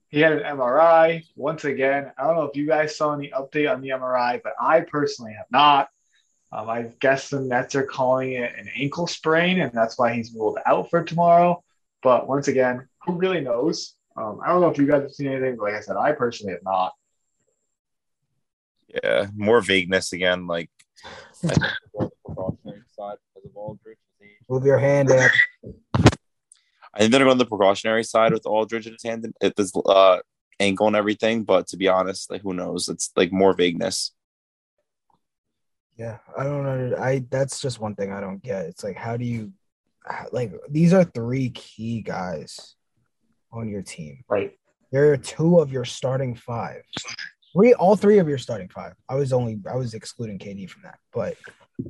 He 0.07 0.19
had 0.21 0.33
an 0.33 0.57
MRI. 0.57 1.23
Once 1.35 1.65
again, 1.65 2.11
I 2.17 2.23
don't 2.23 2.35
know 2.35 2.45
if 2.45 2.55
you 2.55 2.65
guys 2.65 2.97
saw 2.97 3.13
any 3.13 3.29
update 3.29 3.71
on 3.71 3.81
the 3.81 3.89
MRI, 3.89 4.41
but 4.43 4.53
I 4.59 4.81
personally 4.81 5.33
have 5.33 5.45
not. 5.51 5.89
Um, 6.51 6.69
I 6.69 6.89
guess 6.99 7.29
the 7.29 7.39
Nets 7.41 7.75
are 7.75 7.83
calling 7.83 8.33
it 8.33 8.53
an 8.57 8.69
ankle 8.75 9.07
sprain, 9.07 9.61
and 9.61 9.71
that's 9.71 9.97
why 9.99 10.13
he's 10.13 10.33
ruled 10.33 10.57
out 10.65 10.89
for 10.89 11.03
tomorrow. 11.03 11.63
But 12.01 12.27
once 12.27 12.47
again, 12.47 12.87
who 13.05 13.13
really 13.13 13.41
knows? 13.41 13.93
Um, 14.17 14.39
I 14.43 14.47
don't 14.47 14.61
know 14.61 14.69
if 14.69 14.77
you 14.77 14.87
guys 14.87 15.03
have 15.03 15.11
seen 15.11 15.27
anything, 15.27 15.57
but 15.57 15.65
like 15.65 15.75
I 15.75 15.81
said, 15.81 15.95
I 15.95 16.11
personally 16.13 16.53
have 16.53 16.63
not. 16.63 16.93
Yeah, 19.03 19.27
more 19.35 19.61
vagueness 19.61 20.13
again. 20.13 20.47
Like, 20.47 20.71
Move 24.49 24.65
your 24.65 24.79
hand, 24.79 25.11
in. 25.11 25.29
I 26.93 26.99
think 26.99 27.11
they're 27.11 27.23
going 27.23 27.37
the 27.37 27.45
precautionary 27.45 28.03
side 28.03 28.33
with 28.33 28.47
Aldridge 28.47 28.87
in 28.87 28.93
his 28.93 29.03
hand, 29.03 29.31
at 29.41 29.55
this 29.55 29.71
uh, 29.85 30.19
ankle 30.59 30.87
and 30.87 30.95
everything. 30.95 31.43
But 31.43 31.67
to 31.67 31.77
be 31.77 31.87
honest, 31.87 32.31
like 32.31 32.41
who 32.41 32.53
knows? 32.53 32.89
It's 32.89 33.11
like 33.15 33.31
more 33.31 33.53
vagueness. 33.53 34.11
Yeah, 35.99 36.17
I 36.37 36.45
don't 36.45 36.63
know. 36.63 36.95
I 36.97 37.25
that's 37.29 37.59
just 37.59 37.81
one 37.81 37.93
thing 37.93 38.13
I 38.13 38.21
don't 38.21 38.41
get. 38.41 38.67
It's 38.67 38.85
like 38.85 38.95
how 38.95 39.17
do 39.17 39.25
you 39.25 39.51
like 40.31 40.53
these 40.69 40.93
are 40.93 41.03
three 41.03 41.49
key 41.49 42.01
guys 42.01 42.75
on 43.51 43.67
your 43.67 43.81
team. 43.81 44.23
Right. 44.29 44.53
There 44.93 45.11
are 45.11 45.17
two 45.17 45.59
of 45.59 45.73
your 45.73 45.83
starting 45.83 46.35
five. 46.35 46.83
Three, 47.51 47.73
all 47.73 47.97
three 47.97 48.19
of 48.19 48.29
your 48.29 48.37
starting 48.37 48.69
five. 48.69 48.93
I 49.09 49.15
was 49.15 49.33
only 49.33 49.59
I 49.69 49.75
was 49.75 49.93
excluding 49.93 50.39
KD 50.39 50.69
from 50.69 50.83
that, 50.83 50.99
but 51.13 51.35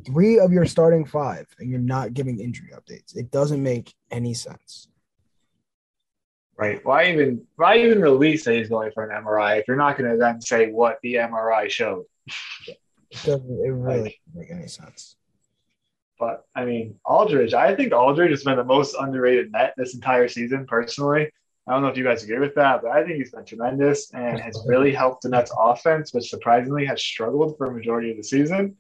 three 0.08 0.40
of 0.40 0.52
your 0.52 0.66
starting 0.66 1.06
five, 1.06 1.46
and 1.60 1.70
you're 1.70 1.80
not 1.80 2.16
giving 2.16 2.40
injury 2.40 2.72
updates. 2.74 3.16
It 3.16 3.30
doesn't 3.30 3.62
make 3.62 3.94
any 4.10 4.34
sense. 4.34 4.88
Right. 6.58 6.84
Why 6.84 7.12
even 7.12 7.46
why 7.58 7.78
even 7.78 8.02
release 8.02 8.44
that 8.46 8.56
he's 8.56 8.70
going 8.70 8.92
for 8.92 9.08
an 9.08 9.24
MRI 9.24 9.60
if 9.60 9.68
you're 9.68 9.78
not 9.78 10.00
going 10.00 10.10
to 10.10 10.18
then 10.18 10.42
say 10.42 10.72
what 10.72 10.98
the 11.04 11.14
MRI 11.16 11.70
showed? 11.70 12.06
It 13.12 13.24
doesn't. 13.24 13.66
It 13.66 13.70
really 13.70 14.02
like, 14.02 14.20
doesn't 14.28 14.40
make 14.40 14.52
any 14.52 14.68
sense. 14.68 15.16
But 16.20 16.46
I 16.56 16.66
mean, 16.66 17.00
Aldridge. 17.06 17.54
I 17.54 17.76
think 17.76 17.94
Aldridge 17.94 18.32
has 18.32 18.44
been 18.44 18.58
the 18.58 18.64
most 18.64 18.96
underrated 19.00 19.52
net 19.52 19.74
this 19.78 19.94
entire 19.94 20.28
season. 20.28 20.66
Personally, 20.68 21.32
I 21.68 21.74
don't 21.74 21.82
know 21.82 21.88
if 21.88 21.98
you 21.98 22.04
guys 22.04 22.24
agree 22.24 22.40
with 22.40 22.56
that, 22.56 22.82
but 22.82 22.92
I 22.92 23.04
think 23.04 23.18
he's 23.18 23.32
been 23.32 23.46
tremendous 23.46 24.12
and 24.14 24.40
has 24.40 24.62
really 24.68 24.94
helped 24.94 25.24
the 25.24 25.30
Nets 25.30 25.52
offense, 25.58 26.14
which 26.14 26.30
surprisingly 26.30 26.86
has 26.86 27.02
struggled 27.02 27.58
for 27.58 27.68
a 27.68 27.72
majority 27.72 28.12
of 28.12 28.18
the 28.18 28.24
season. 28.24 28.76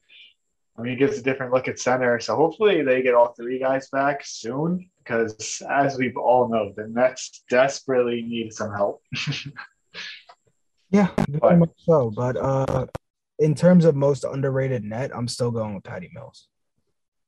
I 0.77 0.81
mean, 0.81 0.93
he 0.93 0.97
gives 0.97 1.17
a 1.17 1.21
different 1.21 1.51
look 1.53 1.67
at 1.67 1.77
center. 1.77 2.19
So 2.19 2.35
hopefully 2.35 2.81
they 2.83 3.01
get 3.01 3.13
all 3.13 3.33
three 3.33 3.59
guys 3.59 3.89
back 3.89 4.21
soon 4.25 4.89
because 4.97 5.61
as 5.69 5.97
we 5.97 6.13
all 6.13 6.47
know, 6.47 6.73
the 6.75 6.87
Nets 6.87 7.43
desperately 7.49 8.21
need 8.21 8.53
some 8.53 8.73
help. 8.73 9.03
yeah, 10.89 11.09
very 11.27 11.39
but, 11.39 11.57
much 11.57 11.69
so. 11.79 12.11
But 12.11 12.37
uh 12.37 12.85
in 13.39 13.55
terms 13.55 13.85
of 13.85 13.95
most 13.95 14.23
underrated 14.25 14.83
net, 14.83 15.11
I'm 15.15 15.27
still 15.27 15.51
going 15.51 15.73
with 15.73 15.83
Patty 15.83 16.09
Mills. 16.13 16.47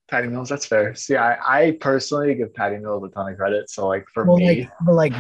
Patty 0.10 0.28
Mills, 0.28 0.50
that's 0.50 0.66
fair. 0.66 0.94
See, 0.94 1.16
I, 1.16 1.38
I 1.40 1.72
personally 1.80 2.36
give 2.36 2.54
Patty 2.54 2.78
Mills 2.78 3.04
a 3.06 3.10
ton 3.10 3.32
of 3.32 3.38
credit. 3.38 3.70
So 3.70 3.88
like 3.88 4.06
for 4.14 4.26
well, 4.26 4.38
me, 4.38 4.62
like, 4.62 4.72
but 4.82 4.94
like 4.94 5.14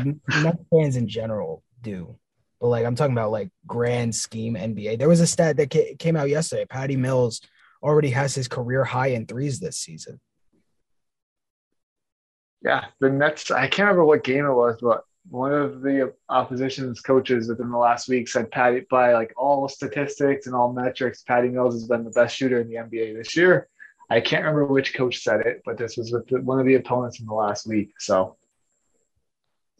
Net 0.43 0.59
fans 0.69 0.97
in 0.97 1.07
general 1.07 1.63
do. 1.81 2.17
But 2.59 2.67
like 2.67 2.85
I'm 2.85 2.95
talking 2.95 3.13
about 3.13 3.31
like 3.31 3.49
grand 3.65 4.13
scheme 4.13 4.55
NBA. 4.55 4.99
There 4.99 5.07
was 5.07 5.21
a 5.21 5.27
stat 5.27 5.57
that 5.57 5.97
came 5.97 6.17
out 6.17 6.29
yesterday. 6.29 6.65
Patty 6.65 6.97
Mills 6.97 7.41
already 7.81 8.09
has 8.09 8.35
his 8.35 8.49
career 8.49 8.83
high 8.83 9.07
in 9.07 9.25
threes 9.25 9.59
this 9.59 9.77
season. 9.77 10.19
Yeah, 12.61 12.85
the 12.99 13.09
Nets. 13.09 13.49
I 13.49 13.67
can't 13.67 13.87
remember 13.87 14.05
what 14.05 14.23
game 14.23 14.45
it 14.45 14.53
was, 14.53 14.77
but 14.81 15.03
one 15.29 15.53
of 15.53 15.81
the 15.81 16.13
opposition's 16.29 16.99
coaches 17.01 17.47
within 17.47 17.69
the 17.69 17.77
last 17.77 18.09
week 18.09 18.27
said 18.27 18.51
Patty 18.51 18.85
by 18.89 19.13
like 19.13 19.33
all 19.37 19.67
statistics 19.67 20.47
and 20.47 20.55
all 20.55 20.73
metrics, 20.73 21.21
Patty 21.21 21.49
Mills 21.49 21.75
has 21.75 21.87
been 21.87 22.03
the 22.03 22.09
best 22.11 22.35
shooter 22.35 22.59
in 22.59 22.67
the 22.67 22.75
NBA 22.75 23.15
this 23.15 23.35
year. 23.35 23.67
I 24.09 24.19
can't 24.19 24.43
remember 24.43 24.65
which 24.65 24.93
coach 24.93 25.23
said 25.23 25.41
it, 25.41 25.61
but 25.63 25.77
this 25.77 25.95
was 25.95 26.11
with 26.11 26.27
the, 26.27 26.41
one 26.41 26.59
of 26.59 26.65
the 26.65 26.75
opponents 26.75 27.19
in 27.19 27.27
the 27.27 27.33
last 27.33 27.65
week. 27.65 27.93
So, 27.99 28.35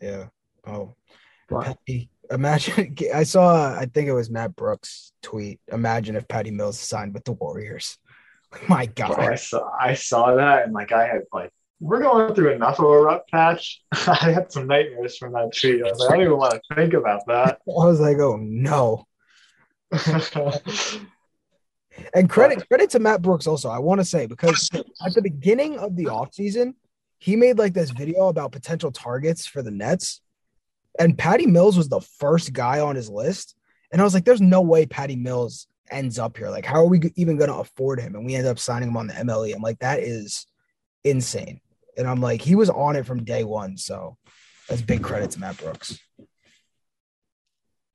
yeah. 0.02 0.28
Oh, 0.66 0.96
Patty, 1.50 2.10
imagine. 2.30 2.96
I 3.14 3.24
saw. 3.24 3.76
I 3.78 3.86
think 3.86 4.08
it 4.08 4.14
was 4.14 4.30
Matt 4.30 4.56
Brooks 4.56 5.12
tweet. 5.22 5.60
Imagine 5.72 6.16
if 6.16 6.28
Patty 6.28 6.52
Mills 6.52 6.80
signed 6.80 7.14
with 7.14 7.26
the 7.26 7.34
Warriors. 7.34 7.98
My 8.70 8.86
God, 8.86 9.20
I 9.20 9.36
saw. 9.36 9.70
I 9.78 9.96
saw 9.96 10.36
that, 10.36 10.64
and 10.64 10.74
like 10.74 10.92
I 10.92 11.08
had 11.08 11.24
like 11.34 11.52
we're 11.82 12.02
going 12.02 12.34
through 12.36 12.54
enough 12.54 12.80
of 12.80 12.86
a 12.86 13.02
rough 13.02 13.24
patch. 13.32 13.82
I 13.92 14.32
had 14.32 14.52
some 14.52 14.68
nightmares 14.68 15.18
from 15.18 15.34
that 15.34 15.52
tree. 15.52 15.82
I 15.84 15.90
was 15.90 16.00
like, 16.00 16.12
I 16.12 16.14
don't 16.14 16.26
even 16.26 16.38
want 16.38 16.54
to 16.54 16.76
think 16.76 16.94
about 16.94 17.26
that. 17.28 17.60
I 17.68 17.86
was 17.86 18.00
like, 18.00 18.20
oh 18.20 18.38
no. 18.38 19.08
And 22.14 22.30
credit 22.30 22.68
credit 22.70 22.90
to 22.92 23.00
Matt 23.00 23.22
Brooks 23.22 23.48
also. 23.48 23.70
I 23.70 23.78
want 23.78 24.00
to 24.00 24.06
say 24.06 24.26
because 24.26 24.70
at 25.06 25.14
the 25.14 25.22
beginning 25.22 25.78
of 25.78 25.96
the 25.96 26.06
offseason, 26.06 26.74
he 27.20 27.36
made 27.36 27.58
like 27.58 27.74
this 27.74 27.92
video 27.92 28.30
about 28.30 28.54
potential 28.54 28.92
targets 28.92 29.46
for 29.46 29.62
the 29.62 29.72
Nets. 29.72 30.22
And 30.98 31.18
Patty 31.18 31.46
Mills 31.46 31.78
was 31.78 31.90
the 31.90 32.00
first 32.00 32.54
guy 32.54 32.80
on 32.80 32.96
his 32.96 33.10
list. 33.10 33.56
And 33.92 34.02
I 34.02 34.06
was 34.06 34.14
like, 34.14 34.24
there's 34.24 34.42
no 34.42 34.62
way 34.62 34.86
Patty 34.86 35.18
Mills 35.18 35.68
ends 35.92 36.18
up 36.18 36.38
here. 36.38 36.50
Like, 36.50 36.66
how 36.66 36.76
are 36.76 36.88
we 36.88 37.02
even 37.18 37.38
going 37.38 37.50
to 37.50 37.58
afford 37.58 38.00
him? 38.00 38.16
And 38.16 38.26
we 38.26 38.36
end 38.36 38.48
up 38.48 38.58
signing 38.58 38.90
him 38.90 38.98
on 38.98 39.08
the 39.08 39.14
MLE. 39.14 39.54
I'm 39.54 39.62
like, 39.62 39.80
that 39.80 40.00
is 40.00 40.48
insane. 41.04 41.60
And 41.98 42.08
I'm 42.08 42.22
like, 42.22 42.42
he 42.42 42.56
was 42.56 42.70
on 42.70 42.96
it 42.96 43.06
from 43.06 43.24
day 43.24 43.44
one. 43.44 43.78
So 43.78 44.18
that's 44.68 44.82
big 44.82 45.04
credit 45.04 45.32
to 45.32 45.40
Matt 45.40 45.58
Brooks. 45.58 46.00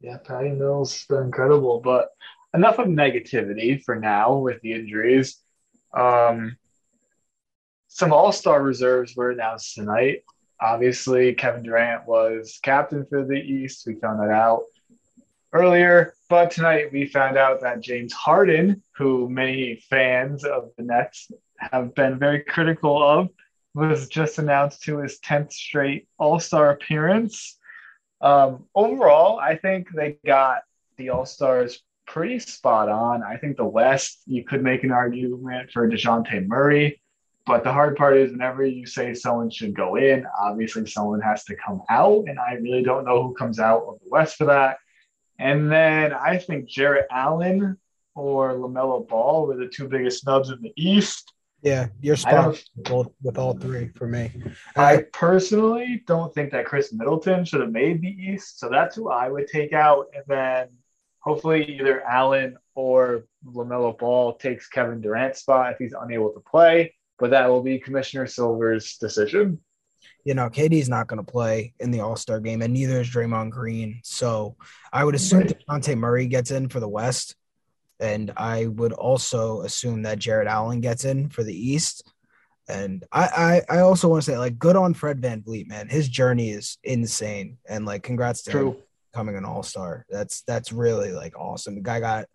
Yeah, 0.01 0.19
Patty 0.19 0.51
Mills 0.51 0.93
has 0.93 1.05
been 1.07 1.25
incredible. 1.25 1.81
But 1.81 2.09
enough 2.55 2.79
of 2.79 2.89
negativity 2.89 3.83
for 3.83 3.97
now 3.97 4.37
with 4.37 4.61
the 4.63 4.73
injuries. 4.73 5.37
Um, 5.97 6.57
some 7.89 8.13
All 8.13 8.33
Star 8.33 8.63
reserves 8.63 9.17
were 9.17 9.31
announced 9.31 9.75
tonight. 9.75 10.23
Obviously, 10.61 11.35
Kevin 11.35 11.63
Durant 11.63 12.07
was 12.07 12.59
captain 12.63 13.07
for 13.09 13.25
the 13.25 13.35
East. 13.35 13.87
We 13.87 13.95
found 13.95 14.21
that 14.21 14.31
out 14.31 14.65
earlier, 15.53 16.15
but 16.29 16.51
tonight 16.51 16.93
we 16.93 17.07
found 17.07 17.37
out 17.37 17.61
that 17.61 17.81
James 17.81 18.13
Harden, 18.13 18.83
who 18.97 19.29
many 19.29 19.77
fans 19.89 20.45
of 20.45 20.71
the 20.77 20.83
Nets 20.83 21.31
have 21.59 21.95
been 21.95 22.19
very 22.19 22.41
critical 22.41 23.03
of, 23.03 23.29
was 23.77 24.09
just 24.09 24.39
announced 24.39 24.83
to 24.85 24.99
his 24.99 25.21
10th 25.21 25.53
straight 25.53 26.09
All 26.19 26.41
Star 26.41 26.71
appearance. 26.71 27.59
Um, 28.23 28.65
overall, 28.75 29.39
I 29.39 29.57
think 29.57 29.89
they 29.95 30.17
got 30.25 30.62
the 30.97 31.11
All 31.11 31.27
Stars 31.27 31.83
pretty 32.07 32.39
spot 32.39 32.89
on. 32.89 33.23
I 33.23 33.37
think 33.37 33.59
the 33.59 33.67
West, 33.67 34.23
you 34.27 34.45
could 34.45 34.62
make 34.62 34.83
an 34.83 34.93
argument 34.93 35.71
for 35.73 35.89
DeJounte 35.89 36.47
Murray, 36.47 37.03
but 37.45 37.65
the 37.65 37.73
hard 37.73 37.97
part 37.97 38.17
is 38.17 38.33
whenever 38.33 38.65
you 38.65 38.87
say 38.87 39.12
someone 39.12 39.51
should 39.51 39.77
go 39.77 39.97
in, 39.97 40.27
obviously 40.41 40.87
someone 40.87 41.21
has 41.21 41.45
to 41.45 41.57
come 41.57 41.83
out, 41.91 42.25
and 42.29 42.39
I 42.39 42.55
really 42.55 42.83
don't 42.83 43.05
know 43.05 43.23
who 43.23 43.35
comes 43.35 43.59
out 43.59 43.85
of 43.87 43.99
the 44.03 44.09
West 44.09 44.37
for 44.37 44.47
that. 44.47 44.79
And 45.39 45.71
then 45.71 46.15
I 46.15 46.39
think 46.39 46.67
Jarrett 46.67 47.09
Allen 47.11 47.77
or 48.15 48.55
LaMelo 48.55 49.07
Ball 49.07 49.47
were 49.47 49.57
the 49.57 49.69
two 49.69 49.87
biggest 49.87 50.23
snubs 50.23 50.49
in 50.49 50.62
the 50.62 50.73
East. 50.77 51.31
Yeah, 51.62 51.88
you're 52.01 52.16
spot 52.16 52.62
both 52.77 53.09
with 53.23 53.38
all 53.38 53.57
three 53.57 53.88
for 53.88 54.07
me. 54.07 54.31
I 54.77 55.05
personally 55.12 56.03
don't 56.07 56.33
think 56.33 56.53
that 56.53 56.66
Khris 56.66 56.92
Middleton 56.92 57.45
should 57.45 57.61
have 57.61 57.73
made 57.73 58.03
the 58.03 58.09
East, 58.09 58.61
so 58.61 58.69
that's 58.69 58.95
who 58.95 59.09
I 59.09 59.29
would 59.29 59.49
take 59.49 59.73
out. 59.73 60.07
And 60.14 60.23
then 60.29 60.69
hopefully 61.21 61.64
either 61.64 62.03
Allen 62.03 62.57
or 62.75 63.25
LaMelo 63.45 63.99
Ball 63.99 64.35
takes 64.35 64.69
Kevin 64.69 65.01
Durant's 65.01 65.40
spot 65.40 65.73
if 65.73 65.79
he's 65.79 65.95
unable 65.99 66.31
to 66.33 66.40
play, 66.40 66.95
but 67.19 67.31
that 67.31 67.49
will 67.49 67.62
be 67.62 67.79
Commissioner 67.79 68.27
Silver's 68.27 68.97
decision. 68.99 69.59
You 70.25 70.35
know, 70.35 70.49
KD's 70.49 70.88
not 70.88 71.07
going 71.07 71.25
to 71.25 71.31
play 71.31 71.73
in 71.81 71.90
the 71.90 72.01
All 72.01 72.16
Star 72.16 72.38
game, 72.38 72.62
and 72.62 72.73
neither 72.73 73.01
is 73.01 73.09
Draymond 73.09 73.51
Green. 73.51 74.01
So 74.05 74.57
I 74.92 75.05
would 75.05 75.14
assume 75.14 75.40
right. 75.40 75.59
Dejounte 75.69 75.97
Murray 75.97 76.27
gets 76.27 76.51
in 76.51 76.69
for 76.69 76.81
the 76.81 76.88
West, 76.88 77.35
and 78.01 78.33
I 78.37 78.67
would 78.67 78.93
also 78.93 79.63
assume 79.63 80.03
that 80.03 80.19
Jarrett 80.19 80.49
Allen 80.49 80.81
gets 80.81 81.05
in 81.05 81.31
for 81.31 81.43
the 81.43 81.55
East. 81.55 82.13
And 82.69 83.05
I, 83.13 83.63
I, 83.69 83.77
I 83.77 83.81
also 83.81 84.09
want 84.09 84.25
to 84.25 84.31
say, 84.31 84.39
like, 84.39 84.59
good 84.59 84.75
on 84.75 84.93
Fred 84.93 85.21
VanVleet, 85.21 85.69
man. 85.69 85.89
His 85.89 86.09
journey 86.09 86.51
is 86.51 86.79
insane. 86.83 87.59
And, 87.69 87.87
like, 87.87 88.03
congrats 88.03 88.43
to 88.43 88.51
True. 88.51 88.71
him 88.73 88.77
becoming 89.17 89.37
an 89.37 89.47
all 89.47 89.63
star. 89.63 90.05
That's 90.11 90.43
that's 90.43 90.73
really 90.73 91.13
like 91.13 91.39
awesome. 91.39 91.75
The 91.75 91.81
guy 91.81 92.01
got 92.01 92.27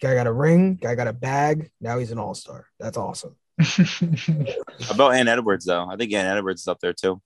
guy 0.00 0.14
got 0.14 0.26
a 0.26 0.32
ring, 0.32 0.76
guy 0.76 0.94
got 0.94 1.06
a 1.06 1.12
bag. 1.12 1.70
Now 1.80 1.98
he's 1.98 2.10
an 2.10 2.18
all 2.18 2.34
star. 2.34 2.66
That's 2.80 2.96
awesome. 2.96 3.36
about 4.90 5.14
Ant 5.14 5.28
Edwards 5.28 5.66
though? 5.66 5.86
I 5.90 5.96
think 5.96 6.12
Ant 6.14 6.38
Edwards 6.38 6.62
is 6.62 6.68
up 6.68 6.80
there 6.80 6.94
too. 6.94 7.20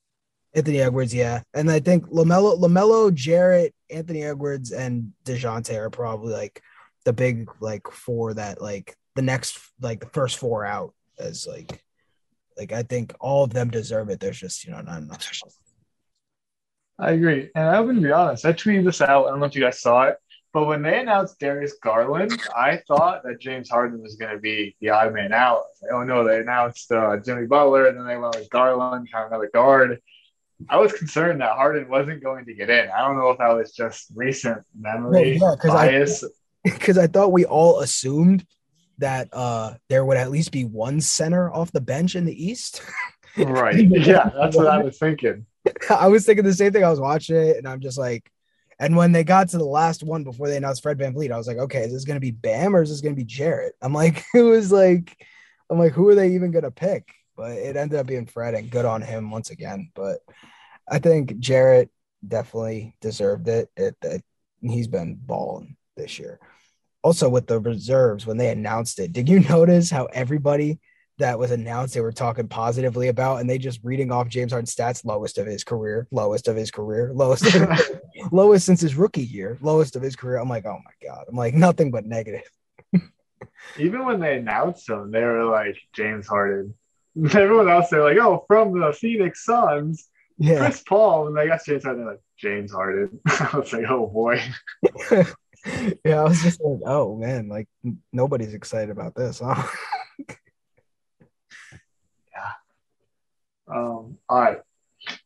Anthony 0.55 0.81
Edwards, 0.81 1.14
yeah, 1.14 1.42
and 1.55 1.70
I 1.70 1.81
think 1.81 2.07
LaMelo, 2.07 2.59
LaMelo, 2.59 3.12
Jarrett, 3.12 3.75
Anthony 3.90 4.25
Edwards, 4.25 4.72
and 4.72 5.12
Dejounte 5.25 5.75
are 5.77 5.90
probably 5.90 6.33
like 6.33 6.62
the 7.06 7.12
big 7.12 7.48
like 7.60 7.88
four 7.90 8.34
that 8.34 8.60
like 8.60 8.94
the 9.14 9.22
next 9.22 9.58
like 9.80 10.00
the 10.00 10.08
first 10.08 10.38
four 10.38 10.66
out 10.66 10.92
as 11.18 11.46
like 11.46 11.82
like 12.58 12.72
I 12.72 12.82
think 12.82 13.14
all 13.20 13.44
of 13.44 13.52
them 13.54 13.70
deserve 13.70 14.10
it. 14.10 14.18
There's 14.20 14.38
just 14.38 14.64
you 14.64 14.72
know 14.72 14.80
not 14.80 14.98
enough. 14.98 15.30
I 16.98 17.12
agree. 17.12 17.48
And 17.54 17.68
I'm 17.68 17.94
to 17.94 18.00
be 18.00 18.12
honest, 18.12 18.44
I 18.44 18.52
tweeted 18.52 18.84
this 18.84 19.00
out. 19.00 19.26
I 19.26 19.30
don't 19.30 19.40
know 19.40 19.46
if 19.46 19.54
you 19.54 19.62
guys 19.62 19.80
saw 19.80 20.02
it, 20.04 20.16
but 20.52 20.66
when 20.66 20.82
they 20.82 20.98
announced 20.98 21.38
Darius 21.38 21.74
Garland, 21.80 22.32
I 22.56 22.82
thought 22.88 23.22
that 23.22 23.40
James 23.40 23.70
Harden 23.70 24.02
was 24.02 24.16
going 24.16 24.34
to 24.34 24.40
be 24.40 24.74
the 24.80 24.88
odd 24.88 25.14
man 25.14 25.32
out. 25.32 25.62
Like, 25.80 25.92
oh 25.92 26.02
no, 26.02 26.24
they 26.24 26.40
announced 26.40 26.90
uh, 26.90 27.18
Jimmy 27.18 27.46
Butler, 27.46 27.86
and 27.86 27.98
then 27.98 28.06
they 28.06 28.16
went 28.16 28.34
with 28.34 28.50
Garland, 28.50 29.12
kind 29.12 29.26
of 29.26 29.30
another 29.30 29.50
guard. 29.54 30.00
I 30.68 30.78
was 30.78 30.92
concerned 30.92 31.40
that 31.40 31.52
Harden 31.52 31.88
wasn't 31.88 32.22
going 32.22 32.46
to 32.46 32.54
get 32.54 32.70
in. 32.70 32.88
I 32.88 33.06
don't 33.06 33.16
know 33.16 33.28
if 33.28 33.38
that 33.38 33.54
was 33.54 33.72
just 33.72 34.06
recent 34.14 34.62
memory 34.76 35.38
well, 35.40 35.56
yeah, 35.62 35.70
bias. 35.70 36.24
Because 36.74 36.98
I, 36.98 37.07
thought 37.07 37.33
we 37.33 37.44
all 37.44 37.81
assumed 37.81 38.46
that 38.98 39.29
uh, 39.33 39.74
there 39.88 40.05
would 40.05 40.16
at 40.16 40.31
least 40.31 40.52
be 40.52 40.64
one 40.64 41.00
center 41.00 41.52
off 41.52 41.72
the 41.72 41.81
bench 41.81 42.14
in 42.14 42.24
the 42.24 42.44
East. 42.44 42.83
right. 43.37 43.88
Yeah, 43.88 44.31
that's 44.35 44.57
what 44.57 44.66
I 44.66 44.83
was 44.83 44.98
thinking. 44.98 45.46
I 45.90 46.09
was 46.09 46.24
thinking 46.24 46.44
the 46.44 46.55
same 46.55 46.72
thing. 46.72 46.85
I 46.85 46.90
was 46.90 47.00
watching 47.00 47.37
it 47.37 47.57
and 47.57 47.68
I'm 47.68 47.81
just 47.81 47.98
like, 47.98 48.31
and 48.79 48.96
when 48.96 49.12
they 49.12 49.24
got 49.24 49.48
to 49.50 49.59
the 49.59 49.64
last 49.64 50.02
one 50.02 50.22
before 50.22 50.48
they 50.48 50.57
announced 50.57 50.83
Fred 50.83 50.98
VanVleet, 50.98 51.33
I 51.33 51.38
was 51.38 51.46
like, 51.46 51.57
okay, 51.57 51.81
is 51.81 51.92
this 51.92 52.05
going 52.05 52.16
to 52.16 52.20
be 52.20 52.31
Bam 52.31 52.76
or 52.76 52.83
is 52.83 52.90
this 52.90 53.00
going 53.00 53.14
to 53.14 53.20
be 53.20 53.24
Jarrett? 53.24 53.74
I'm 53.81 53.92
like, 53.92 54.24
it 54.35 54.42
was 54.42 54.70
like, 54.70 55.16
I'm 55.70 55.79
like, 55.79 55.92
who 55.92 56.09
are 56.09 56.14
they 56.14 56.35
even 56.35 56.50
going 56.50 56.64
to 56.64 56.70
pick? 56.70 57.09
But 57.37 57.52
it 57.52 57.76
ended 57.76 57.98
up 57.98 58.07
being 58.07 58.26
Fred 58.26 58.55
and 58.55 58.70
good 58.70 58.85
on 58.85 59.02
him 59.02 59.31
once 59.31 59.50
again. 59.50 59.90
But 59.94 60.18
I 60.88 60.98
think 60.98 61.38
Jarrett 61.38 61.90
definitely 62.26 62.96
deserved 63.00 63.48
it. 63.48 63.70
It, 63.76 63.96
it 64.02 64.24
he's 64.61 64.88
been 64.88 65.14
balling 65.16 65.76
this 65.96 66.18
year. 66.18 66.40
Also 67.06 67.28
with 67.28 67.46
the 67.46 67.60
reserves 67.60 68.26
when 68.26 68.36
they 68.36 68.48
announced 68.48 68.98
it, 68.98 69.12
did 69.12 69.28
you 69.28 69.38
notice 69.48 69.92
how 69.92 70.06
everybody 70.06 70.80
that 71.18 71.38
was 71.38 71.52
announced 71.52 71.94
they 71.94 72.00
were 72.00 72.10
talking 72.10 72.48
positively 72.48 73.06
about 73.06 73.36
and 73.36 73.48
they 73.48 73.58
just 73.58 73.78
reading 73.84 74.10
off 74.10 74.26
James 74.26 74.50
Harden's 74.50 74.74
stats 74.74 75.04
lowest 75.04 75.38
of 75.38 75.46
his 75.46 75.62
career 75.62 76.08
lowest 76.10 76.48
of 76.48 76.56
his 76.56 76.72
career 76.72 77.12
lowest 77.14 77.46
lowest 78.32 78.66
since 78.66 78.80
his 78.80 78.96
rookie 78.96 79.22
year 79.22 79.56
lowest 79.60 79.94
of 79.94 80.02
his 80.02 80.16
career 80.16 80.38
I'm 80.38 80.48
like 80.48 80.66
oh 80.66 80.80
my 80.84 81.08
god 81.08 81.26
I'm 81.28 81.36
like 81.36 81.54
nothing 81.68 81.92
but 81.92 82.06
negative 82.06 82.50
even 83.78 84.04
when 84.04 84.18
they 84.18 84.38
announced 84.38 84.90
him 84.90 85.12
they 85.12 85.22
were 85.22 85.44
like 85.44 85.78
James 85.94 86.26
Harden 86.26 86.74
everyone 87.34 87.68
else 87.68 87.88
they're 87.88 88.02
like 88.02 88.18
oh 88.18 88.44
from 88.48 88.80
the 88.80 88.92
Phoenix 88.92 89.44
Suns 89.44 90.08
yeah. 90.38 90.58
Chris 90.58 90.82
Paul, 90.82 91.28
and 91.28 91.38
I 91.38 91.46
guess 91.46 91.64
James 91.66 91.84
Harden, 91.84 92.06
like 92.06 92.20
James 92.36 92.72
Harden. 92.72 93.20
I 93.26 93.50
was 93.56 93.72
like, 93.72 93.86
oh 93.88 94.06
boy. 94.06 94.40
yeah, 96.05 96.20
I 96.20 96.24
was 96.24 96.42
just 96.42 96.61
like, 96.61 96.81
oh 96.87 97.16
man, 97.16 97.48
like 97.48 97.68
nobody's 98.12 98.55
excited 98.55 98.90
about 98.90 99.14
this, 99.14 99.40
huh? 99.44 99.62
yeah. 102.33 102.52
Um, 103.68 104.18
all 104.29 104.40
right. 104.40 104.59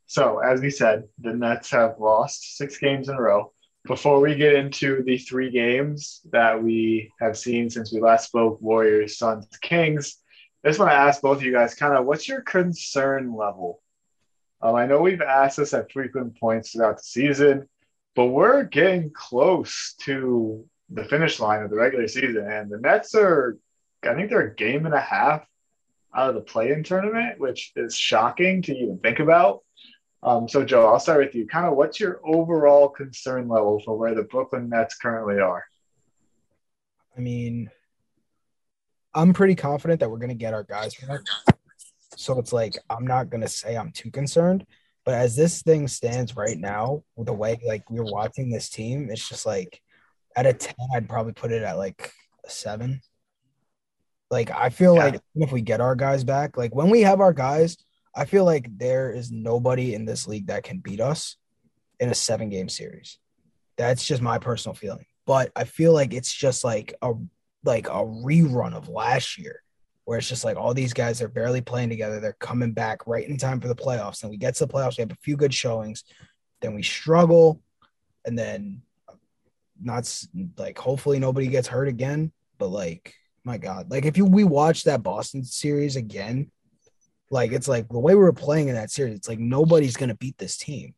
So 0.06 0.38
as 0.38 0.60
we 0.60 0.70
said, 0.70 1.04
the 1.18 1.32
Nets 1.32 1.70
have 1.70 1.96
lost 1.98 2.56
six 2.56 2.78
games 2.78 3.08
in 3.08 3.16
a 3.16 3.20
row. 3.20 3.52
Before 3.86 4.20
we 4.20 4.34
get 4.34 4.54
into 4.54 5.02
the 5.04 5.16
three 5.16 5.50
games 5.50 6.20
that 6.32 6.62
we 6.62 7.12
have 7.20 7.36
seen 7.36 7.70
since 7.70 7.92
we 7.92 8.00
last 8.00 8.26
spoke, 8.26 8.60
Warriors, 8.60 9.16
Suns, 9.16 9.46
Kings, 9.62 10.16
I 10.64 10.68
just 10.68 10.78
want 10.78 10.90
to 10.90 10.96
ask 10.96 11.22
both 11.22 11.38
of 11.38 11.42
you 11.42 11.52
guys 11.52 11.74
kind 11.74 11.96
of 11.96 12.04
what's 12.04 12.28
your 12.28 12.42
concern 12.42 13.34
level? 13.34 13.82
Um, 14.60 14.74
I 14.74 14.84
know 14.86 15.00
we've 15.00 15.22
asked 15.22 15.56
this 15.56 15.72
at 15.72 15.90
frequent 15.90 16.38
points 16.38 16.72
throughout 16.72 16.98
the 16.98 17.02
season, 17.02 17.68
but 18.14 18.26
we're 18.26 18.64
getting 18.64 19.10
close 19.10 19.94
to 20.00 20.64
the 20.90 21.04
finish 21.04 21.38
line 21.38 21.62
of 21.62 21.70
the 21.70 21.76
regular 21.76 22.08
season, 22.08 22.46
and 22.50 22.70
the 22.70 22.78
Nets 22.78 23.14
are, 23.14 23.58
I 24.02 24.14
think 24.14 24.30
they're 24.30 24.48
a 24.48 24.54
game 24.54 24.86
and 24.86 24.94
a 24.94 25.00
half 25.00 25.44
out 26.14 26.30
of 26.30 26.34
the 26.34 26.40
play-in 26.40 26.82
tournament, 26.82 27.38
which 27.38 27.72
is 27.76 27.96
shocking 27.96 28.62
to 28.62 28.76
even 28.76 28.98
think 28.98 29.20
about. 29.20 29.60
Um, 30.22 30.48
so, 30.48 30.64
Joe, 30.64 30.86
I'll 30.86 31.00
start 31.00 31.24
with 31.24 31.34
you. 31.34 31.46
Kind 31.46 31.66
of, 31.66 31.76
what's 31.76 32.00
your 32.00 32.20
overall 32.24 32.88
concern 32.88 33.48
level 33.48 33.80
for 33.84 33.96
where 33.96 34.14
the 34.14 34.24
Brooklyn 34.24 34.68
Nets 34.68 34.96
currently 34.96 35.38
are? 35.40 35.64
I 37.16 37.20
mean, 37.20 37.70
I'm 39.14 39.32
pretty 39.32 39.54
confident 39.54 40.00
that 40.00 40.10
we're 40.10 40.18
going 40.18 40.28
to 40.28 40.34
get 40.34 40.54
our 40.54 40.64
guys 40.64 40.94
back. 40.94 41.20
So 42.16 42.38
it's 42.38 42.52
like 42.52 42.76
I'm 42.90 43.06
not 43.06 43.30
going 43.30 43.40
to 43.40 43.48
say 43.48 43.76
I'm 43.76 43.92
too 43.92 44.10
concerned, 44.10 44.66
but 45.10 45.18
as 45.18 45.34
this 45.34 45.62
thing 45.62 45.88
stands 45.88 46.36
right 46.36 46.56
now, 46.56 47.02
with 47.16 47.26
the 47.26 47.32
way 47.32 47.58
like 47.66 47.90
we're 47.90 48.04
watching 48.04 48.48
this 48.48 48.70
team, 48.70 49.08
it's 49.10 49.28
just 49.28 49.44
like 49.44 49.82
at 50.36 50.46
a 50.46 50.52
10, 50.52 50.72
I'd 50.94 51.08
probably 51.08 51.32
put 51.32 51.50
it 51.50 51.64
at 51.64 51.78
like 51.78 52.12
a 52.46 52.48
seven. 52.48 53.00
Like 54.30 54.52
I 54.52 54.68
feel 54.68 54.94
yeah. 54.94 55.04
like 55.06 55.20
if 55.34 55.50
we 55.50 55.62
get 55.62 55.80
our 55.80 55.96
guys 55.96 56.22
back, 56.22 56.56
like 56.56 56.72
when 56.76 56.90
we 56.90 57.00
have 57.00 57.20
our 57.20 57.32
guys, 57.32 57.76
I 58.14 58.24
feel 58.24 58.44
like 58.44 58.68
there 58.78 59.10
is 59.10 59.32
nobody 59.32 59.94
in 59.94 60.04
this 60.04 60.28
league 60.28 60.46
that 60.46 60.62
can 60.62 60.78
beat 60.78 61.00
us 61.00 61.34
in 61.98 62.08
a 62.08 62.14
seven 62.14 62.48
game 62.48 62.68
series. 62.68 63.18
That's 63.76 64.06
just 64.06 64.22
my 64.22 64.38
personal 64.38 64.76
feeling. 64.76 65.06
But 65.26 65.50
I 65.56 65.64
feel 65.64 65.92
like 65.92 66.14
it's 66.14 66.32
just 66.32 66.62
like 66.62 66.94
a 67.02 67.14
like 67.64 67.88
a 67.88 68.04
rerun 68.04 68.74
of 68.74 68.88
last 68.88 69.38
year 69.38 69.60
where 70.04 70.18
it's 70.18 70.28
just 70.28 70.44
like 70.44 70.56
all 70.56 70.74
these 70.74 70.92
guys 70.92 71.22
are 71.22 71.28
barely 71.28 71.60
playing 71.60 71.88
together. 71.88 72.20
They're 72.20 72.32
coming 72.34 72.72
back 72.72 73.06
right 73.06 73.28
in 73.28 73.36
time 73.36 73.60
for 73.60 73.68
the 73.68 73.74
playoffs. 73.74 74.22
And 74.22 74.30
we 74.30 74.36
get 74.36 74.56
to 74.56 74.66
the 74.66 74.72
playoffs, 74.72 74.96
we 74.96 75.02
have 75.02 75.12
a 75.12 75.18
few 75.22 75.36
good 75.36 75.54
showings, 75.54 76.04
then 76.60 76.74
we 76.74 76.82
struggle, 76.82 77.60
and 78.24 78.38
then 78.38 78.82
uh, 79.08 79.14
not 79.80 80.12
like 80.56 80.78
hopefully 80.78 81.18
nobody 81.18 81.46
gets 81.46 81.68
hurt 81.68 81.88
again. 81.88 82.32
But 82.58 82.68
like, 82.68 83.14
my 83.44 83.58
God, 83.58 83.90
like 83.90 84.04
if 84.04 84.16
you 84.16 84.24
we 84.24 84.44
watch 84.44 84.84
that 84.84 85.02
Boston 85.02 85.44
series 85.44 85.96
again, 85.96 86.50
like 87.30 87.52
it's 87.52 87.68
like 87.68 87.88
the 87.88 87.98
way 87.98 88.14
we 88.14 88.20
were 88.20 88.32
playing 88.32 88.68
in 88.68 88.74
that 88.74 88.90
series, 88.90 89.14
it's 89.14 89.28
like 89.28 89.38
nobody's 89.38 89.96
gonna 89.96 90.16
beat 90.16 90.38
this 90.38 90.56
team. 90.56 90.94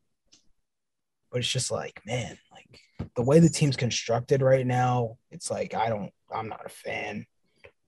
But 1.30 1.38
it's 1.38 1.48
just 1.48 1.70
like, 1.70 2.00
man, 2.04 2.36
like 2.50 2.80
the 3.14 3.22
way 3.22 3.38
the 3.38 3.48
team's 3.48 3.76
constructed 3.76 4.42
right 4.42 4.66
now, 4.66 5.16
it's 5.30 5.50
like 5.50 5.74
I 5.74 5.88
don't 5.88 6.12
I'm 6.34 6.48
not 6.48 6.66
a 6.66 6.70
fan. 6.70 7.26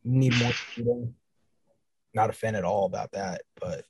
Need 0.05 0.35
more 0.39 0.53
shooting. 0.53 1.15
Not 2.13 2.31
a 2.31 2.33
fan 2.33 2.55
at 2.55 2.65
all 2.65 2.87
about 2.87 3.13
that. 3.13 3.43
But 3.61 3.85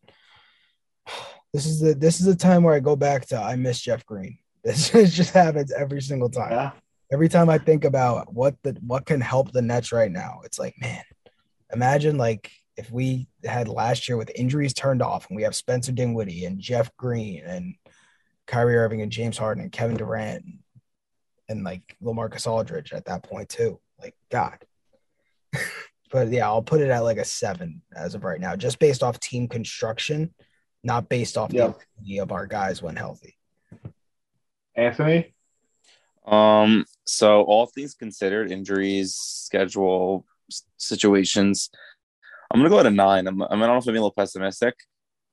this 1.53 1.67
is 1.67 1.81
the 1.81 1.95
this 1.95 2.21
is 2.21 2.27
the 2.27 2.37
time 2.37 2.63
where 2.63 2.75
I 2.75 2.81
go 2.81 2.97
back 2.97 3.27
to 3.27 3.39
I 3.39 3.57
miss 3.57 3.81
Jeff 3.81 4.05
Green. 4.07 4.39
This 4.65 4.91
just 4.91 5.35
happens 5.35 5.73
every 5.73 6.01
single 6.01 6.31
time. 6.31 6.51
Yeah. 6.51 6.71
Every 7.13 7.29
time 7.29 7.51
I 7.51 7.59
think 7.59 7.85
about 7.85 8.33
what 8.33 8.57
the 8.63 8.77
what 8.87 9.05
can 9.05 9.21
help 9.21 9.53
the 9.53 9.61
Nets 9.61 9.93
right 9.93 10.11
now, 10.11 10.41
it's 10.45 10.59
like, 10.59 10.75
man, 10.81 11.05
imagine 11.71 12.17
like 12.17 12.51
if 12.77 12.91
we 12.91 13.29
had 13.45 13.69
last 13.69 14.09
year 14.09 14.17
with 14.17 14.33
injuries 14.35 14.73
turned 14.73 15.03
off 15.03 15.29
and 15.29 15.37
we 15.37 15.43
have 15.43 15.55
Spencer 15.55 15.93
Dinwiddie 15.93 16.45
and 16.45 16.59
Jeff 16.59 16.95
Green 16.97 17.45
and 17.45 17.75
Kyrie 18.47 18.77
Irving 18.77 19.03
and 19.03 19.13
James 19.13 19.39
Harden 19.39 19.63
and 19.63 19.73
Kevin 19.73 19.97
Durant 19.97 20.45
and, 20.45 20.59
and 21.49 21.65
like 21.65 21.97
LaMarcus 22.03 22.47
Aldridge 22.47 22.93
at 22.93 23.05
that 23.07 23.23
point 23.23 23.49
too. 23.49 23.81
Like 24.01 24.15
God. 24.31 24.59
but 26.15 26.31
yeah, 26.31 26.47
I'll 26.47 26.63
put 26.63 26.81
it 26.81 26.91
at 26.91 27.01
like 27.01 27.19
a 27.19 27.25
seven 27.25 27.83
as 27.93 28.15
of 28.15 28.23
right 28.23 28.41
now, 28.41 28.55
just 28.55 28.79
based 28.79 29.03
off 29.03 29.19
team 29.19 29.49
construction, 29.49 30.33
not 30.85 31.09
based 31.09 31.37
off 31.37 31.53
yep. 31.53 31.77
the 32.01 32.21
of 32.21 32.31
our 32.31 32.47
guys 32.47 32.81
when 32.81 32.95
healthy. 32.95 33.37
Anthony. 34.77 35.35
Um. 36.25 36.85
So 37.05 37.43
all 37.43 37.67
things 37.67 37.95
considered, 37.95 38.53
injuries, 38.53 39.17
schedule, 39.17 40.25
situations, 40.77 41.69
I'm 42.49 42.61
gonna 42.61 42.71
go 42.71 42.79
at 42.79 42.87
a 42.87 42.91
nine. 42.91 43.27
I'm, 43.27 43.43
I, 43.43 43.57
mean, 43.57 43.65
I 43.65 43.67
don't 43.67 43.75
know 43.75 43.79
if 43.79 43.83
I'm 43.89 43.95
being 43.95 43.97
a 43.97 44.07
little 44.07 44.13
pessimistic, 44.13 44.77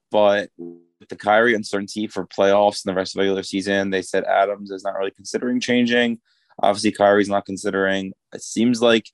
but 0.09 0.49
with 0.57 1.09
the 1.09 1.15
Kyrie 1.15 1.53
uncertainty 1.53 2.07
for 2.07 2.25
playoffs 2.25 2.83
and 2.83 2.91
the 2.91 2.95
rest 2.97 3.13
of 3.13 3.19
the 3.19 3.25
regular 3.25 3.43
season, 3.43 3.91
they 3.91 4.01
said 4.01 4.23
Adams 4.23 4.71
is 4.71 4.83
not 4.83 4.97
really 4.97 5.11
considering 5.11 5.59
changing. 5.59 6.19
Obviously, 6.59 6.91
Kyrie's 6.91 7.29
not 7.29 7.45
considering. 7.45 8.13
It 8.33 8.41
seems 8.41 8.81
like 8.81 9.11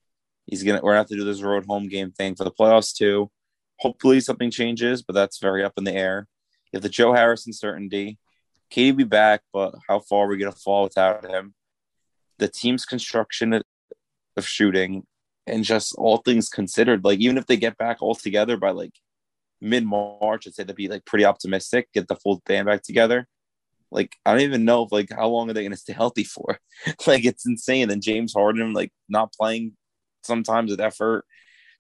he's 0.48 0.64
gonna. 0.64 0.80
We're 0.82 0.92
gonna 0.92 1.00
have 1.00 1.08
to 1.08 1.16
do 1.16 1.24
this 1.24 1.42
road 1.42 1.66
home 1.66 1.88
game 1.88 2.12
thing 2.12 2.36
for 2.36 2.44
the 2.44 2.52
playoffs 2.52 2.96
too. 2.96 3.30
Hopefully, 3.80 4.20
something 4.20 4.52
changes, 4.52 5.04
but 5.04 5.14
that's 5.14 5.40
very 5.40 5.64
up 5.64 5.74
in 5.78 5.84
the 5.84 5.94
air. 5.94 6.28
You 6.72 6.78
have 6.78 6.84
the 6.84 6.90
Joe 6.90 7.14
Harris 7.14 7.46
uncertainty. 7.46 8.18
KD 8.72 8.98
be 8.98 9.04
back, 9.04 9.42
but 9.54 9.76
how 9.88 10.00
far 10.00 10.26
are 10.26 10.28
we 10.28 10.38
gonna 10.38 10.52
fall 10.52 10.84
without 10.84 11.26
him? 11.30 11.54
The 12.40 12.48
team's 12.48 12.86
construction 12.86 13.62
of 14.36 14.48
shooting 14.48 15.06
and 15.46 15.64
just 15.64 15.96
all 15.96 16.18
things 16.18 16.50
considered, 16.50 17.04
like 17.04 17.20
even 17.20 17.38
if 17.38 17.46
they 17.46 17.58
get 17.58 17.78
back 17.78 17.98
all 18.02 18.16
together 18.16 18.58
by 18.58 18.72
like 18.72 18.94
mid 19.62 19.86
March, 19.86 20.48
I'd 20.48 20.56
say 20.56 20.64
they'd 20.64 20.76
be 20.76 20.88
like 20.88 21.06
pretty 21.06 21.26
optimistic, 21.26 21.90
get 21.94 22.08
the 22.08 22.16
full 22.16 22.42
band 22.46 22.68
back 22.68 22.84
together 22.84 23.28
like 23.92 24.16
I 24.26 24.32
don't 24.32 24.42
even 24.42 24.66
know 24.66 24.84
if 24.84 24.92
like 24.92 25.10
how 25.12 25.28
long 25.28 25.50
are 25.50 25.54
they 25.54 25.68
to 25.68 25.76
stay 25.76 25.94
healthy 25.94 26.24
for? 26.24 26.60
like 27.08 27.26
it's 27.26 27.46
insane. 27.46 27.90
And 27.90 28.02
James 28.02 28.34
Harden 28.34 28.74
like 28.74 28.92
not 29.10 29.34
playing 29.34 29.74
sometimes 30.28 30.72
with 30.72 30.82
effort, 30.82 31.26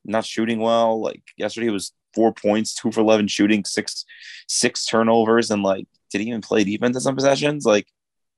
not 0.05 0.25
shooting 0.25 0.59
well. 0.59 1.01
Like 1.01 1.23
yesterday 1.37 1.69
was 1.69 1.93
four 2.13 2.33
points, 2.33 2.73
two 2.73 2.91
for 2.91 3.01
eleven 3.01 3.27
shooting, 3.27 3.65
six 3.65 4.05
six 4.47 4.85
turnovers, 4.85 5.51
and 5.51 5.63
like 5.63 5.87
did 6.11 6.21
he 6.21 6.29
even 6.29 6.41
play 6.41 6.63
defense 6.63 6.95
in 6.95 7.01
some 7.01 7.15
possessions? 7.15 7.65
Like 7.65 7.87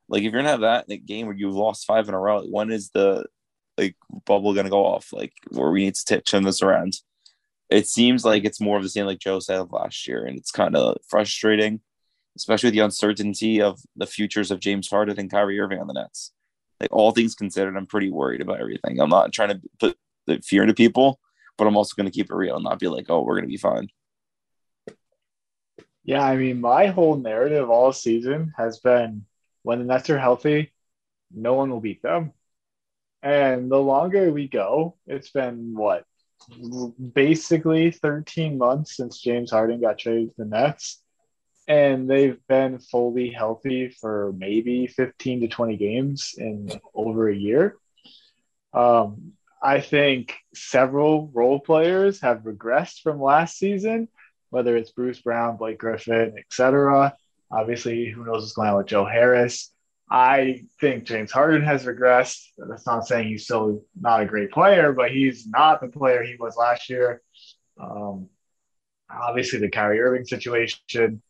like 0.10 0.24
if 0.24 0.34
you're 0.34 0.42
gonna 0.42 0.50
have 0.50 0.62
that 0.62 0.86
in 0.88 0.94
a 0.94 0.98
game 0.98 1.28
where 1.28 1.36
you've 1.36 1.54
lost 1.54 1.86
five 1.86 2.08
in 2.10 2.14
a 2.16 2.20
row, 2.20 2.40
like, 2.40 2.50
when 2.50 2.72
is 2.72 2.90
the 2.90 3.26
like 3.78 3.96
bubble 4.26 4.54
gonna 4.54 4.70
go 4.70 4.86
off? 4.86 5.14
Like 5.14 5.34
where 5.50 5.72
we 5.72 5.86
need 5.86 5.96
to 5.96 6.22
turn 6.22 6.44
this 6.44 6.62
around. 6.62 6.96
It 7.70 7.88
seems 7.88 8.26
like 8.26 8.46
it's 8.46 8.60
more 8.60 8.78
of 8.78 8.84
the 8.84 8.90
same 8.90 9.06
like 9.06 9.20
Joe 9.20 9.40
said 9.40 9.72
last 9.72 10.08
year, 10.08 10.26
and 10.26 10.38
it's 10.38 10.52
kind 10.52 10.76
of 10.76 10.98
frustrating 11.08 11.82
especially 12.40 12.68
with 12.68 12.74
the 12.74 12.80
uncertainty 12.80 13.62
of 13.62 13.82
the 13.98 14.06
futures 14.06 14.50
of 14.50 14.62
James 14.62 14.90
Harden 14.90 15.20
and 15.20 15.30
Kyrie 15.30 15.60
Irving 15.60 15.80
on 15.80 15.88
the 15.88 15.94
Nets. 15.94 16.32
Like 16.80 16.92
all 16.92 17.12
things 17.12 17.36
considered, 17.36 17.76
I'm 17.76 17.86
pretty 17.86 18.10
worried 18.10 18.42
about 18.42 18.60
everything. 18.60 19.00
I'm 19.00 19.10
not 19.10 19.34
trying 19.34 19.50
to 19.50 19.62
put 19.80 19.98
the 20.28 20.40
fear 20.42 20.62
into 20.62 20.74
people, 20.74 21.20
but 21.58 21.68
I'm 21.68 21.76
also 21.76 21.94
going 21.96 22.10
to 22.10 22.16
keep 22.16 22.32
it 22.32 22.36
real 22.36 22.56
and 22.56 22.64
not 22.64 22.80
be 22.80 22.88
like, 22.88 23.10
oh, 23.10 23.22
we're 23.22 23.36
going 23.36 23.46
to 23.46 23.50
be 23.50 23.58
fine. 23.58 23.90
Yeah, 26.04 26.24
I 26.24 26.38
mean, 26.38 26.62
my 26.62 26.88
whole 26.88 27.18
narrative 27.18 27.70
all 27.70 27.92
season 27.92 28.54
has 28.58 28.80
been 28.80 29.26
when 29.64 29.80
the 29.80 29.86
Nets 29.86 30.10
are 30.10 30.18
healthy, 30.18 30.72
no 31.34 31.54
one 31.54 31.70
will 31.70 31.82
beat 31.82 32.02
them. 32.02 32.34
And 33.22 33.70
the 33.70 33.82
longer 33.82 34.32
we 34.32 34.48
go, 34.48 34.96
it's 35.06 35.30
been 35.30 35.76
what 35.76 36.06
basically 37.14 37.92
13 37.92 38.58
months 38.58 38.96
since 38.96 39.22
James 39.22 39.52
Harden 39.52 39.82
got 39.82 40.00
traded 40.00 40.30
to 40.30 40.36
the 40.38 40.46
Nets 40.46 41.02
and 41.70 42.10
they've 42.10 42.40
been 42.48 42.80
fully 42.80 43.30
healthy 43.30 43.90
for 43.90 44.34
maybe 44.36 44.88
15 44.88 45.42
to 45.42 45.48
20 45.48 45.78
games 45.78 46.34
in 46.36 46.72
over 46.96 47.30
a 47.30 47.36
year. 47.36 47.78
Um, 48.74 49.34
I 49.62 49.80
think 49.80 50.36
several 50.54 51.30
role 51.32 51.60
players 51.60 52.22
have 52.22 52.40
regressed 52.40 53.02
from 53.02 53.22
last 53.22 53.60
season, 53.60 54.08
whether 54.50 54.76
it's 54.76 54.92
Bruce 54.92 55.22
Brown, 55.22 55.58
Blake 55.58 55.78
Griffin, 55.78 56.34
etc. 56.40 57.16
Obviously, 57.52 58.10
who 58.10 58.26
knows 58.26 58.42
what's 58.42 58.54
going 58.54 58.70
on 58.70 58.78
with 58.78 58.88
Joe 58.88 59.06
Harris. 59.06 59.72
I 60.10 60.64
think 60.82 61.04
James 61.04 61.32
Harden 61.32 61.62
has 61.62 61.86
regressed. 61.86 62.48
That's 62.58 62.88
not 62.88 63.06
saying 63.06 63.28
he's 63.28 63.44
still 63.44 63.84
not 64.00 64.22
a 64.22 64.26
great 64.26 64.50
player, 64.50 64.92
but 64.92 65.12
he's 65.12 65.46
not 65.46 65.82
the 65.82 65.88
player 65.88 66.24
he 66.24 66.36
was 66.40 66.58
last 66.58 66.90
year. 66.90 67.22
Um, 67.80 68.28
obviously, 69.12 69.60
the 69.60 69.70
Kyrie 69.70 70.00
Irving 70.00 70.26
situation 70.26 71.22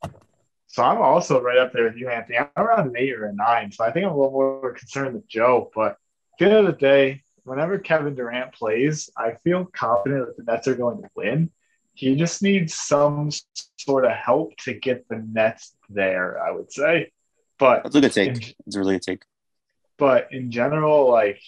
so 0.71 0.83
I'm 0.83 1.01
also 1.01 1.41
right 1.41 1.57
up 1.57 1.73
there 1.73 1.85
with 1.85 1.95
you, 1.95 2.09
Anthony. 2.09 2.37
I'm 2.37 2.47
around 2.55 2.87
an 2.87 2.95
eight 2.95 3.15
or 3.15 3.25
a 3.25 3.33
nine. 3.33 3.71
So 3.71 3.83
I 3.83 3.91
think 3.91 4.05
I'm 4.05 4.11
a 4.11 4.15
little 4.15 4.31
more 4.31 4.73
concerned 4.73 5.15
with 5.15 5.27
Joe. 5.27 5.71
But 5.73 5.93
at 5.93 5.97
the 6.37 6.45
end 6.45 6.53
of 6.53 6.65
the 6.67 6.73
day, 6.73 7.23
whenever 7.43 7.79
Kevin 7.79 8.13
Durant 8.13 8.53
plays, 8.53 9.09
I 9.17 9.33
feel 9.43 9.65
confident 9.65 10.27
that 10.27 10.37
the 10.37 10.51
Nets 10.51 10.67
are 10.67 10.75
going 10.75 11.01
to 11.01 11.09
win. 11.15 11.49
he 11.95 12.15
just 12.15 12.43
needs 12.43 12.75
some 12.75 13.31
sort 13.77 14.05
of 14.05 14.11
help 14.11 14.55
to 14.57 14.73
get 14.73 15.07
the 15.09 15.17
Nets 15.17 15.75
there, 15.89 16.39
I 16.41 16.51
would 16.51 16.71
say. 16.71 17.11
But 17.57 17.83
that's 17.83 17.95
a 17.95 18.01
good 18.01 18.13
take. 18.13 18.29
In, 18.29 18.53
it's 18.67 18.77
really 18.77 18.95
a 18.95 18.99
take. 18.99 19.23
But 19.97 20.27
in 20.31 20.51
general, 20.51 21.09
like 21.09 21.41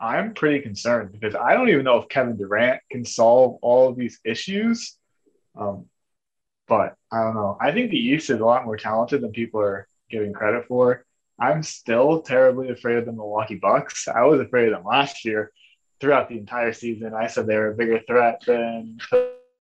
I'm 0.00 0.32
pretty 0.32 0.60
concerned 0.60 1.12
because 1.12 1.34
I 1.34 1.52
don't 1.52 1.68
even 1.68 1.84
know 1.84 1.98
if 1.98 2.08
Kevin 2.08 2.38
Durant 2.38 2.80
can 2.90 3.04
solve 3.04 3.58
all 3.60 3.90
of 3.90 3.96
these 3.96 4.18
issues. 4.24 4.96
Um, 5.54 5.86
but 6.68 6.96
I 7.10 7.22
don't 7.22 7.34
know. 7.34 7.56
I 7.60 7.72
think 7.72 7.90
the 7.90 7.98
East 7.98 8.30
is 8.30 8.40
a 8.40 8.44
lot 8.44 8.64
more 8.64 8.76
talented 8.76 9.20
than 9.20 9.32
people 9.32 9.60
are 9.60 9.86
giving 10.10 10.32
credit 10.32 10.66
for. 10.66 11.04
I'm 11.38 11.62
still 11.62 12.22
terribly 12.22 12.70
afraid 12.70 12.98
of 12.98 13.06
the 13.06 13.12
Milwaukee 13.12 13.56
Bucks. 13.56 14.06
I 14.08 14.22
was 14.24 14.40
afraid 14.40 14.68
of 14.68 14.74
them 14.74 14.84
last 14.84 15.24
year 15.24 15.50
throughout 16.00 16.28
the 16.28 16.38
entire 16.38 16.72
season. 16.72 17.14
I 17.14 17.26
said 17.26 17.46
they 17.46 17.56
were 17.56 17.72
a 17.72 17.76
bigger 17.76 18.00
threat 18.06 18.42
than 18.46 18.98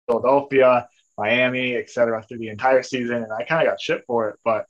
Philadelphia, 0.07 0.87
Miami, 1.17 1.75
etc. 1.75 2.23
through 2.23 2.39
the 2.39 2.49
entire 2.49 2.83
season, 2.83 3.23
and 3.23 3.31
I 3.31 3.43
kind 3.43 3.65
of 3.65 3.71
got 3.71 3.81
shit 3.81 4.03
for 4.07 4.29
it. 4.29 4.39
But 4.43 4.65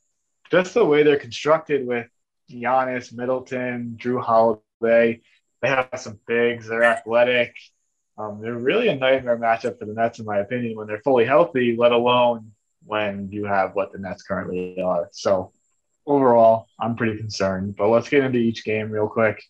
just 0.51 0.73
the 0.73 0.85
way 0.85 1.03
they're 1.03 1.17
constructed 1.17 1.85
with 1.85 2.07
Giannis, 2.49 3.13
Middleton, 3.13 3.97
Jrue 3.99 4.21
Holiday, 4.21 5.21
they 5.61 5.67
have 5.67 5.89
some 5.97 6.19
bigs. 6.27 6.67
They're 6.67 6.83
athletic. 6.83 7.55
Um, 8.19 8.41
they're 8.41 8.53
really 8.53 8.89
a 8.89 8.95
nightmare 8.95 9.38
matchup 9.38 9.79
for 9.79 9.86
the 9.86 9.93
Nets, 9.93 10.19
in 10.19 10.25
my 10.25 10.39
opinion, 10.39 10.75
when 10.75 10.88
they're 10.88 11.01
fully 11.01 11.25
healthy. 11.25 11.75
Let 11.77 11.93
alone 11.93 12.51
when 12.86 13.29
you 13.32 13.45
have 13.45 13.75
what 13.75 13.93
the 13.93 13.97
Nets 13.97 14.23
currently 14.23 14.82
are. 14.82 15.08
So 15.13 15.53
overall, 16.05 16.67
I'm 16.79 16.95
pretty 16.95 17.17
concerned. 17.17 17.75
But 17.77 17.88
let's 17.88 18.10
get 18.10 18.25
into 18.25 18.39
each 18.39 18.65
game 18.65 18.91
real 18.91 19.08
quick. 19.08 19.41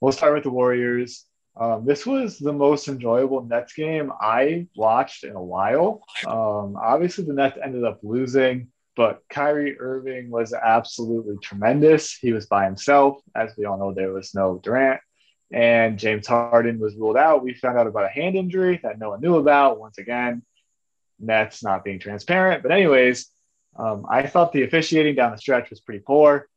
We'll 0.00 0.12
start 0.12 0.34
with 0.34 0.44
the 0.44 0.50
Warriors. 0.50 1.26
Um, 1.56 1.84
this 1.84 2.06
was 2.06 2.38
the 2.38 2.52
most 2.52 2.88
enjoyable 2.88 3.44
Nets 3.44 3.74
game 3.74 4.12
I 4.20 4.68
watched 4.76 5.24
in 5.24 5.34
a 5.34 5.42
while. 5.42 6.02
Um, 6.26 6.76
obviously, 6.80 7.24
the 7.24 7.34
Nets 7.34 7.58
ended 7.62 7.84
up 7.84 8.00
losing, 8.02 8.68
but 8.96 9.22
Kyrie 9.28 9.78
Irving 9.78 10.30
was 10.30 10.54
absolutely 10.54 11.36
tremendous. 11.42 12.16
He 12.16 12.32
was 12.32 12.46
by 12.46 12.64
himself. 12.64 13.18
As 13.34 13.52
we 13.58 13.64
all 13.64 13.78
know, 13.78 13.92
there 13.92 14.12
was 14.12 14.34
no 14.34 14.60
Durant. 14.62 15.00
And 15.52 15.98
James 15.98 16.26
Harden 16.26 16.78
was 16.80 16.96
ruled 16.96 17.16
out. 17.16 17.42
We 17.42 17.54
found 17.54 17.78
out 17.78 17.86
about 17.86 18.06
a 18.06 18.08
hand 18.08 18.36
injury 18.36 18.80
that 18.82 18.98
no 18.98 19.10
one 19.10 19.20
knew 19.20 19.36
about. 19.36 19.78
Once 19.78 19.98
again, 19.98 20.42
Nets 21.20 21.62
not 21.62 21.84
being 21.84 21.98
transparent. 21.98 22.62
But, 22.62 22.72
anyways, 22.72 23.28
um, 23.76 24.06
I 24.08 24.26
thought 24.26 24.52
the 24.52 24.62
officiating 24.62 25.14
down 25.14 25.32
the 25.32 25.38
stretch 25.38 25.70
was 25.70 25.80
pretty 25.80 26.02
poor. 26.06 26.48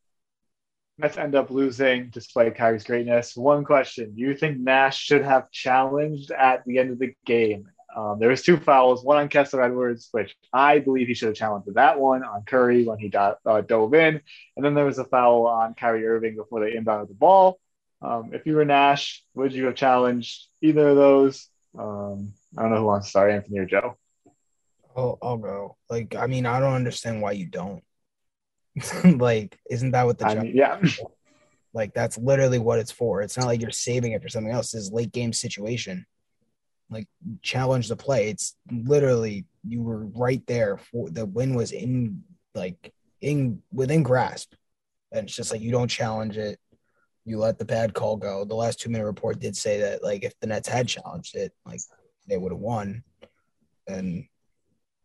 Nets 0.97 1.17
end 1.17 1.35
up 1.35 1.49
losing 1.51 2.09
despite 2.09 2.55
Kyrie's 2.55 2.85
greatness. 2.85 3.35
One 3.35 3.65
question: 3.65 4.15
Do 4.15 4.21
you 4.21 4.33
think 4.33 4.59
Nash 4.59 4.97
should 4.97 5.23
have 5.23 5.51
challenged 5.51 6.31
at 6.31 6.63
the 6.65 6.79
end 6.79 6.91
of 6.91 6.99
the 6.99 7.13
game? 7.25 7.67
Um, 7.95 8.19
there 8.19 8.29
was 8.29 8.41
two 8.41 8.57
fouls, 8.57 9.03
one 9.03 9.17
on 9.17 9.29
Kessler 9.29 9.61
Edwards, 9.61 10.09
which 10.11 10.35
I 10.51 10.79
believe 10.79 11.07
he 11.07 11.13
should 11.13 11.29
have 11.29 11.37
challenged 11.37 11.73
that 11.73 11.99
one 11.99 12.23
on 12.23 12.43
Curry 12.43 12.83
when 12.83 12.97
he 12.97 13.07
got, 13.07 13.39
uh, 13.45 13.61
dove 13.61 13.93
in, 13.93 14.21
and 14.55 14.65
then 14.65 14.73
there 14.73 14.85
was 14.85 14.97
a 14.97 15.05
foul 15.05 15.47
on 15.47 15.75
Kyrie 15.75 16.05
Irving 16.05 16.35
before 16.35 16.59
they 16.59 16.73
inbounded 16.73 17.07
the 17.07 17.13
ball. 17.13 17.57
Um, 18.05 18.31
if 18.33 18.45
you 18.45 18.55
were 18.55 18.65
Nash, 18.65 19.23
would 19.33 19.51
you 19.51 19.65
have 19.65 19.75
challenged 19.75 20.47
either 20.61 20.89
of 20.89 20.95
those? 20.95 21.49
Um, 21.77 22.33
I 22.57 22.61
don't 22.61 22.71
know 22.71 22.77
who 22.77 22.85
wants 22.85 23.07
to 23.07 23.09
start, 23.09 23.31
Anthony 23.31 23.59
or 23.59 23.65
Joe. 23.65 23.97
I'll, 24.95 25.17
I'll 25.21 25.37
go. 25.37 25.75
Like, 25.89 26.15
I 26.15 26.27
mean, 26.27 26.45
I 26.45 26.59
don't 26.59 26.73
understand 26.73 27.21
why 27.21 27.31
you 27.31 27.47
don't. 27.47 27.83
like, 29.19 29.57
isn't 29.69 29.91
that 29.91 30.05
what 30.05 30.19
the 30.19 30.27
I 30.27 30.35
mean, 30.35 30.55
yeah? 30.55 30.79
Like, 31.73 31.93
that's 31.93 32.17
literally 32.17 32.59
what 32.59 32.79
it's 32.79 32.91
for. 32.91 33.21
It's 33.21 33.37
not 33.37 33.47
like 33.47 33.59
you're 33.59 33.71
saving 33.71 34.11
it 34.11 34.21
for 34.21 34.29
something 34.29 34.53
else. 34.53 34.71
This 34.71 34.91
late 34.91 35.11
game 35.11 35.33
situation. 35.33 36.05
Like, 36.89 37.07
challenge 37.41 37.87
the 37.87 37.95
play. 37.95 38.29
It's 38.29 38.55
literally 38.71 39.45
you 39.67 39.81
were 39.81 40.05
right 40.05 40.45
there. 40.45 40.77
For 40.77 41.09
the 41.09 41.25
win 41.25 41.55
was 41.55 41.71
in 41.71 42.23
like 42.53 42.93
in 43.19 43.63
within 43.73 44.03
grasp, 44.03 44.53
and 45.11 45.25
it's 45.25 45.35
just 45.35 45.51
like 45.51 45.61
you 45.61 45.71
don't 45.71 45.89
challenge 45.89 46.37
it. 46.37 46.59
You 47.25 47.39
let 47.39 47.57
the 47.57 47.65
bad 47.65 47.93
call 47.93 48.17
go. 48.17 48.45
The 48.45 48.55
last 48.55 48.79
two 48.79 48.89
minute 48.89 49.05
report 49.05 49.39
did 49.39 49.55
say 49.57 49.81
that 49.81 50.03
like 50.03 50.23
if 50.23 50.39
the 50.39 50.47
Nets 50.47 50.67
had 50.67 50.87
challenged 50.87 51.35
it, 51.35 51.51
like 51.65 51.79
they 52.27 52.37
would 52.37 52.51
have 52.51 52.59
won, 52.59 53.03
and 53.87 54.27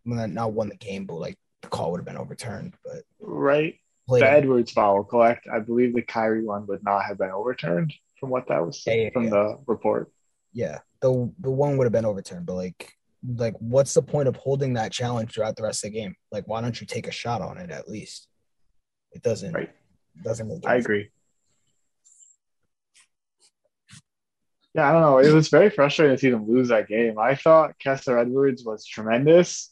not 0.05 0.53
won 0.53 0.69
the 0.69 0.77
game, 0.77 1.07
but 1.07 1.15
like 1.15 1.39
the 1.63 1.69
call 1.69 1.91
would 1.91 1.99
have 1.99 2.07
been 2.07 2.19
overturned. 2.19 2.75
But 2.85 3.03
right, 3.21 3.77
the 4.09 4.31
Edwards 4.31 4.73
foul, 4.73 5.05
correct? 5.05 5.47
I 5.53 5.61
believe 5.61 5.95
the 5.95 6.03
Kyrie 6.03 6.45
one 6.45 6.67
would 6.67 6.85
not 6.85 7.05
have 7.05 7.19
been 7.19 7.31
overturned 7.31 7.95
from 8.19 8.31
what 8.31 8.49
that 8.49 8.65
was 8.65 8.83
yeah, 8.87 9.09
from 9.13 9.25
yeah. 9.25 9.31
the 9.31 9.59
report. 9.67 10.13
Yeah, 10.53 10.81
the 11.01 11.33
the 11.39 11.51
one 11.51 11.77
would 11.77 11.85
have 11.85 11.93
been 11.93 12.05
overturned, 12.05 12.47
but 12.47 12.55
like 12.55 12.93
like 13.37 13.55
what's 13.59 13.95
the 13.95 14.03
point 14.03 14.29
of 14.29 14.37
holding 14.37 14.75
that 14.75 14.93
challenge 14.93 15.33
throughout 15.33 15.57
the 15.57 15.63
rest 15.63 15.85
of 15.85 15.93
the 15.93 15.99
game? 15.99 16.15
Like, 16.33 16.47
why 16.49 16.61
don't 16.61 16.81
you 16.81 16.87
take 16.87 17.07
a 17.07 17.13
shot 17.13 17.43
on 17.43 17.59
it 17.59 17.71
at 17.71 17.89
least? 17.89 18.29
It 19.13 19.23
doesn't. 19.23 19.53
Right. 19.53 19.71
Doesn't 20.23 20.49
make. 20.49 20.67
I 20.67 20.77
agree. 20.77 21.11
Yeah, 24.75 24.89
I 24.89 24.93
don't 24.93 25.03
know. 25.03 25.19
It 25.19 25.33
was 25.33 25.49
very 25.49 25.71
frustrating 25.71 26.17
to 26.17 26.21
see 26.21 26.31
them 26.31 26.49
lose 26.49 26.69
that 26.69 26.89
game. 26.89 27.19
I 27.19 27.35
thought 27.35 27.79
Kessler 27.79 28.19
Edwards 28.19 28.65
was 28.65 28.87
tremendous. 28.87 29.71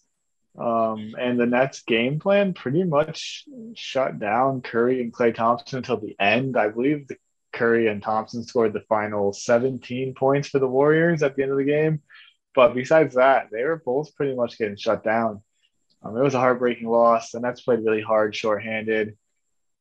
Um, 0.58 1.14
and 1.16 1.38
the 1.38 1.46
Nets 1.46 1.82
game 1.82 2.18
plan 2.18 2.52
pretty 2.52 2.82
much 2.82 3.44
shut 3.74 4.18
down 4.18 4.61
Curry 4.61 5.00
and 5.00 5.12
Klay 5.12 5.32
Thompson 5.32 5.78
until 5.78 5.98
the 5.98 6.16
end. 6.18 6.56
I 6.56 6.68
believe 6.68 7.06
the 7.06 7.16
Curry 7.52 7.87
and 7.87 8.02
Thompson 8.02 8.42
scored 8.42 8.72
the 8.72 8.80
final 8.88 9.32
17 9.32 10.14
points 10.14 10.48
for 10.48 10.58
the 10.58 10.66
Warriors 10.66 11.22
at 11.22 11.37
the 11.37 11.42
end 11.44 11.52
of 11.52 11.58
the 11.58 11.64
game. 11.64 12.02
But 12.56 12.74
besides 12.74 13.14
that, 13.14 13.48
they 13.52 13.62
were 13.62 13.80
both 13.84 14.14
pretty 14.16 14.34
much 14.34 14.58
getting 14.58 14.76
shut 14.76 15.04
down. 15.04 15.42
Um, 16.02 16.16
it 16.16 16.22
was 16.22 16.34
a 16.34 16.40
heartbreaking 16.40 16.88
loss. 16.88 17.30
The 17.30 17.40
Nets 17.40 17.61
played 17.61 17.84
really 17.84 18.02
hard, 18.02 18.34
shorthanded. 18.34 19.16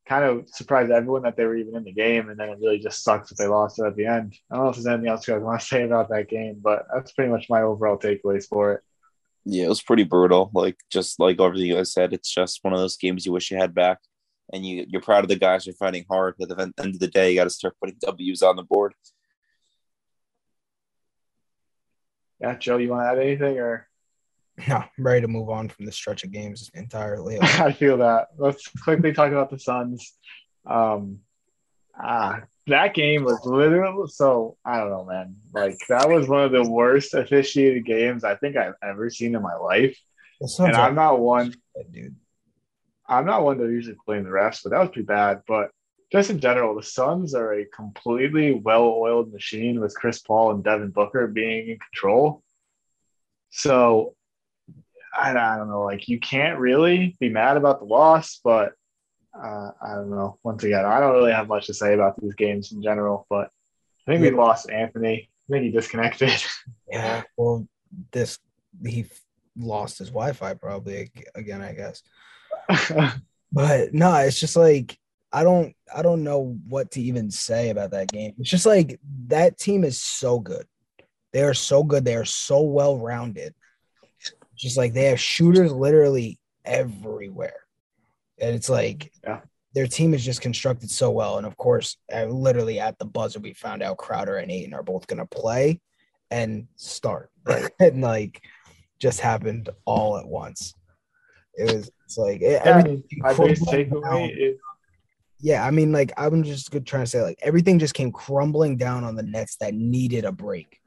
Kind 0.08 0.24
of 0.24 0.48
surprised 0.50 0.92
everyone 0.92 1.24
that 1.24 1.36
they 1.36 1.46
were 1.46 1.58
even 1.58 1.76
in 1.76 1.84
the 1.84 1.92
game, 1.92 2.30
and 2.30 2.40
then 2.40 2.50
it 2.50 2.60
really 2.62 2.80
just 2.80 3.04
sucks 3.04 3.30
that 3.30 3.38
they 3.38 3.48
lost 3.48 3.80
it 3.80 3.86
at 3.86 3.96
the 3.96 4.06
end. 4.06 4.36
I 4.50 4.56
don't 4.56 4.64
know 4.64 4.70
if 4.70 4.76
there's 4.76 4.88
anything 4.88 5.10
else 5.10 5.28
you 5.28 5.34
guys 5.34 5.44
want 5.44 5.60
to 5.60 5.66
say 5.68 5.84
about 5.84 6.10
that 6.10 6.30
game, 6.30 6.60
but 6.62 6.88
that's 6.94 7.12
pretty 7.12 7.32
much 7.32 7.50
my 7.50 7.62
overall 7.62 7.98
takeaways 7.98 8.48
for 8.48 8.74
it. 8.74 8.82
Yeah, 9.50 9.66
it 9.66 9.70
was 9.70 9.82
pretty 9.82 10.04
brutal. 10.04 10.52
Like 10.54 10.78
just 10.92 11.20
like 11.20 11.40
everything 11.40 11.74
guys 11.74 11.94
said, 11.94 12.14
it's 12.14 12.34
just 12.34 12.64
one 12.64 12.74
of 12.74 12.80
those 12.80 12.98
games 12.98 13.26
you 13.26 13.32
wish 13.32 13.50
you 13.50 13.58
had 13.58 13.74
back. 13.74 14.00
And 14.54 14.66
you 14.66 14.86
you're 14.88 15.02
proud 15.02 15.24
of 15.24 15.30
the 15.30 15.36
guys 15.36 15.66
you're 15.66 15.76
fighting 15.76 16.06
hard. 16.10 16.36
But 16.38 16.52
at 16.52 16.58
the 16.58 16.84
end 16.84 16.96
of 16.96 17.00
the 17.00 17.08
day, 17.08 17.32
you 17.32 17.36
got 17.36 17.46
to 17.46 17.50
start 17.50 17.76
putting 17.82 17.98
W's 18.02 18.42
on 18.42 18.56
the 18.56 18.64
board. 18.64 18.94
Yeah, 22.40 22.56
Joe, 22.56 22.78
you 22.78 22.90
want 22.90 23.04
to 23.04 23.10
add 23.10 23.20
anything 23.20 23.58
or? 23.58 23.87
No, 24.68 24.76
I'm 24.98 25.04
ready 25.04 25.22
to 25.22 25.28
move 25.28 25.50
on 25.50 25.70
from 25.70 25.86
the 25.86 25.92
stretch 25.92 26.24
of 26.24 26.32
games 26.32 26.70
entirely. 26.74 27.40
I 27.42 27.72
feel 27.72 27.98
that. 27.98 28.28
Let's 28.38 28.68
quickly 28.68 29.14
talk 29.14 29.32
about 29.32 29.50
the 29.50 29.60
Suns. 29.60 30.14
Um, 30.66 31.20
ah, 32.00 32.42
that 32.68 32.94
game 32.94 33.24
was 33.24 33.40
literally 33.46 34.08
so 34.10 34.58
I 34.66 34.78
don't 34.78 34.90
know, 34.90 35.06
man. 35.06 35.36
Like 35.54 35.78
that 35.90 36.10
was 36.10 36.28
one 36.28 36.44
of 36.44 36.52
the 36.52 36.70
worst 36.70 37.14
officiated 37.14 37.86
games 37.86 38.24
I 38.24 38.36
think 38.36 38.58
I've 38.58 38.76
ever 38.84 39.10
seen 39.10 39.36
in 39.36 39.42
my 39.42 39.56
life. 39.56 39.98
And 40.60 40.76
I'm 40.76 40.96
not 40.96 41.20
one, 41.20 41.54
dude. 41.92 42.16
I'm 43.08 43.26
not 43.26 43.44
one 43.44 43.58
to 43.58 43.70
usually 43.70 43.96
blame 44.06 44.26
the 44.26 44.30
refs, 44.30 44.60
but 44.64 44.72
that 44.72 44.80
was 44.80 44.90
pretty 44.90 45.06
bad. 45.06 45.42
But 45.48 45.72
just 46.12 46.30
in 46.30 46.40
general, 46.40 46.76
the 46.76 46.84
Suns 46.84 47.34
are 47.34 47.54
a 47.54 47.66
completely 47.66 48.54
well-oiled 48.54 49.32
machine 49.32 49.80
with 49.80 49.96
Chris 49.96 50.20
Paul 50.20 50.52
and 50.52 50.64
Devin 50.64 50.92
Booker 50.92 51.28
being 51.28 51.70
in 51.70 51.80
control. 51.80 52.44
So 53.50 54.16
I, 55.16 55.32
I 55.32 55.58
don't 55.58 55.70
know, 55.70 55.84
like 55.84 56.08
you 56.08 56.20
can't 56.20 56.60
really 56.60 57.16
be 57.20 57.30
mad 57.30 57.58
about 57.58 57.80
the 57.80 57.86
loss, 57.86 58.40
but 58.44 58.74
uh, 59.34 59.72
I 59.82 59.96
don't 59.96 60.10
know. 60.10 60.40
Once 60.44 60.64
again, 60.64 60.86
I 60.86 61.00
don't 61.00 61.14
really 61.14 61.32
have 61.32 61.48
much 61.48 61.68
to 61.68 61.74
say 61.74 61.94
about 61.94 62.20
these 62.22 62.34
games 62.34 62.72
in 62.72 62.82
general, 62.82 63.26
but 63.30 63.50
I 64.08 64.12
think 64.12 64.22
we 64.22 64.32
lost 64.32 64.70
Anthony. 64.70 65.30
I 65.50 65.54
think 65.54 65.66
he 65.66 65.72
disconnected. 65.72 66.32
Yeah, 66.90 67.24
well, 67.36 67.68
this 68.14 68.40
he 68.86 69.06
lost 69.58 70.00
his 70.00 70.08
Wi-Fi 70.08 70.54
probably 70.54 71.12
again, 71.36 71.62
I 71.62 71.74
guess. 71.74 72.02
but 73.52 73.94
no, 73.94 74.16
it's 74.16 74.40
just 74.40 74.56
like 74.56 74.98
I 75.34 75.44
don't 75.44 75.76
I 75.94 76.02
don't 76.02 76.24
know 76.24 76.58
what 76.68 76.92
to 76.92 77.02
even 77.02 77.30
say 77.30 77.70
about 77.70 77.92
that 77.92 78.08
game. 78.08 78.34
It's 78.40 78.50
just 78.50 78.66
like 78.66 79.00
that 79.28 79.58
team 79.58 79.84
is 79.84 80.02
so 80.02 80.40
good. 80.40 80.66
They 81.34 81.44
are 81.44 81.54
so 81.54 81.84
good. 81.84 82.06
They 82.06 82.16
are 82.16 82.26
so 82.26 82.62
well 82.62 82.98
rounded. 82.98 83.54
Just 84.58 84.78
like 84.78 84.94
they 84.94 85.06
have 85.06 85.20
shooters 85.20 85.72
literally 85.72 86.40
everywhere 86.66 87.68
and 88.40 88.56
it's 88.56 88.70
like 88.70 89.12
yeah. 89.24 89.40
their 89.74 89.88
team 89.88 90.14
is 90.14 90.24
just 90.24 90.42
constructed 90.42 90.90
so 90.90 91.10
well. 91.12 91.38
And 91.38 91.48
of 91.48 91.58
course, 91.58 91.98
literally 92.12 92.80
at 92.80 92.98
the 93.00 93.06
buzzer, 93.06 93.40
we 93.40 93.54
found 93.54 93.82
out 93.82 93.98
Crowder 93.98 94.38
and 94.38 94.52
Ayton 94.52 94.74
are 94.74 94.84
both 94.84 95.08
going 95.08 95.20
to 95.20 95.26
play 95.26 95.80
and 96.30 96.68
start. 96.76 97.32
and 97.80 98.02
like 98.02 98.42
just 99.00 99.20
happened 99.20 99.70
all 99.86 100.18
at 100.18 100.28
once. 100.28 100.74
It 101.56 101.74
was 101.74 101.90
it's 102.06 102.18
like 102.18 102.42
it, 102.42 102.62
yeah, 102.64 102.84
base 103.34 103.64
takeaway 103.66 104.32
is 104.38 104.58
yeah, 105.40 105.64
I 105.64 105.70
mean, 105.70 105.92
like 105.92 106.12
I'm 106.18 106.44
just 106.44 106.72
good 106.72 106.86
trying 106.86 107.04
to 107.04 107.10
say, 107.10 107.22
like 107.22 107.38
everything 107.44 107.78
just 107.78 107.94
came 107.94 108.12
crumbling 108.12 108.76
down 108.76 109.04
on 109.04 109.16
the 109.16 109.22
Nets 109.24 109.58
that 109.58 109.76
needed 109.76 110.26
a 110.26 110.32
break, 110.32 110.80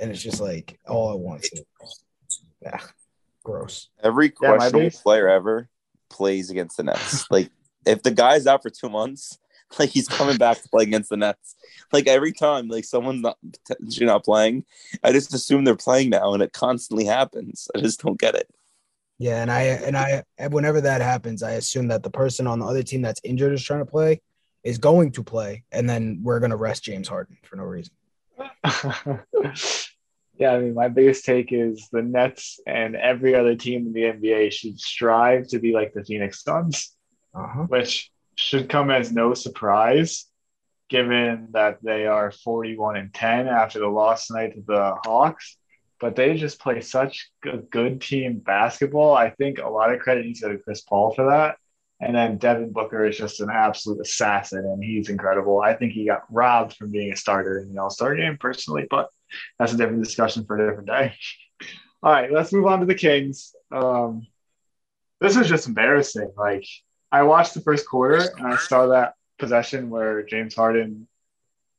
and 0.00 0.10
it's 0.10 0.22
just 0.22 0.40
like 0.40 0.78
all 0.88 1.12
at 1.12 1.18
once. 1.20 1.48
Yeah. 2.60 2.80
Gross. 3.42 3.88
Every 4.02 4.32
Yeah, 4.40 4.50
my 4.50 4.56
questionable 4.56 4.86
base- 4.86 5.00
player 5.00 5.28
ever 5.28 5.68
plays 6.10 6.50
against 6.50 6.76
the 6.76 6.84
Nets. 6.84 7.26
like 7.30 7.50
if 7.86 8.02
the 8.02 8.10
guy's 8.10 8.46
out 8.46 8.62
for 8.62 8.70
two 8.70 8.88
months, 8.88 9.38
like 9.78 9.90
he's 9.90 10.08
coming 10.08 10.36
back 10.36 10.60
to 10.62 10.68
play 10.68 10.84
against 10.84 11.10
the 11.10 11.16
Nets. 11.16 11.56
Like 11.92 12.06
every 12.06 12.32
time, 12.32 12.68
like 12.68 12.84
someone's 12.84 13.22
not 13.22 13.38
potentially 13.66 14.06
not 14.06 14.24
playing, 14.24 14.64
I 15.02 15.12
just 15.12 15.34
assume 15.34 15.64
they're 15.64 15.76
playing 15.76 16.10
now, 16.10 16.34
and 16.34 16.42
it 16.42 16.52
constantly 16.52 17.04
happens. 17.04 17.68
I 17.74 17.80
just 17.80 18.02
don't 18.02 18.18
get 18.20 18.34
it. 18.34 18.48
Yeah, 19.18 19.40
and 19.42 19.50
I 19.50 19.62
and 19.62 19.96
I 19.96 20.24
whenever 20.48 20.80
that 20.80 21.00
happens, 21.00 21.42
I 21.42 21.52
assume 21.52 21.88
that 21.88 22.02
the 22.02 22.10
person 22.10 22.46
on 22.46 22.58
the 22.58 22.66
other 22.66 22.82
team 22.82 23.02
that's 23.02 23.20
injured 23.24 23.52
is 23.52 23.62
trying 23.62 23.80
to 23.80 23.86
play 23.90 24.20
is 24.64 24.78
going 24.78 25.12
to 25.12 25.22
play, 25.24 25.64
and 25.72 25.88
then 25.88 26.20
we're 26.22 26.40
gonna 26.40 26.56
rest 26.56 26.84
James 26.84 27.08
Harden 27.08 27.36
for 27.42 27.56
no 27.56 27.64
reason. 27.64 27.92
yeah, 30.36 30.52
I 30.52 30.58
mean, 30.60 30.74
my 30.74 30.88
biggest 30.88 31.24
take 31.24 31.52
is 31.52 31.88
the 31.92 32.02
Nets 32.02 32.58
and 32.66 32.96
every 32.96 33.34
other 33.34 33.54
team 33.54 33.86
in 33.86 33.92
the 33.92 34.02
NBA 34.02 34.52
should 34.52 34.78
strive 34.80 35.48
to 35.48 35.58
be 35.58 35.72
like 35.72 35.92
the 35.92 36.04
Phoenix 36.04 36.42
Suns, 36.42 36.94
Uh-huh. 37.34 37.64
which 37.64 38.10
should 38.36 38.68
come 38.68 38.90
as 38.90 39.12
no 39.12 39.34
surprise 39.34 40.26
given 40.88 41.48
that 41.52 41.78
they 41.82 42.06
are 42.06 42.30
41 42.30 42.96
and 42.96 43.14
10 43.14 43.48
after 43.48 43.78
the 43.78 43.88
loss 43.88 44.26
tonight 44.26 44.54
to 44.54 44.62
the 44.66 44.94
Hawks. 45.04 45.56
But 46.00 46.16
they 46.16 46.36
just 46.36 46.60
play 46.60 46.80
such 46.80 47.30
a 47.46 47.58
good 47.58 48.00
team 48.00 48.38
basketball. 48.40 49.14
I 49.14 49.30
think 49.30 49.58
a 49.58 49.68
lot 49.68 49.92
of 49.94 50.00
credit 50.00 50.26
needs 50.26 50.40
to 50.40 50.46
go 50.48 50.52
to 50.52 50.58
Chris 50.58 50.82
Paul 50.82 51.14
for 51.14 51.30
that. 51.30 51.56
And 52.00 52.16
then 52.16 52.36
Devin 52.36 52.72
Booker 52.72 53.06
is 53.06 53.16
just 53.16 53.40
an 53.40 53.48
absolute 53.48 54.00
assassin, 54.00 54.58
and 54.66 54.82
he's 54.82 55.08
incredible. 55.08 55.60
I 55.62 55.74
think 55.74 55.92
he 55.92 56.04
got 56.04 56.24
robbed 56.28 56.74
from 56.76 56.90
being 56.90 57.12
a 57.12 57.16
starter 57.16 57.60
in 57.60 57.72
the 57.72 57.80
All 57.80 57.90
Star 57.90 58.16
game, 58.16 58.36
personally, 58.38 58.86
but 58.90 59.08
that's 59.58 59.72
a 59.72 59.76
different 59.76 60.04
discussion 60.04 60.44
for 60.44 60.58
a 60.58 60.68
different 60.68 60.88
day. 60.88 61.14
All 62.02 62.12
right, 62.12 62.32
let's 62.32 62.52
move 62.52 62.66
on 62.66 62.80
to 62.80 62.86
the 62.86 62.94
Kings. 62.94 63.54
Um, 63.70 64.26
this 65.20 65.36
is 65.36 65.48
just 65.48 65.68
embarrassing. 65.68 66.32
Like, 66.36 66.66
I 67.12 67.22
watched 67.22 67.54
the 67.54 67.60
first 67.60 67.86
quarter 67.86 68.28
and 68.36 68.46
I 68.46 68.56
saw 68.56 68.86
that 68.88 69.14
possession 69.38 69.90
where 69.90 70.22
James 70.24 70.54
Harden 70.54 71.06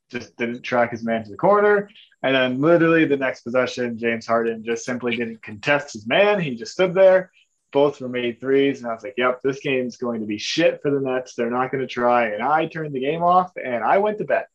just 0.09 0.35
didn't 0.37 0.61
track 0.61 0.91
his 0.91 1.03
man 1.03 1.23
to 1.23 1.31
the 1.31 1.37
corner. 1.37 1.89
And 2.21 2.35
then 2.35 2.61
literally 2.61 3.03
the 3.03 3.17
next 3.17 3.41
possession, 3.41 3.97
James 3.97 4.25
Harden 4.25 4.63
just 4.63 4.85
simply 4.85 5.17
didn't 5.17 5.41
contest 5.41 5.93
his 5.93 6.07
man. 6.07 6.39
He 6.39 6.55
just 6.55 6.71
stood 6.71 6.93
there. 6.93 7.31
Both 7.73 7.99
were 7.99 8.07
made 8.07 8.39
threes. 8.39 8.79
And 8.79 8.89
I 8.89 8.93
was 8.93 9.03
like, 9.03 9.15
yep, 9.17 9.41
this 9.43 9.59
game's 9.59 9.97
going 9.97 10.21
to 10.21 10.27
be 10.27 10.37
shit 10.37 10.81
for 10.81 10.91
the 10.91 11.01
Nets. 11.01 11.33
They're 11.33 11.49
not 11.49 11.71
going 11.71 11.81
to 11.81 11.87
try. 11.87 12.27
And 12.27 12.43
I 12.43 12.67
turned 12.67 12.93
the 12.93 12.99
game 12.99 13.23
off 13.23 13.51
and 13.57 13.83
I 13.83 13.97
went 13.97 14.19
to 14.19 14.25
bed 14.25 14.45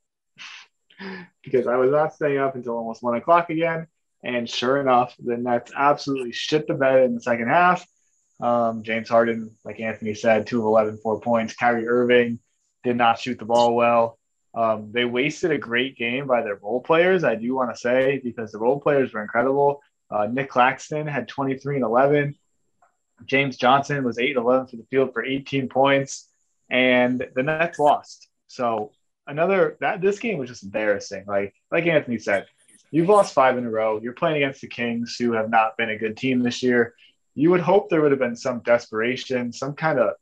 because 1.45 1.67
I 1.67 1.77
was 1.77 1.91
not 1.91 2.15
staying 2.15 2.39
up 2.39 2.55
until 2.55 2.77
almost 2.77 3.03
one 3.03 3.17
o'clock 3.17 3.51
again. 3.51 3.87
And 4.25 4.49
sure 4.49 4.81
enough, 4.81 5.15
the 5.19 5.37
Nets 5.37 5.73
absolutely 5.77 6.33
shit 6.33 6.67
the 6.67 6.75
bed 6.75 7.05
in 7.05 7.15
the 7.15 7.21
second 7.21 7.49
half. 7.49 7.87
Um, 8.41 8.83
James 8.83 9.09
Harden, 9.09 9.57
like 9.65 9.81
Anthony 9.81 10.15
said, 10.15 10.47
two 10.47 10.61
of 10.61 10.67
11, 10.67 10.99
four 11.03 11.21
points. 11.21 11.55
Kyrie 11.55 11.89
Irving 11.89 12.39
did 12.85 12.97
not 12.97 13.19
shoot 13.19 13.39
the 13.39 13.45
ball 13.45 13.75
well. 13.75 14.19
Um, 14.55 14.91
they 14.93 15.05
wasted 15.05 15.53
a 15.53 15.59
great 15.59 15.97
game 15.97 16.27
by 16.27 16.43
their 16.43 16.57
role 16.57 16.81
players, 16.81 17.23
I 17.23 17.35
do 17.35 17.55
want 17.55 17.73
to 17.73 17.81
say, 17.81 18.21
because 18.23 18.51
the 18.51 18.59
role 18.59 18.81
players 18.81 19.13
were 19.13 19.23
incredible. 19.23 19.81
Uh, 20.11 20.27
Nick 20.27 20.49
Claxton 20.49 21.07
had 21.07 21.29
23 21.29 21.77
and 21.77 21.85
11. 21.85 22.35
James 23.25 23.57
Johnson 23.57 24.05
was 24.05 24.19
8 24.19 24.37
and 24.37 24.45
11 24.45 24.69
for 24.69 24.77
the 24.77 24.87
field 24.91 25.13
for 25.13 25.25
18 25.25 25.69
points. 25.69 26.29
And 26.71 27.25
the 27.35 27.43
Nets 27.43 27.79
lost. 27.79 28.29
So 28.47 28.93
another 29.29 29.77
that 29.81 30.01
this 30.01 30.19
game 30.19 30.39
was 30.39 30.49
just 30.49 30.65
embarrassing. 30.65 31.25
Like 31.27 31.55
like 31.71 31.87
Anthony 31.87 32.19
said, 32.19 32.47
you've 32.91 33.09
lost 33.09 33.35
five 33.35 33.57
in 33.57 33.67
a 33.67 33.71
row. 33.71 34.01
You're 34.03 34.15
playing 34.15 34.37
against 34.37 34.61
the 34.61 34.69
Kings, 34.69 35.17
who 35.19 35.33
have 35.33 35.51
not 35.51 35.77
been 35.77 35.91
a 35.91 35.99
good 35.99 36.17
team 36.17 36.41
this 36.41 36.63
year. 36.63 36.95
You 37.35 37.51
would 37.51 37.61
hope 37.61 37.89
there 37.89 38.01
would 38.01 38.11
have 38.11 38.19
been 38.19 38.37
some 38.37 38.61
desperation, 38.61 39.53
some 39.53 39.75
kind 39.75 40.01
of 40.01 40.15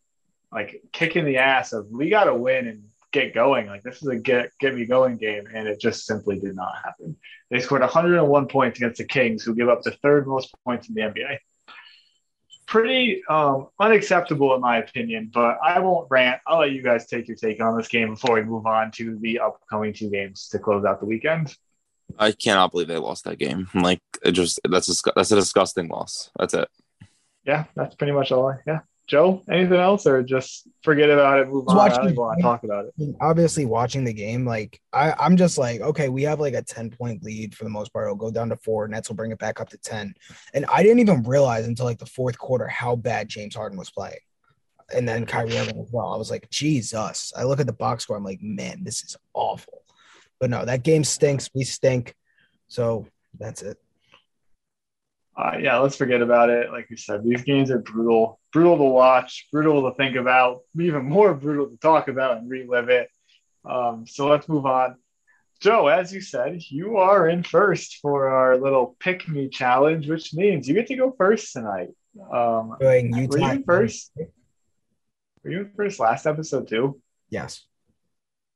like 0.52 0.82
kick 0.92 1.16
in 1.16 1.24
the 1.24 1.38
ass 1.38 1.72
of 1.72 1.86
we 1.90 2.10
got 2.10 2.24
to 2.24 2.34
win 2.34 2.66
and 2.68 2.82
get 3.12 3.34
going. 3.34 3.66
Like 3.66 3.82
this 3.82 4.02
is 4.02 4.08
a 4.08 4.16
get 4.16 4.50
get 4.60 4.74
me 4.74 4.84
going 4.84 5.16
game, 5.16 5.44
and 5.52 5.66
it 5.66 5.80
just 5.80 6.04
simply 6.04 6.38
did 6.38 6.54
not 6.54 6.76
happen. 6.84 7.16
They 7.50 7.60
scored 7.60 7.80
101 7.80 8.48
points 8.48 8.78
against 8.78 8.98
the 8.98 9.04
Kings, 9.04 9.44
who 9.44 9.54
give 9.54 9.68
up 9.68 9.82
the 9.82 9.92
third 10.02 10.26
most 10.26 10.54
points 10.64 10.88
in 10.88 10.94
the 10.94 11.02
NBA. 11.02 11.38
Pretty 12.66 13.22
um, 13.28 13.68
unacceptable 13.78 14.54
in 14.54 14.60
my 14.60 14.78
opinion, 14.78 15.30
but 15.32 15.58
I 15.62 15.78
won't 15.78 16.08
rant. 16.10 16.40
I'll 16.46 16.58
let 16.58 16.72
you 16.72 16.82
guys 16.82 17.06
take 17.06 17.28
your 17.28 17.36
take 17.36 17.60
on 17.60 17.76
this 17.76 17.88
game 17.88 18.10
before 18.10 18.34
we 18.34 18.42
move 18.42 18.66
on 18.66 18.90
to 18.92 19.16
the 19.20 19.38
upcoming 19.38 19.92
two 19.92 20.10
games 20.10 20.48
to 20.48 20.58
close 20.58 20.84
out 20.84 20.98
the 20.98 21.06
weekend. 21.06 21.56
I 22.18 22.32
cannot 22.32 22.72
believe 22.72 22.88
they 22.88 22.98
lost 22.98 23.24
that 23.24 23.38
game. 23.38 23.68
Like 23.74 24.00
it 24.24 24.32
just 24.32 24.60
that's 24.68 24.88
a 24.88 25.12
that's 25.14 25.30
a 25.30 25.36
disgusting 25.36 25.88
loss. 25.88 26.30
That's 26.38 26.54
it. 26.54 26.68
Yeah, 27.44 27.64
that's 27.76 27.94
pretty 27.94 28.12
much 28.12 28.32
all. 28.32 28.48
I, 28.48 28.56
yeah, 28.66 28.80
Joe, 29.06 29.44
anything 29.48 29.78
else, 29.78 30.04
or 30.04 30.22
just 30.22 30.66
forget 30.82 31.08
about 31.10 31.38
it, 31.38 31.48
move 31.48 31.68
on? 31.68 31.78
I 31.78 31.88
don't 31.88 32.16
want 32.16 32.38
to 32.38 32.42
talk 32.42 32.64
about 32.64 32.86
it. 32.86 33.16
Obviously, 33.20 33.64
watching 33.64 34.02
the 34.02 34.12
game, 34.12 34.44
like 34.44 34.80
I, 34.92 35.12
I'm 35.12 35.36
just 35.36 35.58
like, 35.58 35.80
okay, 35.80 36.08
we 36.08 36.24
have 36.24 36.40
like 36.40 36.54
a 36.54 36.62
10 36.62 36.90
point 36.90 37.22
lead 37.22 37.54
for 37.54 37.62
the 37.62 37.70
most 37.70 37.92
part. 37.92 38.06
It'll 38.06 38.16
go 38.16 38.32
down 38.32 38.48
to 38.48 38.56
four. 38.56 38.88
Nets 38.88 39.08
will 39.08 39.16
bring 39.16 39.30
it 39.30 39.38
back 39.38 39.60
up 39.60 39.68
to 39.68 39.78
10. 39.78 40.12
And 40.54 40.66
I 40.66 40.82
didn't 40.82 40.98
even 40.98 41.22
realize 41.22 41.66
until 41.68 41.86
like 41.86 41.98
the 41.98 42.06
fourth 42.06 42.36
quarter 42.36 42.66
how 42.66 42.96
bad 42.96 43.28
James 43.28 43.54
Harden 43.54 43.78
was 43.78 43.90
playing. 43.90 44.18
And 44.92 45.08
then 45.08 45.24
Kyrie 45.24 45.56
Irving 45.56 45.80
as 45.80 45.92
well. 45.92 46.12
I 46.12 46.16
was 46.16 46.30
like, 46.30 46.50
Jesus. 46.50 47.32
I 47.36 47.44
look 47.44 47.60
at 47.60 47.66
the 47.66 47.72
box 47.72 48.04
score. 48.04 48.16
I'm 48.16 48.24
like, 48.24 48.42
man, 48.42 48.82
this 48.82 49.04
is 49.04 49.16
awful. 49.34 49.82
But 50.40 50.50
no, 50.50 50.64
that 50.64 50.82
game 50.82 51.04
stinks. 51.04 51.48
We 51.54 51.64
stink. 51.64 52.14
So 52.66 53.06
that's 53.38 53.62
it. 53.62 53.78
Uh, 55.36 55.52
yeah, 55.60 55.78
let's 55.78 55.96
forget 55.96 56.22
about 56.22 56.48
it. 56.48 56.70
Like 56.72 56.88
you 56.88 56.96
said, 56.96 57.22
these 57.22 57.42
games 57.42 57.70
are 57.70 57.78
brutal, 57.78 58.40
brutal 58.56 58.78
to 58.78 58.84
watch, 58.84 59.48
brutal 59.52 59.82
to 59.82 59.94
think 59.98 60.16
about, 60.16 60.62
even 60.80 61.04
more 61.04 61.34
brutal 61.34 61.68
to 61.68 61.76
talk 61.76 62.08
about 62.08 62.38
and 62.38 62.48
relive 62.48 62.88
it. 62.88 63.10
Um, 63.66 64.06
so 64.06 64.28
let's 64.28 64.48
move 64.48 64.64
on. 64.64 64.96
Joe, 65.60 65.88
as 65.88 66.10
you 66.10 66.22
said, 66.22 66.62
you 66.70 66.96
are 66.96 67.28
in 67.28 67.42
first 67.42 67.98
for 68.00 68.28
our 68.28 68.56
little 68.56 68.96
pick 68.98 69.28
me 69.28 69.50
challenge, 69.50 70.08
which 70.08 70.32
means 70.32 70.66
you 70.66 70.72
get 70.72 70.86
to 70.86 70.96
go 70.96 71.14
first 71.18 71.52
tonight. 71.52 71.90
Um, 72.32 72.76
were 72.80 72.96
Utah. 72.96 73.36
you 73.36 73.50
in 73.50 73.62
first? 73.64 74.12
Were 75.44 75.50
you 75.50 75.60
in 75.60 75.72
first 75.76 76.00
last 76.00 76.26
episode 76.26 76.66
too? 76.66 76.98
Yes. 77.28 77.62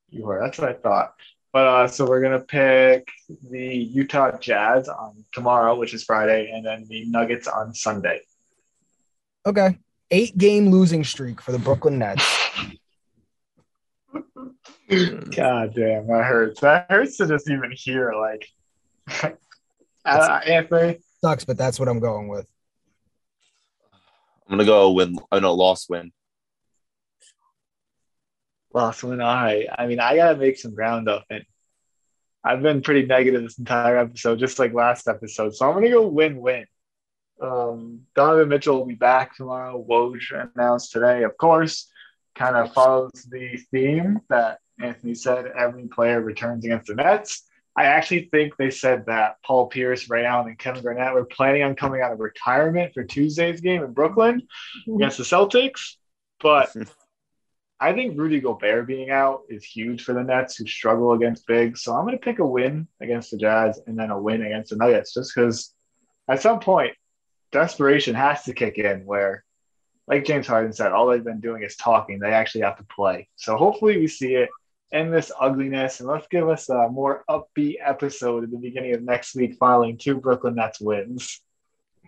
You 0.09 0.25
were. 0.25 0.41
That's 0.43 0.57
what 0.57 0.71
I 0.71 0.73
thought. 0.73 1.13
But 1.53 1.67
uh, 1.67 1.89
so 1.89 2.09
we're 2.09 2.23
gonna 2.23 2.41
pick 2.41 3.07
the 3.51 3.77
Utah 3.77 4.39
Jazz 4.39 4.89
on 4.89 5.27
tomorrow, 5.33 5.77
which 5.79 5.93
is 5.93 6.05
Friday, 6.05 6.51
and 6.55 6.65
then 6.65 6.87
the 6.89 7.05
Nuggets 7.05 7.49
on 7.49 7.75
Sunday. 7.75 8.21
Okay. 9.45 9.77
Eight 10.11 10.37
game 10.37 10.71
losing 10.71 11.05
streak 11.05 11.41
for 11.41 11.53
the 11.53 11.59
Brooklyn 11.59 11.99
Nets. 11.99 12.25
God 14.91 15.75
damn, 15.75 16.09
that 16.09 16.25
hurts. 16.25 16.61
That 16.61 16.87
hurts 16.91 17.17
to 17.19 17.29
just 17.29 17.49
even 17.49 17.71
hear. 17.73 18.13
Like, 18.13 18.49
uh, 20.05 20.41
Anthony, 20.45 20.99
Sucks, 21.23 21.45
but 21.45 21.57
that's 21.57 21.79
what 21.79 21.89
I'm 21.89 22.01
going 22.01 22.29
with. 22.29 22.49
I'm 24.49 24.57
gonna 24.57 24.65
go 24.65 24.91
win. 24.91 25.17
I 25.31 25.39
know 25.39 25.55
lost 25.55 25.89
win. 25.89 26.11
lost 28.75 29.05
win. 29.05 29.21
All 29.21 29.35
right. 29.35 29.67
I 29.77 29.87
mean, 29.87 30.01
I 30.01 30.17
gotta 30.17 30.37
make 30.37 30.59
some 30.59 30.75
ground 30.75 31.09
up, 31.09 31.25
and 31.31 31.45
I've 32.43 32.63
been 32.63 32.83
pretty 32.83 33.07
negative 33.07 33.43
this 33.43 33.59
entire 33.59 33.99
episode, 33.99 34.41
just 34.41 34.59
like 34.59 34.73
last 34.73 35.07
episode. 35.07 35.55
So 35.55 35.69
I'm 35.69 35.75
gonna 35.75 35.91
go 35.91 36.09
win-win. 36.09 36.67
Um, 37.41 38.03
Donovan 38.15 38.49
Mitchell 38.49 38.77
will 38.77 38.87
be 38.87 38.95
back 38.95 39.37
tomorrow. 39.37 39.85
Woj 39.89 40.51
announced 40.55 40.93
today, 40.93 41.23
of 41.23 41.37
course. 41.37 41.91
Kind 42.35 42.57
of 42.57 42.73
follows 42.73 43.27
the 43.29 43.59
theme 43.71 44.21
that 44.29 44.59
Anthony 44.81 45.15
said. 45.15 45.47
Every 45.47 45.89
player 45.89 46.21
returns 46.21 46.65
against 46.65 46.89
the 46.89 46.95
Nets. 46.95 47.43
I 47.77 47.85
actually 47.85 48.29
think 48.31 48.57
they 48.57 48.71
said 48.71 49.07
that 49.07 49.37
Paul 49.45 49.69
Pierce, 49.69 50.11
Ray 50.11 50.25
Allen, 50.25 50.49
and 50.49 50.59
Kevin 50.59 50.83
Garnett 50.83 51.15
were 51.15 51.25
planning 51.25 51.63
on 51.63 51.77
coming 51.77 52.03
out 52.03 52.13
of 52.13 52.21
retirement 52.21 52.93
for 52.93 53.05
Tuesday's 53.05 53.61
game 53.61 53.83
in 53.83 53.93
Brooklyn 53.93 54.43
against 54.93 55.19
the 55.19 55.25
Celtics. 55.25 55.95
But 56.41 56.75
I 57.81 57.95
think 57.95 58.19
Rudy 58.19 58.41
Gobert 58.41 58.87
being 58.87 59.11
out 59.11 59.43
is 59.49 59.65
huge 59.65 60.03
for 60.03 60.13
the 60.13 60.23
Nets 60.23 60.57
who 60.57 60.67
struggle 60.67 61.13
against 61.13 61.47
big. 61.47 61.79
So 61.79 61.95
I'm 61.95 62.05
going 62.05 62.19
to 62.19 62.23
pick 62.23 62.39
a 62.39 62.47
win 62.47 62.87
against 63.01 63.31
the 63.31 63.39
Jazz 63.39 63.81
and 63.87 63.99
then 63.99 64.11
a 64.11 64.21
win 64.21 64.43
against 64.43 64.71
the 64.71 64.77
Nuggets 64.77 65.15
just 65.15 65.35
because 65.35 65.73
at 66.29 66.43
some 66.43 66.61
point, 66.61 66.93
desperation 67.53 68.15
has 68.15 68.45
to 68.45 68.55
kick 68.55 68.79
in 68.79 69.05
where, 69.05 69.45
like 70.07 70.25
James 70.25 70.47
Harden 70.47 70.73
said, 70.73 70.93
all 70.93 71.07
they've 71.07 71.25
been 71.25 71.41
doing 71.41 71.63
is 71.63 71.77
talking. 71.77 72.19
They 72.19 72.33
actually 72.33 72.63
have 72.63 72.79
to 72.79 72.85
play. 72.85 73.29
So 73.37 73.57
hopefully 73.57 73.99
we 73.99 74.07
see 74.09 74.35
it 74.35 74.49
in 74.93 75.11
this 75.11 75.31
ugliness 75.39 76.01
and 76.01 76.09
let's 76.09 76.27
give 76.29 76.49
us 76.49 76.69
a 76.69 76.89
more 76.89 77.25
upbeat 77.29 77.77
episode 77.85 78.43
at 78.45 78.51
the 78.51 78.59
beginning 78.59 78.95
of 78.95 79.03
next 79.03 79.37
week 79.37 79.57
following 79.59 79.97
two 79.97 80.17
Brooklyn 80.17 80.57
Nets 80.57 80.81
wins 80.81 81.41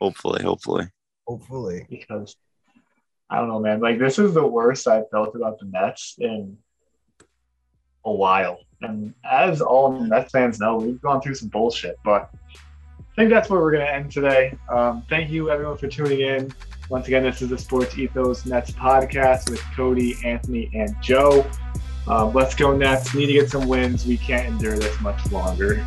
Hopefully, 0.03 0.43
hopefully. 0.43 0.89
Hopefully. 1.29 1.87
because 1.89 2.35
I 3.31 3.37
don't 3.37 3.47
know, 3.47 3.61
man. 3.61 3.79
Like 3.79 4.01
this 4.01 4.19
is 4.19 4.35
the 4.35 4.45
worst 4.45 4.89
I've 4.89 5.09
felt 5.11 5.37
about 5.37 5.61
the 5.61 5.67
Nets 5.67 6.17
in 6.19 6.59
a 8.05 8.13
while. 8.13 8.59
And 8.81 9.15
as 9.25 9.61
all 9.61 9.93
Nets 9.93 10.33
fans 10.33 10.59
know, 10.59 10.77
we've 10.77 11.01
gone 11.01 11.21
through 11.21 11.37
some 11.37 11.51
bullshit, 11.51 11.97
but 12.05 12.31
I 13.13 13.15
think 13.15 13.31
that's 13.31 13.51
where 13.51 13.61
we're 13.61 13.73
going 13.73 13.85
to 13.85 13.93
end 13.93 14.11
today. 14.11 14.57
Um, 14.71 15.03
thank 15.11 15.31
you, 15.31 15.51
everyone, 15.51 15.77
for 15.77 15.87
tuning 15.87 16.23
in. 16.23 16.51
Once 16.89 17.09
again, 17.09 17.23
this 17.23 17.43
is 17.43 17.51
the 17.51 17.59
Sports 17.59 17.99
Ethos 17.99 18.47
Nets 18.47 18.71
podcast 18.71 19.51
with 19.51 19.61
Cody, 19.77 20.17
Anthony, 20.25 20.71
and 20.73 20.97
Joe. 21.03 21.45
Uh, 22.09 22.27
let's 22.29 22.55
go 22.55 22.75
Nets. 22.75 23.15
Need 23.15 23.27
to 23.27 23.35
get 23.35 23.51
some 23.51 23.69
wins. 23.69 24.07
We 24.07 24.17
can't 24.17 24.47
endure 24.47 24.79
this 24.79 24.99
much 25.03 25.31
longer. 25.31 25.87